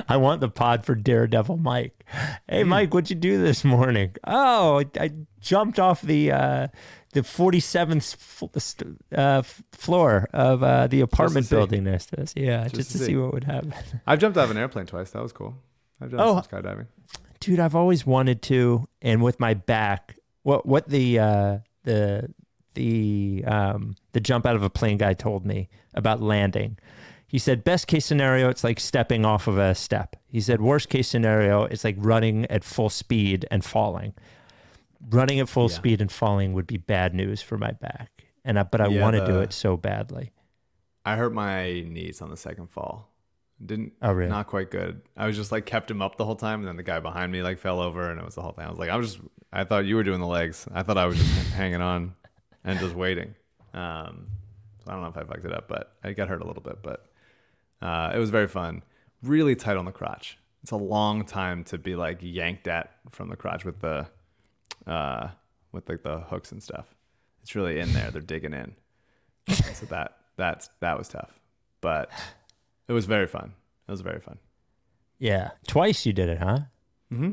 I 0.09 0.17
want 0.17 0.41
the 0.41 0.49
pod 0.49 0.85
for 0.87 0.95
Daredevil 0.95 1.57
Mike. 1.59 2.05
Hey 2.49 2.65
Mike, 2.65 2.93
what'd 2.95 3.11
you 3.11 3.17
do 3.17 3.43
this 3.43 3.65
morning? 3.65 4.15
Oh, 4.27 4.81
I, 4.81 4.87
I 5.01 5.11
jumped 5.41 5.79
off 5.79 6.01
the 6.03 6.33
uh 6.33 6.69
the 7.13 7.21
47th 7.21 8.15
f- 8.15 9.17
uh, 9.17 9.43
floor 9.71 10.29
of 10.33 10.65
uh, 10.65 10.89
the 10.89 11.01
apartment 11.01 11.49
building 11.49 11.85
next 11.85 12.07
to 12.07 12.21
us. 12.23 12.33
Yeah, 12.37 12.65
just, 12.65 12.75
Just 12.75 12.91
to 12.93 12.99
to 12.99 13.05
see. 13.05 13.11
see. 13.13 13.17
what 13.17 13.33
would 13.33 13.45
happen. 13.45 13.73
I've 14.07 14.19
jumped 14.19 14.37
out 14.37 14.45
of 14.45 14.51
an 14.51 14.57
airplane 14.57 14.87
twice. 14.87 15.11
That 15.13 15.23
was 15.23 15.33
cool. 15.33 15.55
I've 16.01 16.11
done 16.11 16.19
Oh. 16.21 16.43
some 16.43 16.63
skydiving. 16.63 16.87
dude 17.41 17.61
i've 17.61 17.75
always 17.77 18.05
wanted 18.07 18.43
to 18.43 18.89
and 19.03 19.23
with 19.23 19.39
my 19.39 19.55
back 19.55 20.17
what 20.43 20.67
what 20.67 20.89
the 20.89 21.19
uh 21.21 21.59
the 21.85 22.33
the 22.75 23.45
um 23.47 23.95
the 24.13 24.21
jump 24.21 24.45
out 24.47 24.57
of 24.57 24.63
a 24.65 24.71
plane 24.71 24.99
guy 24.99 25.15
told 25.15 25.47
me 25.47 25.69
about 25.95 26.21
landing 26.21 26.77
he 27.35 27.39
said 27.41 27.65
best 27.65 27.89
case 27.89 28.07
scenario 28.07 28.49
it's 28.49 28.63
like 28.63 28.79
stepping 28.79 29.25
off 29.25 29.49
of 29.49 29.59
a 29.59 29.75
step 29.75 30.15
he 30.29 30.41
said 30.41 30.61
worst 30.61 30.89
case 30.89 31.09
scenario 31.09 31.65
it's 31.65 31.83
like 31.83 31.97
running 31.99 32.45
at 32.47 32.63
full 32.63 32.89
speed 32.89 33.45
and 33.51 33.65
falling 33.65 34.13
running 35.11 35.41
at 35.41 35.49
full 35.49 35.69
Yeah. 35.69 35.77
speed 35.77 36.01
and 36.01 36.13
falling 36.13 36.53
would 36.53 36.69
be 36.69 36.77
bad 36.77 37.13
news 37.13 37.43
for 37.43 37.59
my 37.59 37.73
back 37.73 38.11
and 38.45 38.57
I, 38.59 38.63
but 38.63 38.81
i 38.81 38.87
Yeah, 38.87 39.03
want 39.03 39.17
to 39.17 39.27
do 39.27 39.41
it 39.41 39.53
so 39.53 39.77
badly 39.77 40.31
I 41.05 41.17
hurt 41.17 41.35
my 41.35 41.81
knees 41.81 42.23
on 42.23 42.31
the 42.31 42.37
second 42.37 42.71
fall. 42.71 43.11
Didn't 43.65 43.93
Oh, 44.01 44.13
really? 44.13 44.31
not 44.31 44.47
quite 44.47 44.71
good. 44.71 45.03
I 45.17 45.27
was 45.27 45.37
just 45.37 45.53
like 45.53 45.67
kept 45.67 45.91
him 45.91 46.01
up 46.01 46.17
the 46.17 46.25
whole 46.25 46.35
time, 46.35 46.61
and 46.61 46.69
then 46.69 46.77
the 46.77 46.83
guy 46.83 46.99
behind 47.01 47.31
me 47.31 47.43
like 47.43 47.59
fell 47.59 47.79
over, 47.81 48.11
and 48.11 48.19
it 48.19 48.25
was 48.25 48.37
the 48.37 48.41
whole 48.41 48.53
thing. 48.53 48.65
I 48.65 48.71
was 48.71 48.79
like, 48.79 48.89
I 48.89 48.97
was 48.97 49.13
just, 49.17 49.29
I 49.53 49.65
thought 49.65 49.85
you 49.85 49.97
were 49.97 50.03
doing 50.03 50.21
the 50.21 50.27
legs. 50.27 50.67
I 50.73 50.83
thought 50.83 50.97
I 50.97 51.05
was 51.05 51.19
just 51.19 51.51
hanging 51.53 51.83
on 51.83 52.15
and 52.65 52.79
just 52.81 52.95
waiting. 52.95 53.35
Um, 53.75 54.29
so 54.83 54.91
I 54.91 54.93
don't 54.95 55.03
know 55.03 55.09
if 55.09 55.17
I 55.19 55.25
fucked 55.25 55.45
it 55.45 55.53
up, 55.53 55.69
but 55.69 55.93
I 56.03 56.15
got 56.15 56.29
hurt 56.29 56.41
a 56.41 56.47
little 56.47 56.63
bit. 56.63 56.79
But 56.83 57.05
uh, 57.83 58.13
it 58.15 58.19
was 58.19 58.31
very 58.31 58.49
fun. 58.49 58.83
Really 59.23 59.55
tight 59.57 59.77
on 59.77 59.85
the 59.85 59.93
crotch. 59.93 60.39
It's 60.63 60.71
a 60.73 60.77
long 60.77 61.25
time 61.25 61.65
to 61.65 61.79
be 61.79 61.95
like 61.97 62.19
yanked 62.21 62.69
at 62.69 62.91
from 63.11 63.29
the 63.29 63.37
crotch 63.37 63.65
with 63.65 63.81
the, 63.81 64.07
uh, 64.87 65.29
with 65.73 65.89
like 65.89 66.03
the 66.03 66.21
hooks 66.21 66.53
and 66.53 66.63
stuff. 66.63 66.95
It's 67.43 67.55
really 67.55 67.79
in 67.81 67.93
there. 67.93 68.11
They're 68.11 68.23
digging 68.23 68.55
in. 68.55 68.75
so 69.75 69.87
that 69.87 70.17
that's 70.37 70.71
that 70.81 70.97
was 70.99 71.09
tough, 71.09 71.39
but 71.83 72.11
it 72.89 72.93
was 72.95 73.05
very 73.05 73.27
fun. 73.27 73.53
It 73.87 73.91
was 73.91 74.01
very 74.01 74.21
fun. 74.21 74.39
yeah 75.19 75.51
twice 75.67 76.07
you 76.07 76.13
did 76.13 76.29
it 76.31 76.39
huh 76.39 76.59
Mm-hmm. 77.13 77.33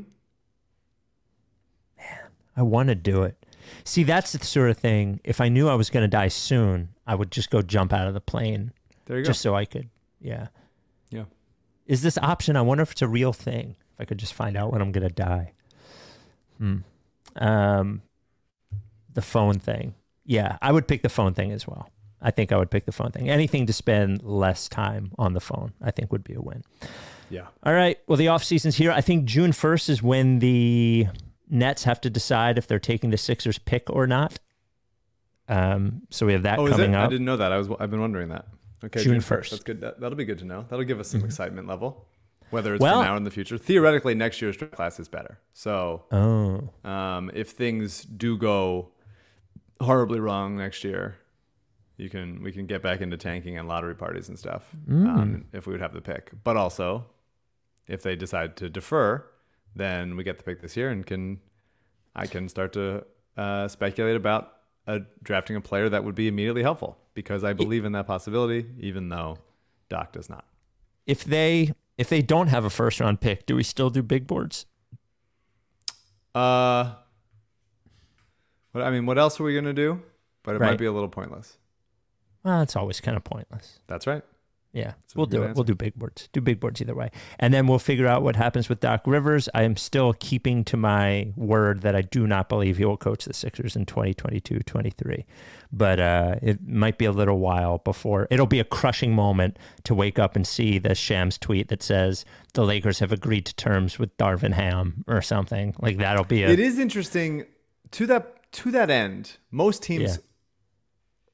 Man, 1.98 2.20
I 2.58 2.62
want 2.62 2.89
to 2.89 2.96
do 2.96 3.24
it. 3.24 3.46
See, 3.86 4.04
that's 4.04 4.34
the 4.34 4.44
sort 4.46 4.70
of 4.70 4.78
thing. 4.78 5.20
If 5.24 5.39
I 5.39 5.48
knew 5.50 5.70
I 5.70 5.76
was 5.76 5.89
going 5.89 6.04
to 6.04 6.08
die 6.10 6.28
soon, 6.28 6.89
I 7.08 7.16
would 7.16 7.32
just 7.32 7.50
go 7.50 7.62
jump 7.62 7.94
out 7.94 8.08
of 8.08 8.14
the 8.14 8.22
plane 8.22 8.74
There 9.06 9.18
you 9.18 9.24
go. 9.24 9.28
just 9.30 9.42
so 9.42 9.56
I 9.56 9.66
could. 9.66 9.89
Yeah. 10.22 10.47
Yeah. 11.09 11.26
Is 11.86 12.01
this 12.01 12.17
option? 12.17 12.55
I 12.55 12.61
wonder 12.61 12.84
if 12.84 12.91
it's 12.91 13.01
a 13.01 13.07
real 13.07 13.34
thing. 13.34 13.76
If 13.93 14.01
I 14.01 14.05
could 14.05 14.17
just 14.19 14.34
find 14.34 14.55
out 14.55 14.72
when 14.72 14.82
I'm 14.82 14.91
going 14.91 15.07
to 15.07 15.13
die. 15.13 15.53
Hmm. 16.57 16.78
Um, 17.36 18.01
the 19.13 19.22
phone 19.22 19.59
thing. 19.59 19.95
Yeah, 20.26 20.57
I 20.61 20.72
would 20.72 20.88
pick 20.88 21.01
the 21.01 21.09
phone 21.09 21.34
thing 21.34 21.51
as 21.51 21.67
well. 21.67 21.89
I 22.22 22.30
think 22.32 22.51
I 22.51 22.57
would 22.57 22.69
pick 22.69 22.86
the 22.86 22.91
phone 22.91 23.11
thing. 23.11 23.30
Anything 23.30 23.65
to 23.65 23.74
spend 23.74 24.22
less 24.24 24.69
time 24.69 25.11
on 25.17 25.34
the 25.34 25.39
phone, 25.39 25.74
I 25.82 25.89
think 25.91 26.11
would 26.11 26.24
be 26.24 26.36
a 26.36 26.41
win. 26.41 26.63
Yeah. 27.30 27.47
All 27.63 27.74
right. 27.74 27.97
Well, 28.07 28.17
the 28.17 28.28
off 28.28 28.43
season's 28.43 28.76
here. 28.76 28.91
I 28.91 29.01
think 29.01 29.26
June 29.26 29.51
first 29.53 29.89
is 29.89 30.03
when 30.03 30.39
the 30.39 31.07
Nets 31.49 31.84
have 31.86 31.99
to 32.01 32.09
decide 32.09 32.57
if 32.57 32.67
they're 32.67 32.78
taking 32.80 33.09
the 33.09 33.17
Sixers 33.17 33.57
pick 33.57 33.89
or 33.89 34.05
not. 34.05 34.39
Um, 35.49 36.03
so 36.11 36.26
we 36.26 36.34
have 36.34 36.43
that 36.43 36.59
Oh, 36.59 36.67
coming 36.67 36.95
I 36.95 37.07
didn't 37.07 37.26
know 37.26 37.38
that. 37.38 37.51
I 37.51 37.57
was 37.57 37.67
I've 37.80 37.89
been 37.89 38.01
wondering 38.01 38.30
that. 38.30 38.45
Okay, 38.84 39.03
June 39.03 39.21
first. 39.21 39.51
That's 39.51 39.63
good. 39.63 39.82
That, 39.82 39.99
that'll 39.99 40.17
be 40.17 40.25
good 40.25 40.39
to 40.39 40.45
know. 40.45 40.65
That'll 40.69 40.86
give 40.86 40.99
us 40.99 41.07
some 41.09 41.23
excitement 41.23 41.67
level. 41.67 42.07
whether 42.49 42.73
it's 42.75 42.82
Well- 42.82 42.99
for 43.01 43.05
now 43.05 43.13
or 43.13 43.17
in 43.17 43.23
the 43.23 43.32
future. 43.32 43.57
Theoretically, 43.57 44.13
next 44.13 44.41
year's 44.41 44.57
draft 44.57 44.73
class 44.75 44.99
is 44.99 45.07
better. 45.07 45.39
So 45.53 46.03
Oh. 46.11 46.69
um, 46.89 47.32
if 47.34 47.51
things 47.51 48.03
do 48.03 48.38
go 48.38 48.91
horribly 49.79 50.19
wrong 50.19 50.57
next 50.57 50.84
year, 50.84 51.15
you 51.97 52.09
can 52.09 52.41
we 52.43 52.51
can 52.51 52.65
get 52.65 52.82
back 52.82 52.99
into 52.99 53.15
tanking 53.15 53.57
and 53.57 53.67
lottery 53.69 53.95
parties 53.95 54.27
and 54.27 54.38
stuff 54.38 54.69
Mm. 54.89 55.07
um, 55.07 55.45
if 55.53 55.65
we 55.65 55.71
would 55.71 55.79
have 55.82 55.93
the 55.93 56.01
pick. 56.01 56.32
But 56.43 56.57
also, 56.57 57.05
if 57.88 58.01
they 58.03 58.15
decide 58.17 58.57
to 58.57 58.69
defer, 58.69 59.23
then 59.75 60.17
we 60.17 60.23
get 60.25 60.38
the 60.38 60.43
pick 60.43 60.61
this 60.61 60.75
year 60.75 60.89
and 60.89 61.05
can 61.05 61.39
I 62.15 62.27
can 62.27 62.49
start 62.49 62.73
to 62.73 63.05
uh, 63.38 63.69
speculate 63.69 64.17
about 64.17 64.51
uh, 64.88 64.99
drafting 65.23 65.55
a 65.55 65.61
player 65.61 65.88
that 65.88 66.03
would 66.03 66.15
be 66.15 66.27
immediately 66.27 66.63
helpful 66.63 66.97
because 67.14 67.43
I 67.43 67.53
believe 67.53 67.86
in 67.86 67.91
that 67.93 68.07
possibility, 68.07 68.66
even 68.80 69.09
though 69.09 69.38
Doc 69.89 70.14
does 70.14 70.30
not. 70.30 70.45
If 71.05 71.24
they 71.24 71.74
if 71.97 72.09
they 72.09 72.22
don't 72.22 72.47
have 72.47 72.66
a 72.66 72.70
first 72.70 72.99
round 72.99 73.22
pick, 73.22 73.45
do 73.45 73.55
we 73.55 73.64
still 73.64 73.89
do 73.89 74.01
big 74.01 74.28
boards? 74.28 74.66
Uh, 76.34 76.93
what 78.72 78.84
I 78.84 78.91
mean, 78.91 79.05
what 79.05 79.18
else 79.18 79.39
are 79.39 79.43
we 79.43 79.53
gonna 79.53 79.74
do? 79.74 80.01
But 80.43 80.55
it 80.55 80.59
might 80.62 80.78
be 80.78 80.86
a 80.86 80.91
little 80.91 81.09
pointless. 81.09 81.57
Well, 82.43 82.62
it's 82.62 82.76
always 82.76 82.99
kind 82.99 83.16
of 83.16 83.24
pointless. 83.24 83.80
That's 83.88 84.07
right. 84.07 84.24
Yeah, 84.74 84.91
a 84.91 84.93
we'll 85.15 85.26
do 85.26 85.43
it. 85.43 85.47
answer. 85.47 85.53
We'll 85.55 85.65
do 85.65 85.76
big 85.76 85.95
boards. 85.95 86.30
Do 86.32 86.39
big 86.39 86.61
boards 86.61 86.82
either 86.82 86.95
way, 86.95 87.11
and 87.39 87.53
then 87.53 87.67
we'll 87.67 87.80
figure 87.80 88.07
out 88.07 88.24
what 88.24 88.38
happens 88.38 88.69
with 88.69 88.80
Doc 88.80 89.01
Rivers. 89.05 89.49
I 89.53 89.63
am 89.63 89.76
still 89.76 90.13
keeping 90.13 90.63
to 90.65 90.78
my 90.78 91.34
word 91.36 91.82
that 91.82 91.95
I 91.95 92.01
do 92.01 92.26
not 92.26 92.47
believe 92.47 92.78
he 92.78 92.86
will 92.86 92.95
coach 92.97 93.26
the 93.26 93.34
Sixers 93.34 93.76
in 93.76 93.86
2022-23. 93.86 95.26
But 95.74 95.99
uh, 95.99 96.36
it 96.41 96.65
might 96.65 96.97
be 96.97 97.05
a 97.05 97.11
little 97.11 97.39
while 97.39 97.80
before 97.80 98.28
it'll 98.30 98.45
be 98.45 98.59
a 98.59 98.65
crushing 98.65 99.13
moment 99.13 99.57
to 99.84 99.93
wake 99.93 100.19
up 100.19 100.36
and 100.36 100.47
see 100.47 100.80
the 100.80 100.95
Shams 100.95 101.38
tweet 101.38 101.67
that 101.67 101.84
says 101.84 102.26
the 102.53 102.63
Lakers 102.63 102.99
have 102.99 103.11
agreed 103.11 103.45
to 103.47 103.55
terms 103.55 103.99
with 103.99 104.15
Darvin 104.17 104.53
Ham 104.53 105.03
or 105.07 105.22
something 105.22 105.76
like 105.80 105.97
that'll 105.97 106.24
be 106.24 106.43
a 106.43 106.49
It 106.49 106.59
is 106.59 106.80
interesting 106.80 107.45
to 107.91 108.05
that 108.07 108.51
to 108.53 108.72
that 108.72 108.89
end. 108.89 109.38
Most 109.49 109.84
teams, 109.84 110.19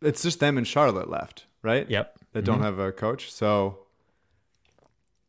it's 0.02 0.24
just 0.24 0.40
them 0.40 0.58
and 0.58 0.68
Charlotte 0.68 1.10
left, 1.10 1.46
right? 1.64 1.90
Yep. 1.90 2.18
That 2.38 2.46
don't 2.46 2.62
have 2.62 2.80
a 2.80 2.92
coach, 2.92 3.32
so 3.32 3.80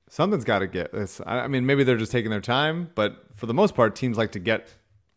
something's 0.09 0.45
got 0.45 0.61
to 0.61 0.67
get 0.67 0.93
this. 0.93 1.21
I 1.27 1.41
I 1.41 1.49
mean, 1.49 1.67
maybe 1.67 1.85
they're 1.85 1.97
just 1.97 2.13
taking 2.13 2.31
their 2.31 2.41
time, 2.41 2.91
but 2.95 3.27
for 3.35 3.47
the 3.47 3.55
most 3.55 3.75
part, 3.75 3.97
teams 3.97 4.17
like 4.17 4.33
to 4.33 4.39
get 4.39 4.69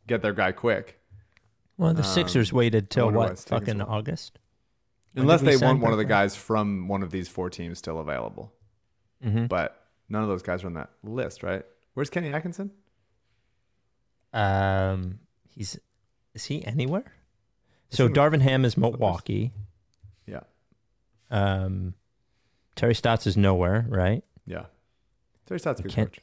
get 0.07 0.21
their 0.21 0.33
guy 0.33 0.51
quick, 0.51 0.99
well. 1.77 1.93
The 1.93 2.03
Sixers 2.03 2.53
waited 2.53 2.89
till 2.89 3.11
what 3.11 3.39
fucking. 3.39 3.81
August. 3.81 4.39
Unless 5.15 5.41
they 5.41 5.57
want 5.57 5.81
one 5.81 5.91
of 5.91 5.97
the 5.97 6.05
guys 6.05 6.35
from 6.35 6.87
one 6.87 7.03
of 7.03 7.11
these 7.11 7.27
four 7.27 7.49
teams 7.49 7.77
still 7.77 7.99
available. 7.99 8.53
Mm-hmm. 9.25 9.47
But 9.47 9.83
none 10.07 10.23
of 10.23 10.29
those 10.29 10.41
guys 10.41 10.63
are 10.63 10.67
on 10.67 10.75
that 10.75 10.89
list, 11.03 11.43
right? 11.43 11.63
Where's 11.93 12.09
Kenny 12.09 12.31
Atkinson? 12.31 12.71
Um, 14.33 15.19
he's 15.49 15.77
is 16.33 16.45
he 16.45 16.65
anywhere? 16.65 17.13
So 17.89 18.07
Darvin 18.07 18.41
Ham 18.41 18.63
is 18.63 18.77
Milwaukee. 18.77 19.51
Yeah, 21.31 21.63
Um, 21.63 21.93
Terry 22.75 22.95
Stotts 22.95 23.25
is 23.27 23.37
nowhere, 23.37 23.85
right? 23.89 24.23
yeah. 24.45 24.65
Terry 25.45 25.59
Stott's 25.59 25.79
a 25.79 25.83
good 25.83 25.91
Ken- 25.91 26.05
coach. 26.07 26.19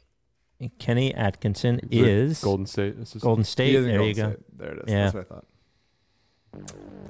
Kenny 0.78 1.14
Atkinson 1.14 1.80
He's 1.90 2.02
is 2.06 2.40
Golden 2.40 2.66
State. 2.66 2.98
This 2.98 3.14
is 3.14 3.22
Golden 3.22 3.44
State. 3.44 3.74
is 3.74 3.86
in 3.86 3.92
There 3.92 4.02
you 4.02 4.14
go. 4.14 4.30
State. 4.32 4.58
There 4.58 4.72
it 4.72 4.78
is. 4.78 4.84
Yeah. 4.92 5.02
That's 5.10 5.14
what 5.14 5.20
I 5.20 5.24
thought. 5.34 5.44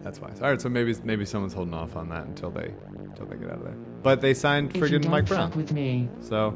That's 0.03 0.21
wise. 0.21 0.41
All 0.43 0.51
right, 0.51 0.61
so 0.61 0.69
maybe 0.69 0.95
maybe 1.05 1.25
someone's 1.25 1.55
holding 1.55 1.73
off 1.75 1.97
on 1.97 2.09
that 2.11 2.27
until 2.27 2.51
they 2.51 2.75
until 2.99 3.25
they 3.27 3.37
get 3.37 3.49
out 3.51 3.59
of 3.59 3.65
there. 3.65 3.77
But 4.03 4.21
they 4.21 4.35
signed 4.35 4.77
If 4.77 4.83
friggin' 4.83 5.09
Mike 5.09 5.27
fuck 5.29 5.37
Brown, 5.51 5.57
with 5.57 5.73
me, 5.73 6.09
so 6.21 6.49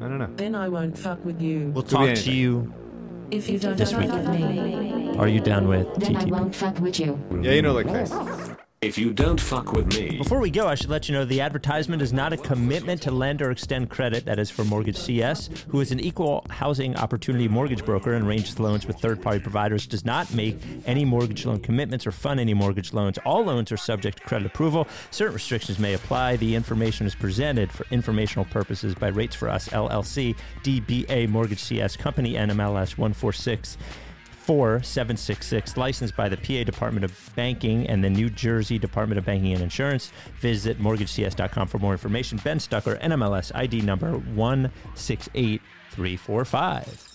I 0.00 0.08
don't 0.08 0.18
know. 0.18 0.28
then 0.36 0.54
I 0.54 0.68
won't 0.68 0.98
fuck 0.98 1.24
with 1.24 1.40
you. 1.40 1.70
We'll 1.74 1.84
be 1.84 1.90
talk 1.90 2.14
to 2.16 2.32
you. 2.32 2.72
If 3.30 3.48
you 3.48 3.58
don't 3.58 3.76
This 3.76 3.92
fuck 3.92 4.02
week. 4.02 4.12
with 4.12 4.28
me, 4.28 5.16
Are 5.18 5.28
you 5.28 5.40
down 5.40 5.68
with 5.68 5.92
then 5.96 6.16
I 6.16 6.24
won't 6.26 6.54
fuck 6.54 6.78
with 6.80 6.98
you. 7.00 7.18
Yeah, 7.42 7.52
you 7.52 7.62
know, 7.62 7.72
like 7.72 7.86
face. 7.86 8.10
If 8.82 8.98
you 8.98 9.14
don't 9.14 9.40
fuck 9.40 9.72
with 9.72 9.86
me, 9.94 10.18
Before 10.18 10.38
we 10.38 10.50
go, 10.50 10.66
I 10.66 10.74
should 10.74 10.90
let 10.90 11.08
you 11.08 11.14
know 11.14 11.24
the 11.24 11.40
advertisement 11.40 12.02
is 12.02 12.12
not 12.12 12.34
a 12.34 12.36
commitment 12.36 13.00
to 13.02 13.10
lend 13.10 13.40
or 13.40 13.50
extend 13.50 13.88
credit. 13.88 14.26
That 14.26 14.38
is 14.38 14.50
for 14.50 14.64
Mortgage 14.64 14.98
CS, 14.98 15.48
who 15.68 15.80
is 15.80 15.92
an 15.92 16.00
equal 16.00 16.44
housing 16.50 16.94
opportunity 16.94 17.48
mortgage 17.48 17.86
broker 17.86 18.12
and 18.12 18.26
arranges 18.26 18.60
loans 18.60 18.86
with 18.86 18.98
third 19.00 19.22
party 19.22 19.40
providers, 19.40 19.86
does 19.86 20.04
not 20.04 20.32
make 20.34 20.58
any 20.84 21.06
mortgage 21.06 21.46
loan 21.46 21.60
commitments 21.60 22.06
or 22.06 22.12
fund 22.12 22.38
any 22.38 22.52
mortgage 22.52 22.92
loans. 22.92 23.16
All 23.24 23.42
loans 23.42 23.72
are 23.72 23.78
subject 23.78 24.18
to 24.18 24.24
credit 24.24 24.46
approval. 24.46 24.86
Certain 25.10 25.32
restrictions 25.32 25.78
may 25.78 25.94
apply. 25.94 26.36
The 26.36 26.54
information 26.54 27.06
is 27.06 27.14
presented 27.14 27.72
for 27.72 27.86
informational 27.90 28.44
purposes 28.44 28.94
by 28.94 29.08
Rates 29.08 29.34
for 29.34 29.48
Us 29.48 29.70
LLC, 29.70 30.36
DBA 30.64 31.30
Mortgage 31.30 31.60
CS 31.60 31.96
Company, 31.96 32.34
NMLS 32.34 32.98
146. 32.98 33.78
4766, 34.46 35.76
licensed 35.76 36.16
by 36.16 36.28
the 36.28 36.36
PA 36.36 36.62
Department 36.64 37.04
of 37.04 37.32
Banking 37.34 37.88
and 37.88 38.04
the 38.04 38.10
New 38.10 38.30
Jersey 38.30 38.78
Department 38.78 39.18
of 39.18 39.24
Banking 39.24 39.52
and 39.52 39.62
Insurance. 39.62 40.12
Visit 40.40 40.80
mortgagecs.com 40.80 41.66
for 41.66 41.80
more 41.80 41.90
information. 41.92 42.38
Ben 42.44 42.60
Stucker, 42.60 42.94
NMLS 42.96 43.50
ID 43.56 43.80
number 43.80 44.12
168345. 44.12 47.05